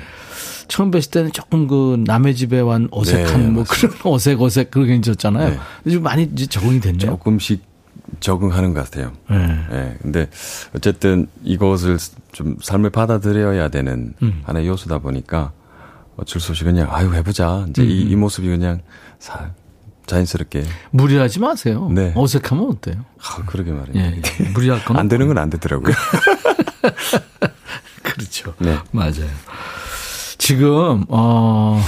처음 0.68 0.92
뵀을 0.92 1.10
때는 1.12 1.32
조금 1.32 1.68
그 1.68 2.04
남의 2.06 2.36
집에 2.36 2.60
완 2.60 2.88
어색한 2.92 3.42
네, 3.42 3.48
뭐 3.50 3.64
그런 3.68 3.92
어색 4.04 4.40
어색 4.40 4.70
그런 4.70 4.88
게 4.90 4.96
있었잖아요. 4.96 5.58
네. 5.86 5.92
좀 5.92 6.04
많이 6.04 6.30
이제 6.32 6.46
적응이 6.46 6.80
됐네요. 6.82 7.10
조금씩 7.12 7.64
적응하는 8.20 8.74
것 8.74 8.84
같아요. 8.86 9.12
네. 9.30 9.38
네. 9.70 9.98
근데 10.02 10.30
어쨌든 10.76 11.28
이것을 11.44 11.98
좀 12.32 12.58
삶을 12.62 12.90
받아들여야 12.90 13.70
되는 13.70 14.14
음. 14.22 14.42
하나의 14.46 14.68
요소다 14.68 15.00
보니까 15.00 15.52
어쩔 16.18 16.42
수 16.42 16.52
없이 16.52 16.64
그냥 16.64 16.88
아유 16.92 17.14
해보자. 17.14 17.66
이제 17.70 17.82
음. 17.82 17.88
이, 17.88 18.02
이 18.02 18.16
모습이 18.16 18.48
그냥 18.48 18.82
사, 19.20 19.52
자연스럽게 20.06 20.64
무리하지 20.92 21.40
마세요. 21.40 21.90
네. 21.92 22.14
어색하면 22.16 22.70
어때요? 22.70 23.06
아, 23.22 23.44
그러게 23.46 23.72
말이에요. 23.72 24.22
예, 24.40 24.44
무리할 24.54 24.84
건안 24.84 25.08
되는 25.08 25.28
건 25.28 25.38
안 25.38 25.50
되더라고요. 25.50 25.94
그렇죠. 28.04 28.54
네. 28.60 28.78
맞아요. 28.92 29.28
지금 30.38 31.06
어 31.10 31.82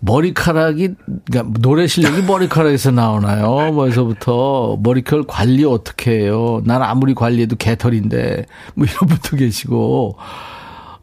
머리카락이 0.00 0.90
그러니까 1.30 1.58
노래 1.60 1.86
실력이 1.86 2.22
머리카락에서 2.22 2.90
나오나요? 2.90 3.72
뭐에서부터 3.72 4.78
머리카락 4.82 5.26
관리 5.26 5.64
어떻게 5.64 6.20
해요? 6.20 6.60
난 6.64 6.82
아무리 6.82 7.14
관리해도 7.14 7.56
개털인데 7.56 8.46
뭐 8.74 8.86
이런 8.86 8.98
분도 9.08 9.36
계시고 9.36 10.16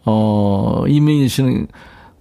어 0.06 0.84
이민희 0.88 1.28
씨는 1.28 1.68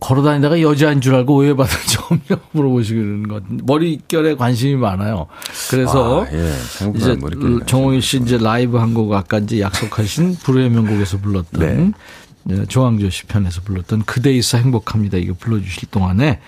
걸어다니다가 0.01 0.61
여자인 0.63 1.01
줄 1.01 1.15
알고 1.15 1.33
오해받은 1.37 1.71
점 1.87 2.21
물어보시는 2.51 3.29
것 3.29 3.45
머릿결에 3.49 4.35
관심이 4.35 4.75
많아요. 4.75 5.27
그래서 5.71 6.25
아, 6.25 6.27
예. 6.33 6.53
이제 6.97 7.17
정홍일 7.67 8.03
씨 8.03 8.17
이제 8.19 8.37
라이브 8.39 8.79
한 8.79 8.95
곡 8.95 9.13
아까 9.15 9.39
이제 9.39 9.61
약속하신 9.61 10.37
불후의 10.43 10.71
명곡에서 10.71 11.19
불렀던 11.19 11.61
네. 11.61 11.93
네, 12.45 12.65
조항조 12.67 13.11
씨 13.11 13.25
편에서 13.25 13.61
불렀던 13.63 14.03
그대 14.05 14.33
있어 14.33 14.59
행복합니다. 14.59 15.19
이거 15.19 15.35
불러주실 15.39 15.91
동안에 15.91 16.41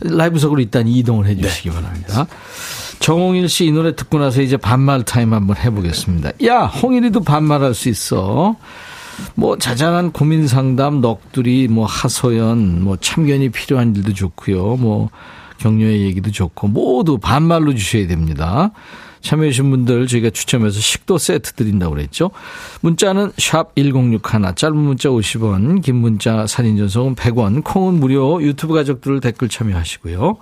라이브석으로 0.00 0.60
일단 0.60 0.88
이동을 0.88 1.26
해 1.26 1.36
주시기 1.36 1.68
네. 1.70 1.74
바랍니다. 1.74 2.26
정홍일 2.98 3.48
씨 3.48 3.66
이 3.66 3.72
노래 3.72 3.94
듣고 3.94 4.18
나서 4.18 4.40
이제 4.42 4.56
반말 4.56 5.04
타임 5.04 5.32
한번 5.34 5.56
해보겠습니다. 5.56 6.32
야, 6.46 6.64
홍일이도 6.64 7.20
반말할 7.22 7.74
수 7.74 7.88
있어. 7.88 8.56
뭐 9.34 9.56
자잘한 9.58 10.12
고민 10.12 10.46
상담, 10.46 11.00
넋두리, 11.00 11.68
뭐 11.68 11.86
하소연, 11.86 12.82
뭐 12.82 12.96
참견이 12.96 13.50
필요한 13.50 13.94
일도 13.94 14.12
좋고요. 14.14 14.76
뭐 14.76 15.10
격려의 15.58 16.02
얘기도 16.02 16.30
좋고 16.30 16.68
모두 16.68 17.18
반말로 17.18 17.74
주셔야 17.74 18.06
됩니다. 18.06 18.72
참여해주신 19.20 19.70
분들 19.70 20.06
저희가 20.06 20.30
추첨해서 20.30 20.80
식도 20.80 21.18
세트 21.18 21.52
드린다고 21.54 21.94
그랬죠. 21.94 22.30
문자는 22.80 23.32
샵 23.38 23.74
1061, 23.76 24.54
짧은 24.54 24.76
문자 24.76 25.08
50원, 25.08 25.82
긴 25.82 25.96
문자 25.96 26.46
사진 26.46 26.76
전송은 26.76 27.14
100원, 27.14 27.64
콩은 27.64 27.94
무료, 27.94 28.42
유튜브 28.42 28.74
가족들 28.74 29.20
댓글 29.20 29.48
참여하시고요. 29.48 30.36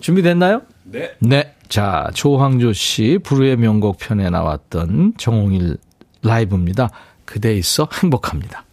준비됐나요? 0.00 0.62
네. 0.84 1.12
네. 1.20 1.54
자, 1.68 2.10
조황조 2.14 2.72
씨, 2.72 3.18
불후의 3.22 3.56
명곡 3.56 3.98
편에 3.98 4.30
나왔던 4.30 5.14
정홍일 5.18 5.76
라이브입니다. 6.22 6.88
그대 7.24 7.54
있어 7.54 7.88
행복합니다. 8.02 8.64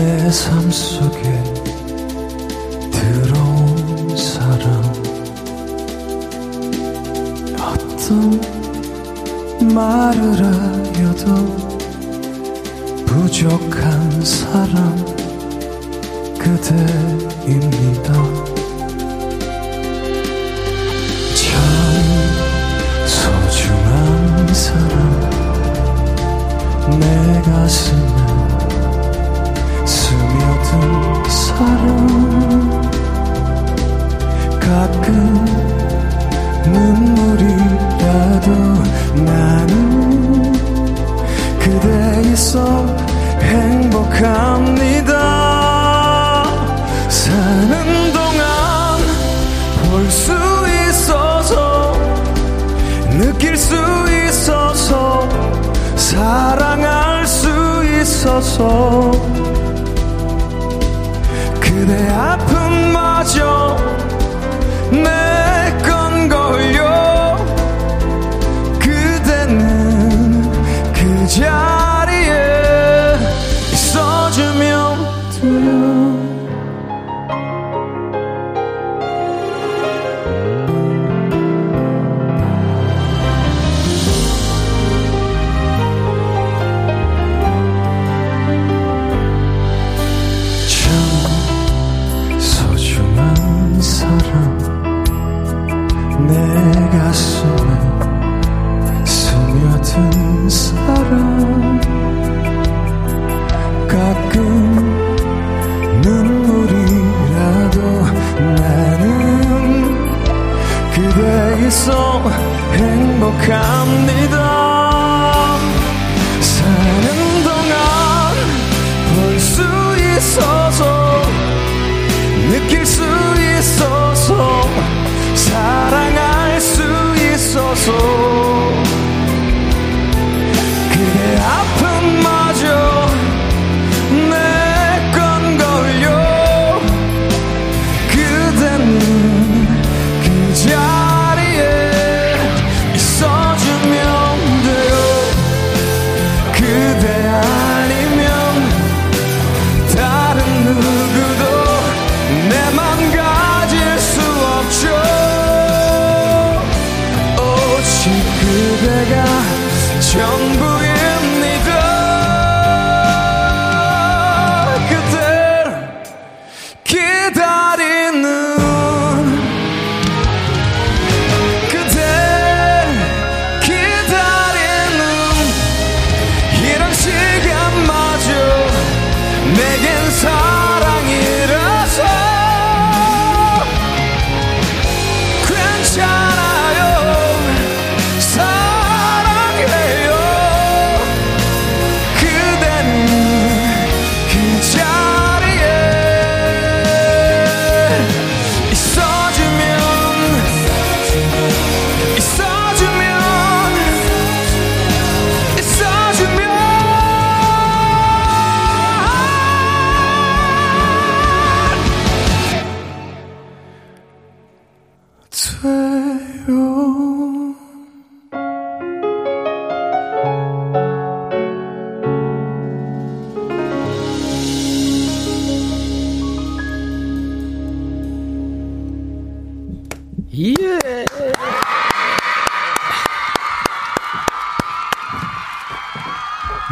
내 0.00 0.30
삶 0.30 0.70
속에 0.70 1.20
들어온 2.90 4.16
사람. 4.16 4.64
어떤 7.60 8.40
말을 9.74 10.42
하여도 10.42 11.26
부족한 13.04 14.24
사람 14.24 14.96
그대입니다. 16.38 18.14
참 21.36 21.44
소중한 23.06 24.54
사람 24.54 24.96
내 26.98 27.42
가슴 27.42 27.99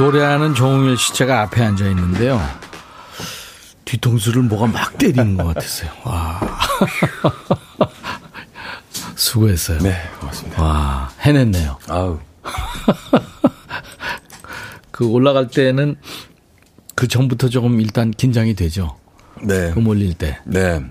노래하는 0.09 0.55
정웅일 0.55 0.97
씨 0.97 1.13
제가 1.13 1.43
앞에 1.43 1.63
앉아 1.63 1.87
있는데요. 1.89 2.41
뒤통수를 3.85 4.43
뭐가 4.43 4.67
막 4.67 4.97
때리는 4.97 5.37
것 5.37 5.49
같았어요. 5.49 5.91
와. 6.05 6.41
수고했어요. 9.15 9.81
네, 9.81 9.95
고맙습니다. 10.19 10.63
와, 10.63 11.11
해냈네요. 11.21 11.77
아우. 11.89 12.19
그 14.91 15.07
올라갈 15.07 15.49
때는 15.49 15.97
그 16.95 17.07
전부터 17.07 17.51
조금 17.51 17.79
일단 17.79 18.11
긴장이 18.11 18.55
되죠. 18.55 18.97
네. 19.43 19.73
그 19.75 19.79
몰릴 19.79 20.15
때. 20.15 20.39
네. 20.45 20.83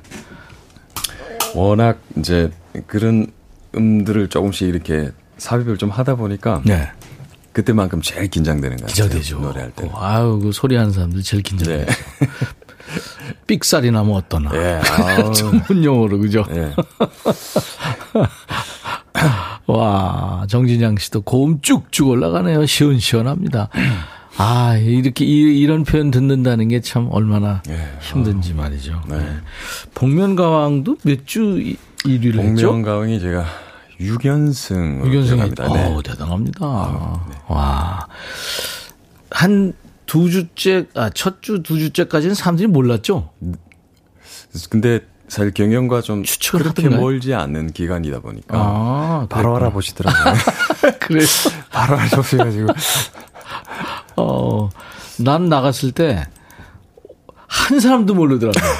워낙 1.55 1.99
이제 2.17 2.51
그런 2.85 3.31
음들을 3.75 4.29
조금씩 4.29 4.67
이렇게 4.67 5.09
삽입을 5.39 5.77
좀 5.77 5.89
하다 5.89 6.15
보니까 6.15 6.61
네. 6.65 6.91
그때만큼 7.57 8.03
제일 8.03 8.27
긴장되는 8.27 8.77
것 8.77 8.85
같아요. 8.85 9.07
기자되죠. 9.07 9.39
노래할 9.39 9.71
때. 9.71 9.89
아유, 9.95 10.39
그 10.39 10.51
소리 10.51 10.75
하는 10.75 10.91
사람들 10.91 11.23
제일 11.23 11.41
긴장돼요. 11.41 11.87
네. 11.87 11.91
삑살이 13.47 13.89
나면 13.89 14.13
어떠나. 14.13 14.51
네. 14.53 14.79
전문 15.33 15.83
용어로, 15.83 16.19
그죠? 16.19 16.45
네. 16.51 16.71
와, 19.65 20.45
정진양 20.47 20.97
씨도 20.97 21.21
고음 21.21 21.59
쭉쭉 21.61 22.09
올라가네요. 22.09 22.67
시원시원합니다. 22.67 23.69
아, 24.37 24.77
이렇게, 24.77 25.25
이, 25.25 25.65
런 25.65 25.83
표현 25.83 26.11
듣는다는 26.11 26.67
게 26.67 26.79
참 26.81 27.07
얼마나 27.09 27.63
네. 27.65 27.75
힘든지 28.01 28.53
말이죠. 28.53 29.01
네. 29.09 29.17
네. 29.17 29.25
복면가왕도 29.95 30.97
몇 31.03 31.25
주 31.25 31.73
1위를 32.05 32.37
했죠? 32.39 32.67
복면가왕이 32.67 33.19
제가 33.19 33.45
6연승. 33.99 35.01
6연승입니다. 35.03 35.73
네. 35.73 35.93
오, 35.93 36.01
대단합니다. 36.01 36.59
아, 36.65 37.25
네. 37.29 37.35
와. 37.47 38.07
한 39.31 39.73
두 40.07 40.31
주째, 40.31 40.85
아, 40.95 41.09
첫 41.13 41.41
주, 41.41 41.61
두 41.61 41.77
주째까지는 41.77 42.33
사람들이 42.33 42.67
몰랐죠? 42.69 43.29
근데 44.69 45.01
사실 45.27 45.53
경영과 45.53 45.99
좀 46.01 46.23
그렇게 46.49 46.69
하던가요? 46.83 47.01
멀지 47.01 47.33
않는 47.33 47.73
기간이다 47.73 48.21
보니까 48.21 48.57
아, 48.57 49.27
바로 49.29 49.53
알아보시더라고요. 49.57 50.33
그래 51.01 51.25
바로 51.71 51.97
알아보셔가지고. 51.97 52.67
어, 54.15 54.69
난 55.19 55.49
나갔을 55.49 55.91
때 55.91 56.25
한 57.49 57.79
사람도 57.81 58.13
모르더라고요. 58.13 58.63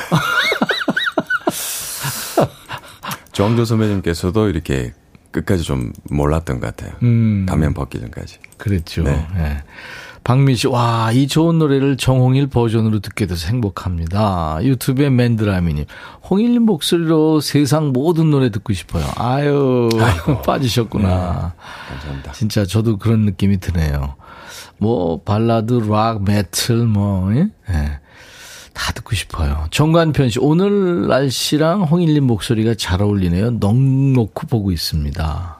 정조 3.33 3.65
선배님께서도 3.65 4.47
이렇게 4.49 4.93
끝까지 5.39 5.63
좀 5.63 5.93
몰랐던 6.09 6.59
것 6.59 6.75
같아요. 6.75 6.95
음. 7.03 7.45
가면 7.47 7.73
벗기 7.73 7.99
전까지. 7.99 8.37
그랬죠. 8.57 9.03
네. 9.03 9.27
네. 9.35 9.63
박민 10.23 10.57
씨, 10.57 10.67
와, 10.67 11.09
이 11.13 11.25
좋은 11.27 11.57
노래를 11.57 11.95
정홍일 11.95 12.47
버전으로 12.47 12.99
듣게 12.99 13.27
돼서 13.27 13.47
행복합니다. 13.47 14.59
유튜브에 14.61 15.09
맨드라미님, 15.09 15.85
홍일님 16.29 16.63
목소리로 16.63 17.39
세상 17.39 17.93
모든 17.93 18.29
노래 18.29 18.49
듣고 18.49 18.73
싶어요. 18.73 19.05
아유, 19.15 19.87
아이고. 19.97 20.41
빠지셨구나. 20.43 21.07
네. 21.07 21.93
감사합니다. 21.93 22.31
진짜 22.33 22.65
저도 22.65 22.97
그런 22.97 23.21
느낌이 23.21 23.59
드네요. 23.61 24.15
뭐, 24.79 25.21
발라드, 25.23 25.73
락, 25.89 26.23
메틀, 26.23 26.85
뭐, 26.85 27.33
예? 27.33 27.47
네. 27.69 27.99
다 28.77 28.93
듣고 28.93 29.15
싶어요. 29.15 29.65
정관편 29.71 30.29
씨, 30.29 30.39
오늘 30.39 31.07
날씨랑 31.07 31.83
홍일님 31.83 32.23
목소리가 32.25 32.75
잘 32.75 33.01
어울리네요. 33.01 33.51
넉넉히 33.59 34.45
보고 34.47 34.71
있습니다. 34.71 35.57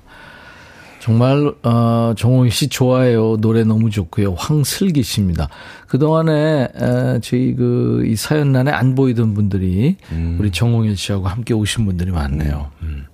정말 0.99 1.53
어, 1.63 2.13
정홍희 2.18 2.51
씨 2.51 2.68
좋아해요. 2.68 3.38
노래 3.38 3.63
너무 3.63 3.89
좋고요. 3.89 4.34
황슬기 4.38 5.01
씨입니다. 5.03 5.47
그동안에 5.88 6.68
에, 6.76 7.20
저희 7.22 7.55
그 7.55 8.03
이 8.05 8.15
사연란에 8.15 8.72
안 8.72 8.93
보이던 8.93 9.34
분들이 9.34 9.95
음. 10.11 10.38
우리 10.39 10.51
정홍일 10.51 10.95
씨하고 10.97 11.28
함께 11.28 11.53
오신 11.53 11.86
분들이 11.86 12.11
많네요. 12.11 12.72
음. 12.84 13.05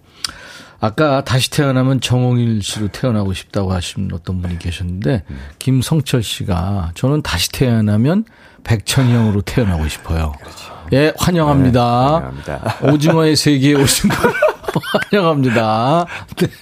아까 0.84 1.24
다시 1.24 1.50
태어나면 1.50 2.02
정홍일 2.02 2.62
씨로 2.62 2.90
태어나고 2.90 3.32
싶다고 3.32 3.72
하신 3.72 4.10
어떤 4.12 4.42
분이 4.42 4.60
계셨는데 4.60 5.24
음. 5.30 5.40
김성철 5.58 6.22
씨가 6.22 6.92
저는 6.94 7.22
다시 7.22 7.50
태어나면 7.54 8.26
백천이 8.66 9.14
형으로 9.14 9.42
태어나고 9.44 9.88
싶어요. 9.88 10.34
그렇죠. 10.42 10.74
예, 10.92 11.14
환영합니다. 11.18 11.80
네, 11.80 12.14
환영합니다. 12.52 12.78
오징어의 12.92 13.38
세계에 13.38 13.76
오신 13.76 14.10
걸 14.10 14.34
환영합니다. 15.10 16.06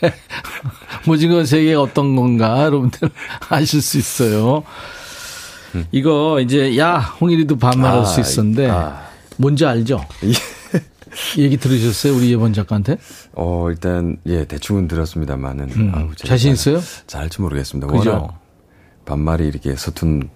네. 0.01 0.13
오징어 1.07 1.43
세계가 1.43 1.81
어떤 1.81 2.15
건가 2.15 2.61
여러분들 2.65 3.09
아실 3.49 3.81
수 3.81 3.97
있어요. 3.97 4.61
음. 5.73 5.87
이거 5.91 6.39
이제 6.41 6.77
야 6.77 6.99
홍일이도 6.99 7.57
반말할 7.57 8.01
아, 8.01 8.05
수 8.05 8.21
있었는데 8.21 8.69
아. 8.69 9.01
뭔지 9.37 9.65
알죠? 9.65 10.05
얘기 11.37 11.57
들으셨어요 11.57 12.15
우리 12.15 12.31
예번 12.31 12.53
작가한테? 12.53 12.97
어 13.33 13.67
일단 13.69 14.17
예 14.25 14.45
대충은 14.45 14.87
들었습니다만은 14.87 15.69
음. 15.75 15.91
아우, 15.95 16.15
자신 16.15 16.53
있어요? 16.53 16.79
잘지 17.07 17.41
모르겠습니다. 17.41 17.87
그죠? 17.91 18.29
반말이 19.05 19.47
이렇게 19.47 19.75
서툰 19.75 20.29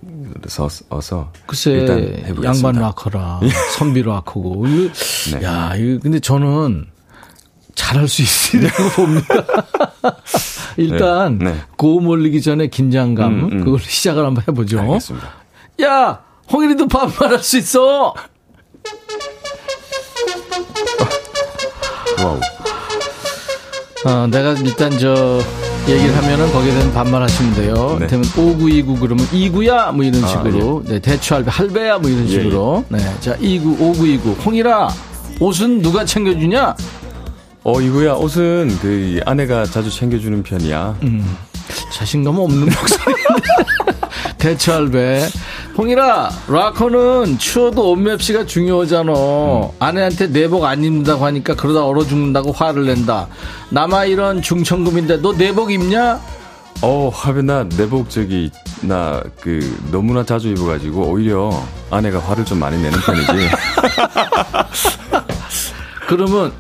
서서 0.48 1.32
글쎄 1.46 1.72
일단 1.72 2.00
해보겠습니다. 2.00 2.48
양반 2.48 2.76
락커라 2.82 3.40
선비 3.78 4.02
락커고 4.02 4.66
네. 4.68 5.44
야 5.44 5.76
이거 5.76 6.00
근데 6.02 6.20
저는 6.20 6.88
잘할 7.76 8.08
수 8.08 8.22
있으려고 8.22 8.90
봅니다. 8.96 9.28
일단 10.78 11.38
네. 11.38 11.52
네. 11.52 11.62
고음 11.78 12.08
올리기 12.08 12.42
전에 12.42 12.68
긴장감 12.68 13.34
음, 13.34 13.44
음. 13.52 13.64
그걸 13.64 13.80
시작을 13.80 14.26
한번 14.26 14.44
해보죠. 14.48 14.80
알겠습니다. 14.80 15.30
야 15.84 16.24
홍일이도 16.52 16.88
반말할 16.88 17.40
수 17.40 17.58
있어. 17.58 18.14
와우. 22.24 22.40
어, 24.06 24.28
내가 24.28 24.54
일단 24.54 24.92
저 25.00 25.42
얘기를 25.88 26.16
하면은 26.18 26.52
거기에 26.52 26.72
대한 26.74 26.94
반말하시면 26.94 27.56
돼요. 27.56 27.98
네. 28.00 28.08
되면 28.08 28.26
5929 28.26 29.00
그러면 29.00 29.26
2구야 29.28 29.92
뭐 29.94 30.04
이런 30.04 30.24
아, 30.24 30.28
식으로. 30.28 30.84
아, 30.86 30.90
예. 30.90 30.94
네, 30.94 31.00
대추 31.00 31.34
할배 31.36 31.52
할배야 31.52 31.98
뭐 32.00 32.10
이런 32.10 32.28
식으로. 32.28 32.86
예, 32.94 32.98
예. 32.98 33.02
네. 33.04 33.14
자, 33.20 33.36
29 33.40 33.78
5929 33.84 34.32
홍일아 34.46 34.90
옷은 35.40 35.82
누가 35.82 36.06
챙겨주냐? 36.06 36.76
어, 37.64 37.82
이구야 37.82 38.14
옷은 38.14 38.78
그 38.82 39.20
아내가 39.26 39.66
자주 39.66 39.90
챙겨주는 39.90 40.44
편이야. 40.44 40.98
음. 41.04 41.38
자신감 41.94 42.38
없는 42.40 42.66
목소리. 42.66 43.16
대추 44.38 44.75
할배. 44.75 45.28
홍일아, 45.78 46.30
락커는 46.48 47.38
추워도 47.38 47.92
옷맵시가 47.92 48.46
중요하잖아. 48.46 49.12
음. 49.12 49.70
아내한테 49.80 50.28
내복 50.28 50.64
안 50.66 50.84
입는다고 50.84 51.26
하니까 51.26 51.56
그러다 51.56 51.86
얼어 51.86 52.06
죽는다고 52.06 52.52
화를 52.52 52.86
낸다. 52.86 53.28
남아 53.72 54.06
이런 54.06 54.42
중천금인데 54.42 55.22
너 55.22 55.34
내복 55.34 55.72
입냐? 55.72 56.20
어, 56.82 57.10
하면 57.14 57.46
나 57.46 57.64
내복 57.64 58.10
저기 58.10 58.52
나 58.82 59.24
그 59.42 59.78
너무나 59.92 60.26
자주 60.26 60.50
입어가지고 60.50 61.04
오히려 61.04 61.50
아내가 61.90 62.20
화를 62.20 62.44
좀 62.46 62.60
많이 62.60 62.82
내는 62.82 63.00
편이지. 63.00 63.32
그러면 66.08 66.52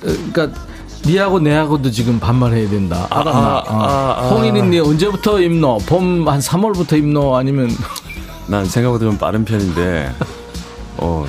그러니까 0.00 0.48
니하고 1.04 1.40
내하고도 1.40 1.90
지금 1.90 2.20
반말해야 2.20 2.70
된다. 2.70 3.06
알았나? 3.10 3.30
아, 3.40 3.64
아, 3.66 3.74
아, 3.74 4.16
아. 4.18 4.28
홍인이 4.30 4.62
니 4.62 4.78
언제부터 4.78 5.40
입노? 5.40 5.78
봄 5.86 6.28
한 6.28 6.38
3월부터 6.40 6.96
입노? 6.98 7.36
아니면 7.36 7.70
난 8.46 8.64
생각보다 8.64 9.04
좀 9.04 9.18
빠른 9.18 9.44
편인데 9.44 10.12
어 10.98 11.26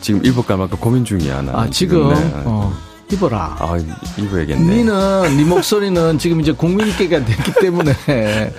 지금 0.00 0.24
입을까 0.24 0.56
말까 0.56 0.76
고민 0.78 1.04
중이야. 1.04 1.42
나 1.42 1.52
아, 1.52 1.70
지금 1.70 2.12
네. 2.12 2.32
어. 2.44 2.72
입어라. 3.12 3.56
아, 3.60 3.76
입어야겠네. 4.16 4.74
니는, 4.76 5.36
니 5.36 5.44
목소리는 5.44 6.18
지금 6.18 6.40
이제 6.40 6.50
국민께가 6.50 7.22
됐기 7.22 7.52
때문에 7.60 7.92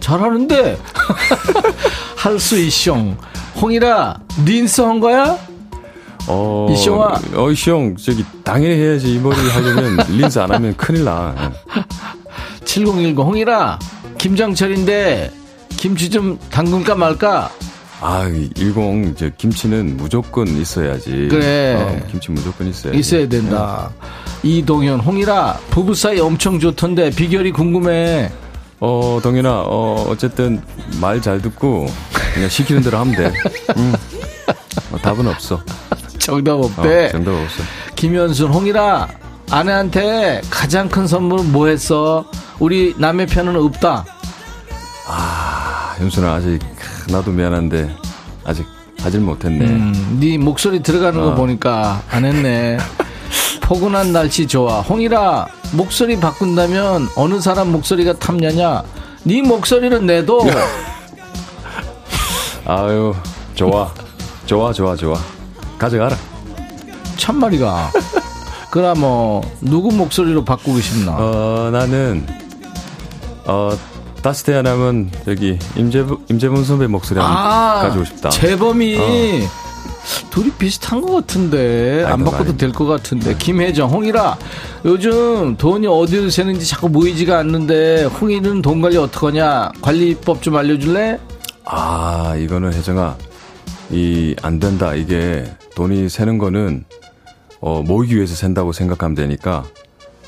잘하는데 0.00 0.76
할 2.16 2.38
수 2.40 2.56
있숑. 2.56 3.16
홍이라, 3.62 4.18
린스 4.44 4.80
한 4.82 4.98
거야? 5.00 5.38
어, 6.28 6.66
이숑아. 6.70 7.36
어, 7.36 7.46
이숑, 7.48 7.96
저기, 7.98 8.24
당연히 8.42 8.74
해야지. 8.74 9.14
이 9.14 9.18
머리 9.18 9.36
하려면 9.48 9.96
린스 10.10 10.38
안 10.38 10.50
하면 10.52 10.76
큰일 10.76 11.04
나. 11.04 11.52
7010 12.64 13.18
홍이라, 13.18 13.78
김장철인데, 14.18 15.30
김치 15.70 16.10
좀 16.10 16.38
담근까 16.50 16.94
말까? 16.94 17.50
아, 18.00 18.28
10, 18.56 19.12
이제 19.12 19.32
김치는 19.38 19.96
무조건 19.96 20.46
있어야지. 20.48 21.28
그래. 21.30 21.74
어, 21.78 22.06
김치 22.10 22.30
무조건 22.30 22.66
있어야 22.68 22.92
있어야 22.92 23.28
된다. 23.28 23.90
네. 24.42 24.48
이동현, 24.58 25.00
홍이라, 25.00 25.58
부부 25.70 25.94
사이 25.94 26.18
엄청 26.20 26.58
좋던데, 26.58 27.10
비결이 27.10 27.52
궁금해. 27.52 28.30
어, 28.80 29.20
동현아, 29.22 29.62
어, 29.66 30.06
어쨌든, 30.08 30.60
말 31.00 31.20
잘 31.20 31.40
듣고, 31.40 31.86
그냥 32.34 32.48
시키는 32.48 32.82
대로 32.82 32.98
하면 32.98 33.14
돼. 33.14 33.32
응. 33.78 33.92
어, 34.92 34.98
답은 34.98 35.26
없어. 35.26 35.60
정답 36.26 36.54
없대. 36.54 37.06
어, 37.06 37.10
정답 37.12 37.30
없어. 37.30 37.62
김현순, 37.94 38.52
홍이라, 38.52 39.06
아내한테 39.48 40.40
가장 40.50 40.88
큰 40.88 41.06
선물은 41.06 41.52
뭐 41.52 41.68
했어? 41.68 42.24
우리 42.58 42.96
남의 42.98 43.28
편은 43.28 43.54
없다. 43.54 44.04
아, 45.06 45.94
현순아, 45.98 46.34
아직 46.34 46.58
나도 47.08 47.30
미안한데 47.30 47.94
아직 48.44 48.66
하질 49.00 49.20
못했네. 49.20 49.66
음, 49.66 50.18
네 50.20 50.36
목소리 50.36 50.82
들어가는 50.82 51.20
거 51.20 51.28
어. 51.28 51.34
보니까 51.36 52.02
안 52.10 52.24
했네. 52.24 52.78
포근한 53.62 54.12
날씨 54.12 54.48
좋아. 54.48 54.80
홍이라 54.80 55.46
목소리 55.74 56.18
바꾼다면 56.18 57.10
어느 57.14 57.40
사람 57.40 57.70
목소리가 57.70 58.14
탐냐냐? 58.14 58.82
네 59.22 59.42
목소리는 59.42 60.04
내도. 60.04 60.42
아유 62.66 63.14
좋아, 63.54 63.94
좋아, 64.44 64.72
좋아, 64.72 64.96
좋아. 64.96 65.16
가져가라. 65.78 66.16
참말이가. 67.16 67.90
그럼 68.70 69.00
뭐 69.00 69.42
누구 69.60 69.90
목소리로 69.90 70.44
바꾸고 70.44 70.80
싶나? 70.80 71.12
어 71.18 71.70
나는 71.72 72.26
어 73.44 73.70
다시 74.22 74.44
태어나면 74.44 75.10
여기 75.28 75.58
임재부, 75.76 76.20
임재범 76.28 76.64
선배 76.64 76.86
목소리 76.86 77.18
한번 77.20 77.36
아, 77.36 77.80
가지고 77.82 78.04
싶다. 78.04 78.28
재범이 78.30 78.96
어. 78.98 79.48
둘이 80.30 80.50
비슷한 80.52 81.00
것 81.00 81.12
같은데 81.12 82.04
안 82.06 82.22
바꿔도 82.24 82.56
될 82.56 82.72
것 82.72 82.86
같은데 82.86 83.30
네. 83.32 83.38
김혜정 83.38 83.90
홍이라 83.90 84.36
요즘 84.84 85.56
돈이 85.56 85.86
어디로 85.86 86.30
새는지 86.30 86.66
자꾸 86.66 86.88
모이지가 86.88 87.38
않는데 87.38 88.04
홍이는 88.04 88.62
돈 88.62 88.82
관리 88.82 88.96
어떡하냐 88.98 89.70
관리법 89.80 90.42
좀 90.42 90.56
알려줄래? 90.56 91.18
아 91.64 92.34
이거는 92.36 92.72
혜정아 92.72 93.16
이 93.90 94.34
안 94.42 94.58
된다 94.58 94.94
이게 94.94 95.44
돈이 95.74 96.08
새는 96.08 96.38
거는 96.38 96.84
어, 97.60 97.82
모이기 97.82 98.16
위해서 98.16 98.34
샌다고 98.34 98.72
생각하면 98.72 99.14
되니까 99.14 99.64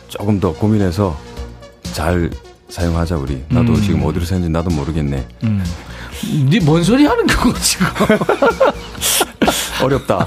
조금 0.08 0.40
더 0.40 0.52
고민해서 0.54 1.16
잘 1.82 2.30
사용하자 2.68 3.16
우리. 3.16 3.42
나도 3.48 3.72
음. 3.74 3.82
지금 3.82 4.04
어디로 4.04 4.24
새는지 4.24 4.48
나도 4.50 4.70
모르겠네. 4.70 5.26
음. 5.44 5.64
네뭔 6.50 6.82
소리 6.84 7.06
하는 7.06 7.26
거고 7.26 7.52
지금? 7.60 7.86
어렵다. 9.82 10.26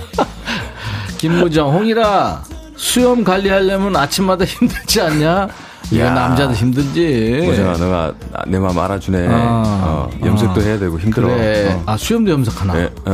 김무정 1.18 1.74
홍이라 1.74 2.44
수염 2.76 3.24
관리하려면 3.24 3.96
아침마다 3.96 4.46
힘들지 4.46 5.02
않냐? 5.02 5.48
이거 5.92 6.10
남자도 6.10 6.54
힘들지. 6.54 7.42
무정아 7.46 7.74
너가 7.78 8.14
내 8.48 8.58
마음 8.58 8.78
알아주네. 8.80 9.28
아, 9.30 9.64
어, 9.84 10.10
염색도 10.26 10.62
아, 10.62 10.64
해야 10.64 10.80
되고 10.80 10.98
힘들어. 10.98 11.28
그래. 11.28 11.74
어. 11.74 11.84
아 11.86 11.98
수염도 11.98 12.32
염색하나? 12.32 12.74
네, 12.74 12.90
어, 13.06 13.12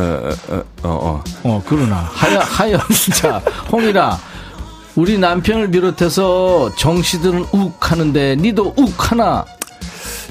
어, 0.49 0.63
어, 0.83 0.89
어, 0.89 1.23
어. 1.43 1.63
그러나 1.67 1.95
하여 2.13 2.39
하여 2.39 2.77
진짜 2.93 3.41
홍이라 3.71 4.17
우리 4.95 5.17
남편을 5.17 5.71
비롯해서 5.71 6.71
정씨들은 6.75 7.47
욱 7.51 7.91
하는데 7.91 8.35
니도 8.35 8.73
욱 8.77 8.93
하나? 8.97 9.43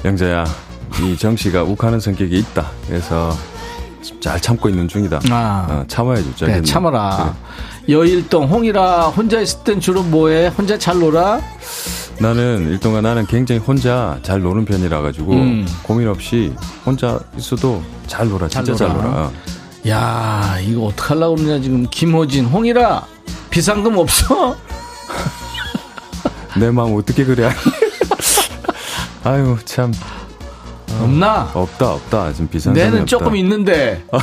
영자야, 0.04 0.44
이 1.02 1.16
정씨가 1.16 1.64
욱하는 1.64 1.98
성격이 1.98 2.36
있다. 2.38 2.70
그래서 2.86 3.36
잘 4.20 4.40
참고 4.40 4.68
있는 4.68 4.86
중이다. 4.86 5.20
아. 5.30 5.66
어, 5.68 5.84
참아야지. 5.88 6.44
네, 6.46 6.62
참아라. 6.62 7.34
그래. 7.86 7.96
여일동 7.96 8.48
홍이라 8.48 9.08
혼자 9.08 9.40
있을 9.40 9.62
땐 9.64 9.80
주로 9.80 10.02
뭐해? 10.02 10.48
혼자 10.48 10.76
잘 10.78 10.98
놀아? 10.98 11.40
나는 12.18 12.68
일동안 12.70 13.02
나는 13.02 13.26
굉장히 13.26 13.60
혼자 13.60 14.18
잘 14.22 14.40
노는 14.40 14.64
편이라 14.64 15.02
가지고 15.02 15.32
음. 15.32 15.66
고민 15.82 16.08
없이 16.08 16.52
혼자 16.84 17.20
있어도 17.36 17.82
잘 18.06 18.28
놀아. 18.28 18.48
진짜 18.48 18.74
잘 18.74 18.88
놀아. 18.88 19.02
잘 19.02 19.10
놀아. 19.10 19.30
야 19.88 20.58
이거 20.62 20.86
어떡 20.86 21.10
하려고 21.10 21.36
그러냐 21.36 21.60
지금 21.62 21.86
김호진 21.90 22.46
홍이라 22.46 23.06
비상금 23.50 23.96
없어? 23.98 24.56
내 26.58 26.70
마음 26.70 26.96
어떻게 26.96 27.24
그래? 27.24 27.50
아유 29.24 29.56
참. 29.64 29.92
없나? 31.00 31.50
없다 31.52 31.92
없다 31.92 32.32
지금 32.32 32.48
비상. 32.48 32.72
내는 32.72 33.04
조금 33.06 33.36
있는데. 33.36 34.02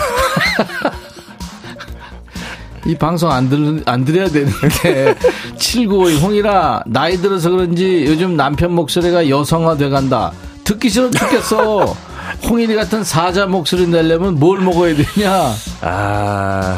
이 2.85 2.95
방송 2.95 3.31
안 3.31 3.49
들, 3.49 3.81
안 3.85 4.03
들어야 4.03 4.27
되는데. 4.27 5.15
7952 5.57 6.19
홍이라, 6.21 6.83
나이 6.87 7.17
들어서 7.17 7.49
그런지 7.49 8.05
요즘 8.07 8.35
남편 8.35 8.73
목소리가 8.73 9.29
여성화돼 9.29 9.89
간다. 9.89 10.31
듣기 10.63 10.89
싫어 10.89 11.09
죽겠어. 11.09 11.95
홍일이 12.49 12.75
같은 12.75 13.03
사자 13.03 13.45
목소리 13.45 13.87
내려면 13.87 14.39
뭘 14.39 14.59
먹어야 14.59 14.95
되냐? 14.95 15.53
아, 15.81 16.77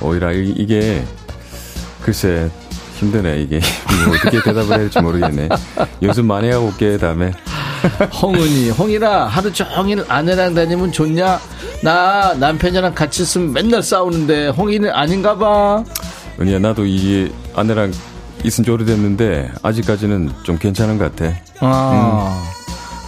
오히려 0.00 0.32
이게 0.32 1.04
글쎄 2.02 2.50
힘드네 3.02 3.40
이게. 3.42 3.60
뭐 4.06 4.14
어떻게 4.14 4.42
대답을 4.42 4.68
해야 4.68 4.78
될지 4.78 5.00
모르겠네. 5.00 5.48
연습 6.02 6.24
많이 6.24 6.50
하고 6.50 6.66
올게 6.66 6.96
다음에. 6.96 7.32
홍은이 8.22 8.70
홍이라 8.70 9.26
하루 9.26 9.52
종일 9.52 10.04
아내랑 10.08 10.54
다니면 10.54 10.92
좋냐? 10.92 11.40
나 11.82 12.32
남편이랑 12.34 12.94
같이 12.94 13.22
있으면 13.22 13.52
맨날 13.52 13.82
싸우는데 13.82 14.48
홍이는 14.48 14.90
아닌가 14.90 15.36
봐. 15.36 15.82
은희야 16.40 16.60
나도 16.60 16.86
이 16.86 17.30
아내랑 17.56 17.92
있은 18.44 18.64
지 18.64 18.70
오래됐는데 18.70 19.50
아직까지는 19.62 20.30
좀 20.44 20.58
괜찮은 20.58 20.96
것 20.98 21.14
같아. 21.14 21.34
아. 21.60 22.40
음. 22.48 22.62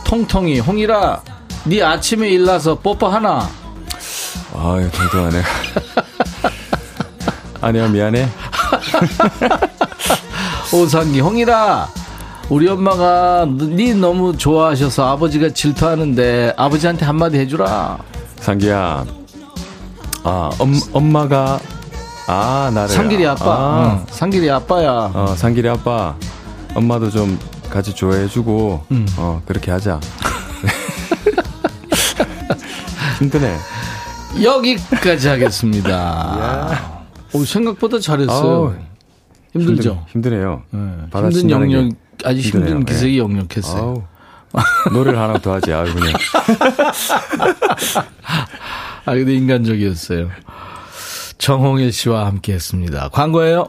통통이 0.05 0.61
홍이라 0.61 1.22
네 1.64 1.82
아침에 1.82 2.28
일나서 2.28 2.78
뽀뽀 2.78 3.09
하나? 3.09 3.49
아유 4.57 4.88
통통하네 4.92 5.42
아니야 7.65 7.89
미안해 7.89 8.29
오상기 10.73 11.21
형이라 11.21 11.89
우리 12.51 12.69
엄마가 12.69 13.47
네 13.49 13.95
너무 13.95 14.37
좋아하셔서 14.37 15.12
아버지가 15.12 15.49
질투하는데 15.51 16.53
아버지한테 16.59 17.07
한마디 17.07 17.39
해주라. 17.39 17.97
상기야. 18.39 19.07
아 20.25 20.51
엄, 20.59 20.79
엄마가 20.93 21.59
아 22.27 22.71
나를 22.75 22.91
상길이 22.91 23.27
아빠. 23.27 23.45
아. 23.47 23.99
응. 23.99 24.05
상길이 24.11 24.51
아빠야. 24.51 25.11
어 25.15 25.35
상길이 25.39 25.71
아빠. 25.71 26.15
엄마도 26.75 27.11
좀 27.11 27.39
같이 27.71 27.95
좋아해주고 27.95 28.85
음. 28.91 29.07
어 29.17 29.41
그렇게 29.47 29.71
하자. 29.71 29.99
힘드네. 33.21 33.57
여기까지 34.43 35.29
하겠습니다. 35.29 36.89
오, 37.35 37.45
생각보다 37.45 37.99
잘했어요. 37.99 38.76
힘들죠? 39.53 40.05
힘드, 40.09 40.28
네요 40.28 40.62
네. 40.70 40.80
힘든 41.12 41.51
영역, 41.51 41.93
아주 42.24 42.41
힘든 42.41 42.80
네. 42.80 42.85
기색이 42.93 43.12
네. 43.12 43.18
역력했어요. 43.18 44.07
노래를 44.93 45.18
하나 45.18 45.39
더 45.39 45.55
하지, 45.55 45.72
아유, 45.72 45.93
그냥. 45.93 46.12
아, 49.05 49.14
근데 49.14 49.35
인간적이었어요. 49.35 50.28
정홍일 51.39 51.93
씨와 51.93 52.26
함께 52.26 52.55
했습니다. 52.55 53.09
광고예요. 53.11 53.68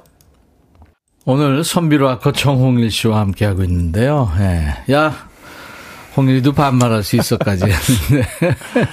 오늘 1.26 1.64
선비로 1.64 2.08
아커 2.08 2.32
정홍일 2.32 2.92
씨와 2.92 3.20
함께 3.20 3.46
하고 3.46 3.64
있는데요. 3.64 4.32
예. 4.38 4.94
야, 4.94 5.28
홍일이도 6.16 6.54
반말할 6.54 7.04
수 7.04 7.16
있어까지 7.18 7.66
했는데. 7.66 8.28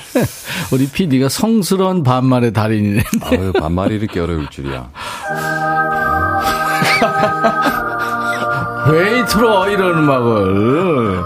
우리 0.72 0.88
PD가 0.88 1.28
성스러운 1.28 2.02
반말의 2.02 2.52
달인이네. 2.52 3.02
아유, 3.22 3.52
반말이 3.52 3.94
이렇게 3.96 4.18
어려울 4.20 4.48
줄이야. 4.50 4.90
왜 8.90 9.24
틀어, 9.26 9.68
이런 9.70 9.98
음악을. 9.98 11.22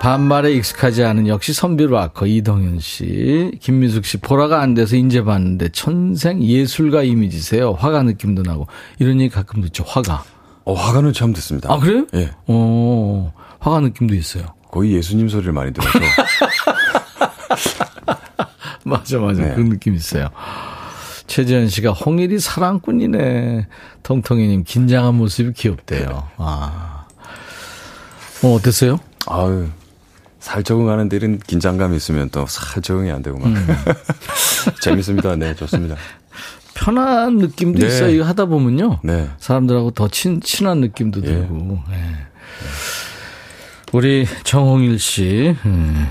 반말에 0.00 0.52
익숙하지 0.52 1.04
않은 1.04 1.26
역시 1.26 1.52
선비 1.52 1.86
락커 1.86 2.26
이동현 2.26 2.78
씨, 2.80 3.50
김민숙 3.60 4.04
씨 4.04 4.18
보라가 4.18 4.60
안 4.60 4.74
돼서 4.74 4.94
인제 4.96 5.24
봤는데 5.24 5.70
천생 5.70 6.42
예술가 6.42 7.02
이미지세요. 7.02 7.72
화가 7.72 8.02
느낌도 8.04 8.42
나고 8.42 8.66
이런 8.98 9.20
얘기 9.20 9.34
가끔 9.34 9.62
듣죠. 9.62 9.84
화가. 9.86 10.22
어 10.64 10.74
화가는 10.74 11.12
처음 11.12 11.32
듣습니다. 11.32 11.72
아 11.72 11.78
그래요? 11.78 12.06
예. 12.14 12.30
어 12.46 13.32
화가 13.58 13.80
느낌도 13.80 14.14
있어요. 14.14 14.44
거의 14.76 14.92
예수님 14.92 15.30
소리를 15.30 15.50
많이 15.54 15.72
들어서. 15.72 15.98
맞아 18.84 19.18
맞아 19.18 19.42
네. 19.42 19.54
그런 19.54 19.70
느낌 19.70 19.94
있어요. 19.94 20.28
최재현 21.26 21.68
씨가 21.68 21.92
홍일이 21.92 22.38
사랑꾼이네. 22.38 23.68
통통이님 24.02 24.64
긴장한 24.64 25.14
모습이 25.14 25.54
귀엽대요. 25.54 26.28
아. 26.36 27.06
어, 28.44 28.48
어땠어요? 28.52 29.00
아유, 29.26 29.68
살 30.40 30.62
적응하는 30.62 31.08
데 31.08 31.16
이런 31.16 31.38
긴장감이 31.38 31.96
있으면 31.96 32.28
또 32.28 32.44
살 32.46 32.82
적응이 32.82 33.10
안 33.10 33.22
되고 33.22 33.38
막. 33.38 33.46
음. 33.46 33.56
재밌습니다. 34.82 35.36
네, 35.36 35.54
좋습니다. 35.54 35.96
편한 36.74 37.38
느낌도 37.38 37.80
네. 37.80 37.86
있어요. 37.86 38.10
이거 38.10 38.24
하다 38.24 38.44
보면요. 38.44 39.00
네. 39.02 39.30
사람들하고 39.38 39.92
더 39.92 40.08
친, 40.08 40.42
친한 40.42 40.82
느낌도 40.82 41.22
예. 41.22 41.26
들고. 41.26 41.78
네. 41.88 41.96
우리 43.96 44.26
정홍일 44.44 44.98
씨. 44.98 45.56
음. 45.64 46.06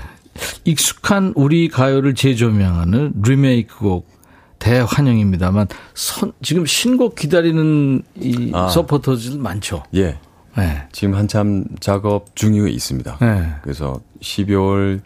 익숙한 0.64 1.32
우리 1.36 1.68
가요를 1.68 2.16
재조명하는 2.16 3.12
리메이크 3.22 3.78
곡 3.78 4.08
대환영입니다만 4.58 5.68
선, 5.94 6.32
지금 6.42 6.66
신곡 6.66 7.14
기다리는 7.14 8.02
이 8.16 8.50
아. 8.52 8.68
서포터들 8.68 9.38
많죠. 9.38 9.84
예. 9.94 10.18
네. 10.58 10.88
지금 10.90 11.14
한참 11.14 11.64
작업 11.78 12.34
중에 12.34 12.68
있습니다. 12.68 13.18
네. 13.20 13.54
그래서 13.62 14.00
12월 14.20 15.00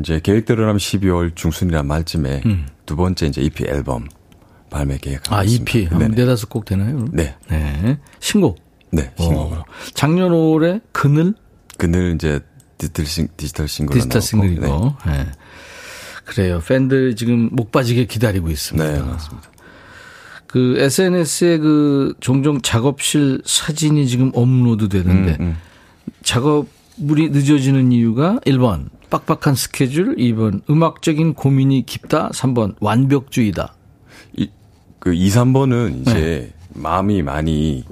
이제 0.00 0.18
계획대로라면 0.18 0.78
12월 0.78 1.36
중순이나 1.36 1.82
말쯤에 1.82 2.42
음. 2.46 2.66
두 2.86 2.96
번째 2.96 3.26
이제 3.26 3.42
EP 3.42 3.64
앨범 3.66 4.08
발매 4.70 4.96
계획하고 4.96 5.36
아, 5.36 5.44
있습니다. 5.44 5.78
EP 5.78 5.86
한 5.88 6.10
네다섯 6.12 6.48
곡 6.48 6.64
되나요? 6.64 7.04
네. 7.12 7.36
네. 7.50 7.98
신곡. 8.18 8.56
네, 8.90 9.12
신곡으로. 9.18 9.60
어. 9.60 9.64
작년 9.92 10.32
올해 10.32 10.80
그늘 10.92 11.34
그늘 11.78 12.14
이제 12.14 12.40
디지털, 12.78 13.06
싱, 13.06 13.28
디지털 13.36 13.68
싱글 13.68 13.94
디지털 13.94 14.22
싱글이고. 14.22 14.96
네. 15.06 15.12
네. 15.12 15.26
그래요. 16.24 16.60
팬들 16.66 17.16
지금 17.16 17.48
목 17.52 17.72
빠지게 17.72 18.06
기다리고 18.06 18.50
있습니다. 18.50 18.90
네, 18.90 19.00
맞습니다. 19.00 19.50
그 20.46 20.76
SNS에 20.78 21.58
그 21.58 22.14
종종 22.20 22.60
작업실 22.60 23.40
사진이 23.44 24.06
지금 24.06 24.30
업로드 24.34 24.88
되는데 24.88 25.36
음, 25.40 25.46
음. 25.46 25.56
작업물이 26.22 27.30
늦어지는 27.30 27.90
이유가 27.92 28.38
1번 28.44 28.90
빡빡한 29.08 29.54
스케줄, 29.54 30.16
2번 30.16 30.62
음악적인 30.70 31.34
고민이 31.34 31.84
깊다, 31.86 32.30
3번 32.30 32.74
완벽주의다. 32.80 33.74
이, 34.36 34.48
그 34.98 35.12
2, 35.12 35.28
3번은 35.28 36.00
이제 36.00 36.14
네. 36.14 36.52
마음이 36.74 37.22
많이 37.22 37.84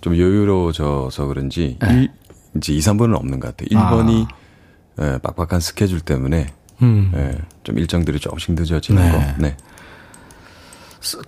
좀 0.00 0.14
여유로워져서 0.14 1.26
그런지 1.26 1.78
네. 1.80 2.10
1, 2.58 2.74
이제 2.74 2.74
2, 2.74 2.78
3번은 2.78 3.16
없는 3.16 3.40
것 3.40 3.56
같아요. 3.56 3.78
1번이 3.78 4.26
아. 4.26 4.38
예, 5.00 5.18
빡빡한 5.18 5.60
스케줄 5.60 6.00
때문에 6.00 6.46
음. 6.82 7.12
예, 7.14 7.38
좀 7.62 7.78
일정들이 7.78 8.18
조금씩 8.18 8.54
늦어지는 8.54 9.02
네. 9.02 9.12
거. 9.12 9.42
네. 9.42 9.56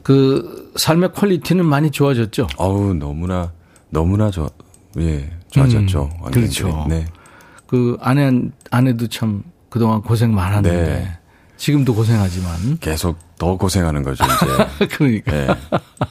그 0.02 0.72
삶의 0.76 1.12
퀄리티는 1.12 1.64
많이 1.64 1.90
좋아졌죠. 1.90 2.48
어우 2.56 2.94
너무나 2.94 3.52
너무나 3.90 4.30
좋 4.30 4.48
예, 4.98 5.30
좋아졌죠. 5.50 6.10
음, 6.24 6.30
그렇죠. 6.30 6.86
네. 6.88 7.06
그 7.66 7.96
아내 8.00 8.30
아내도 8.70 9.06
참 9.06 9.44
그동안 9.68 10.02
고생 10.02 10.34
많았는데 10.34 10.84
네. 10.84 11.18
지금도 11.56 11.94
고생하지만 11.94 12.78
계속 12.80 13.16
더 13.38 13.56
고생하는 13.56 14.02
거죠 14.02 14.24
이제. 14.24 14.86
그러니까 14.96 15.30
네. 15.32 15.46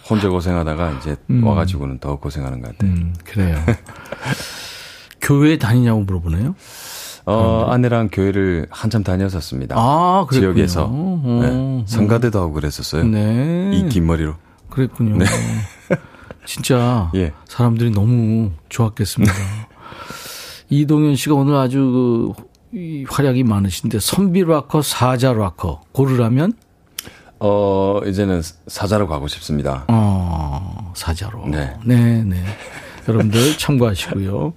혼자 0.09 0.29
고생하다가 0.29 0.91
이제 0.99 1.15
음. 1.29 1.43
와가지고는 1.43 1.99
더 1.99 2.15
고생하는 2.15 2.61
것 2.61 2.71
같아요. 2.71 2.91
음, 2.91 3.13
그래요. 3.25 3.57
교회 5.21 5.57
다니냐고 5.57 6.01
물어보네요. 6.01 6.55
어, 7.25 7.67
아내랑 7.69 8.09
교회를 8.11 8.67
한참 8.71 9.03
다녔었습니다. 9.03 9.75
아, 9.77 10.25
그랬군요. 10.27 10.53
지역에서. 10.55 10.87
어. 10.89 11.39
네. 11.41 11.83
성가대도 11.87 12.39
하고 12.39 12.53
그랬었어요. 12.53 13.03
네. 13.03 13.71
이 13.73 13.89
긴 13.89 14.07
머리로. 14.07 14.33
그랬군요. 14.69 15.17
네. 15.17 15.25
진짜 16.45 17.11
예. 17.15 17.33
사람들이 17.47 17.91
너무 17.91 18.51
좋았겠습니다. 18.69 19.33
이동현 20.69 21.15
씨가 21.15 21.35
오늘 21.35 21.55
아주 21.55 22.33
그 22.71 23.03
활약이 23.09 23.43
많으신데 23.43 23.99
선비 23.99 24.43
락커, 24.43 24.81
사자 24.83 25.33
락커 25.33 25.81
고르라면 25.91 26.53
어, 27.39 28.01
이제는 28.05 28.41
사자로 28.67 29.07
가고 29.07 29.27
싶습니다. 29.27 29.85
어, 29.87 30.91
사자로. 30.95 31.47
네. 31.47 31.73
네, 31.85 32.23
네. 32.23 32.43
여러분들 33.07 33.57
참고하시고요. 33.57 34.53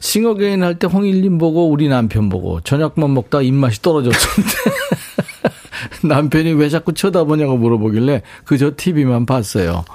싱어게인 0.00 0.62
할 0.62 0.78
때 0.78 0.86
홍일님 0.86 1.38
보고 1.38 1.68
우리 1.70 1.88
남편 1.88 2.28
보고 2.28 2.60
저녁만 2.60 3.12
먹다 3.14 3.42
입맛이 3.42 3.82
떨어졌는데 3.82 4.20
남편이 6.08 6.52
왜 6.54 6.68
자꾸 6.68 6.92
쳐다보냐고 6.92 7.56
물어보길래 7.56 8.22
그저 8.44 8.72
TV만 8.76 9.26
봤어요. 9.26 9.84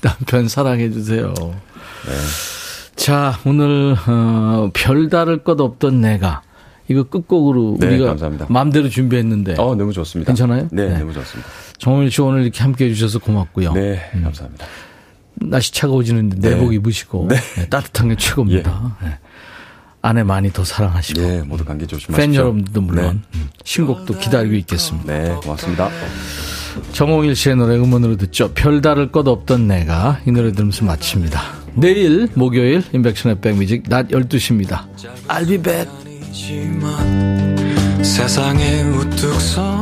남편 0.00 0.48
사랑해 0.48 0.90
주세요. 0.90 1.32
네. 1.36 2.12
자, 2.96 3.38
오늘 3.46 3.96
어, 4.06 4.70
별다를 4.74 5.38
것 5.44 5.60
없던 5.60 6.00
내가 6.00 6.42
이거 6.88 7.04
끝곡으로 7.04 7.76
네, 7.78 7.86
우리가 7.86 8.06
감사합니다. 8.06 8.46
마음대로 8.50 8.88
준비했는데. 8.88 9.54
어, 9.58 9.74
너무 9.74 9.92
좋습니다. 9.92 10.28
괜찮아요? 10.30 10.68
네, 10.72 10.88
네. 10.88 10.98
너무 10.98 11.12
좋습니다. 11.12 11.48
정일 11.78 12.10
씨 12.10 12.20
오늘 12.20 12.42
이렇게 12.42 12.62
함께 12.62 12.86
해주셔서 12.86 13.20
고맙고요. 13.20 13.72
네, 13.72 14.10
음. 14.14 14.22
감사합니다. 14.24 14.66
날씨 15.50 15.72
차가워지는데 15.72 16.36
네. 16.40 16.50
내복 16.50 16.74
입으시고 16.74 17.26
네. 17.28 17.36
네, 17.56 17.68
따뜻한 17.68 18.08
게 18.08 18.16
최고입니다. 18.16 18.96
예. 19.02 19.06
네. 19.06 19.18
아내 20.04 20.24
많이 20.24 20.52
더 20.52 20.64
사랑하시고 20.64 21.20
네, 21.20 21.42
모두 21.42 21.64
감기 21.64 21.86
조심하십시오. 21.86 22.16
팬 22.16 22.34
여러분들도 22.34 22.80
물론 22.80 23.22
네. 23.32 23.38
음, 23.38 23.48
신곡도 23.64 24.18
기다리고 24.18 24.54
있겠습니다. 24.56 25.12
네, 25.12 25.34
고맙습니다. 25.42 25.90
정홍일 26.92 27.36
씨의 27.36 27.56
노래 27.56 27.76
음원으로 27.76 28.16
듣죠. 28.16 28.52
별다를 28.54 29.12
것 29.12 29.28
없던 29.28 29.68
내가 29.68 30.20
이 30.26 30.32
노래 30.32 30.50
들으면서 30.52 30.84
마칩니다. 30.84 31.40
내일 31.74 32.28
목요일 32.34 32.82
인백션의 32.92 33.40
백뮤직 33.40 33.84
낮 33.88 34.08
12시입니다. 34.08 34.86
I'll 35.28 35.46
be 35.46 35.58
back. 35.58 35.88
세상에 38.02 38.82
우뚝 38.82 39.40
선 39.40 39.81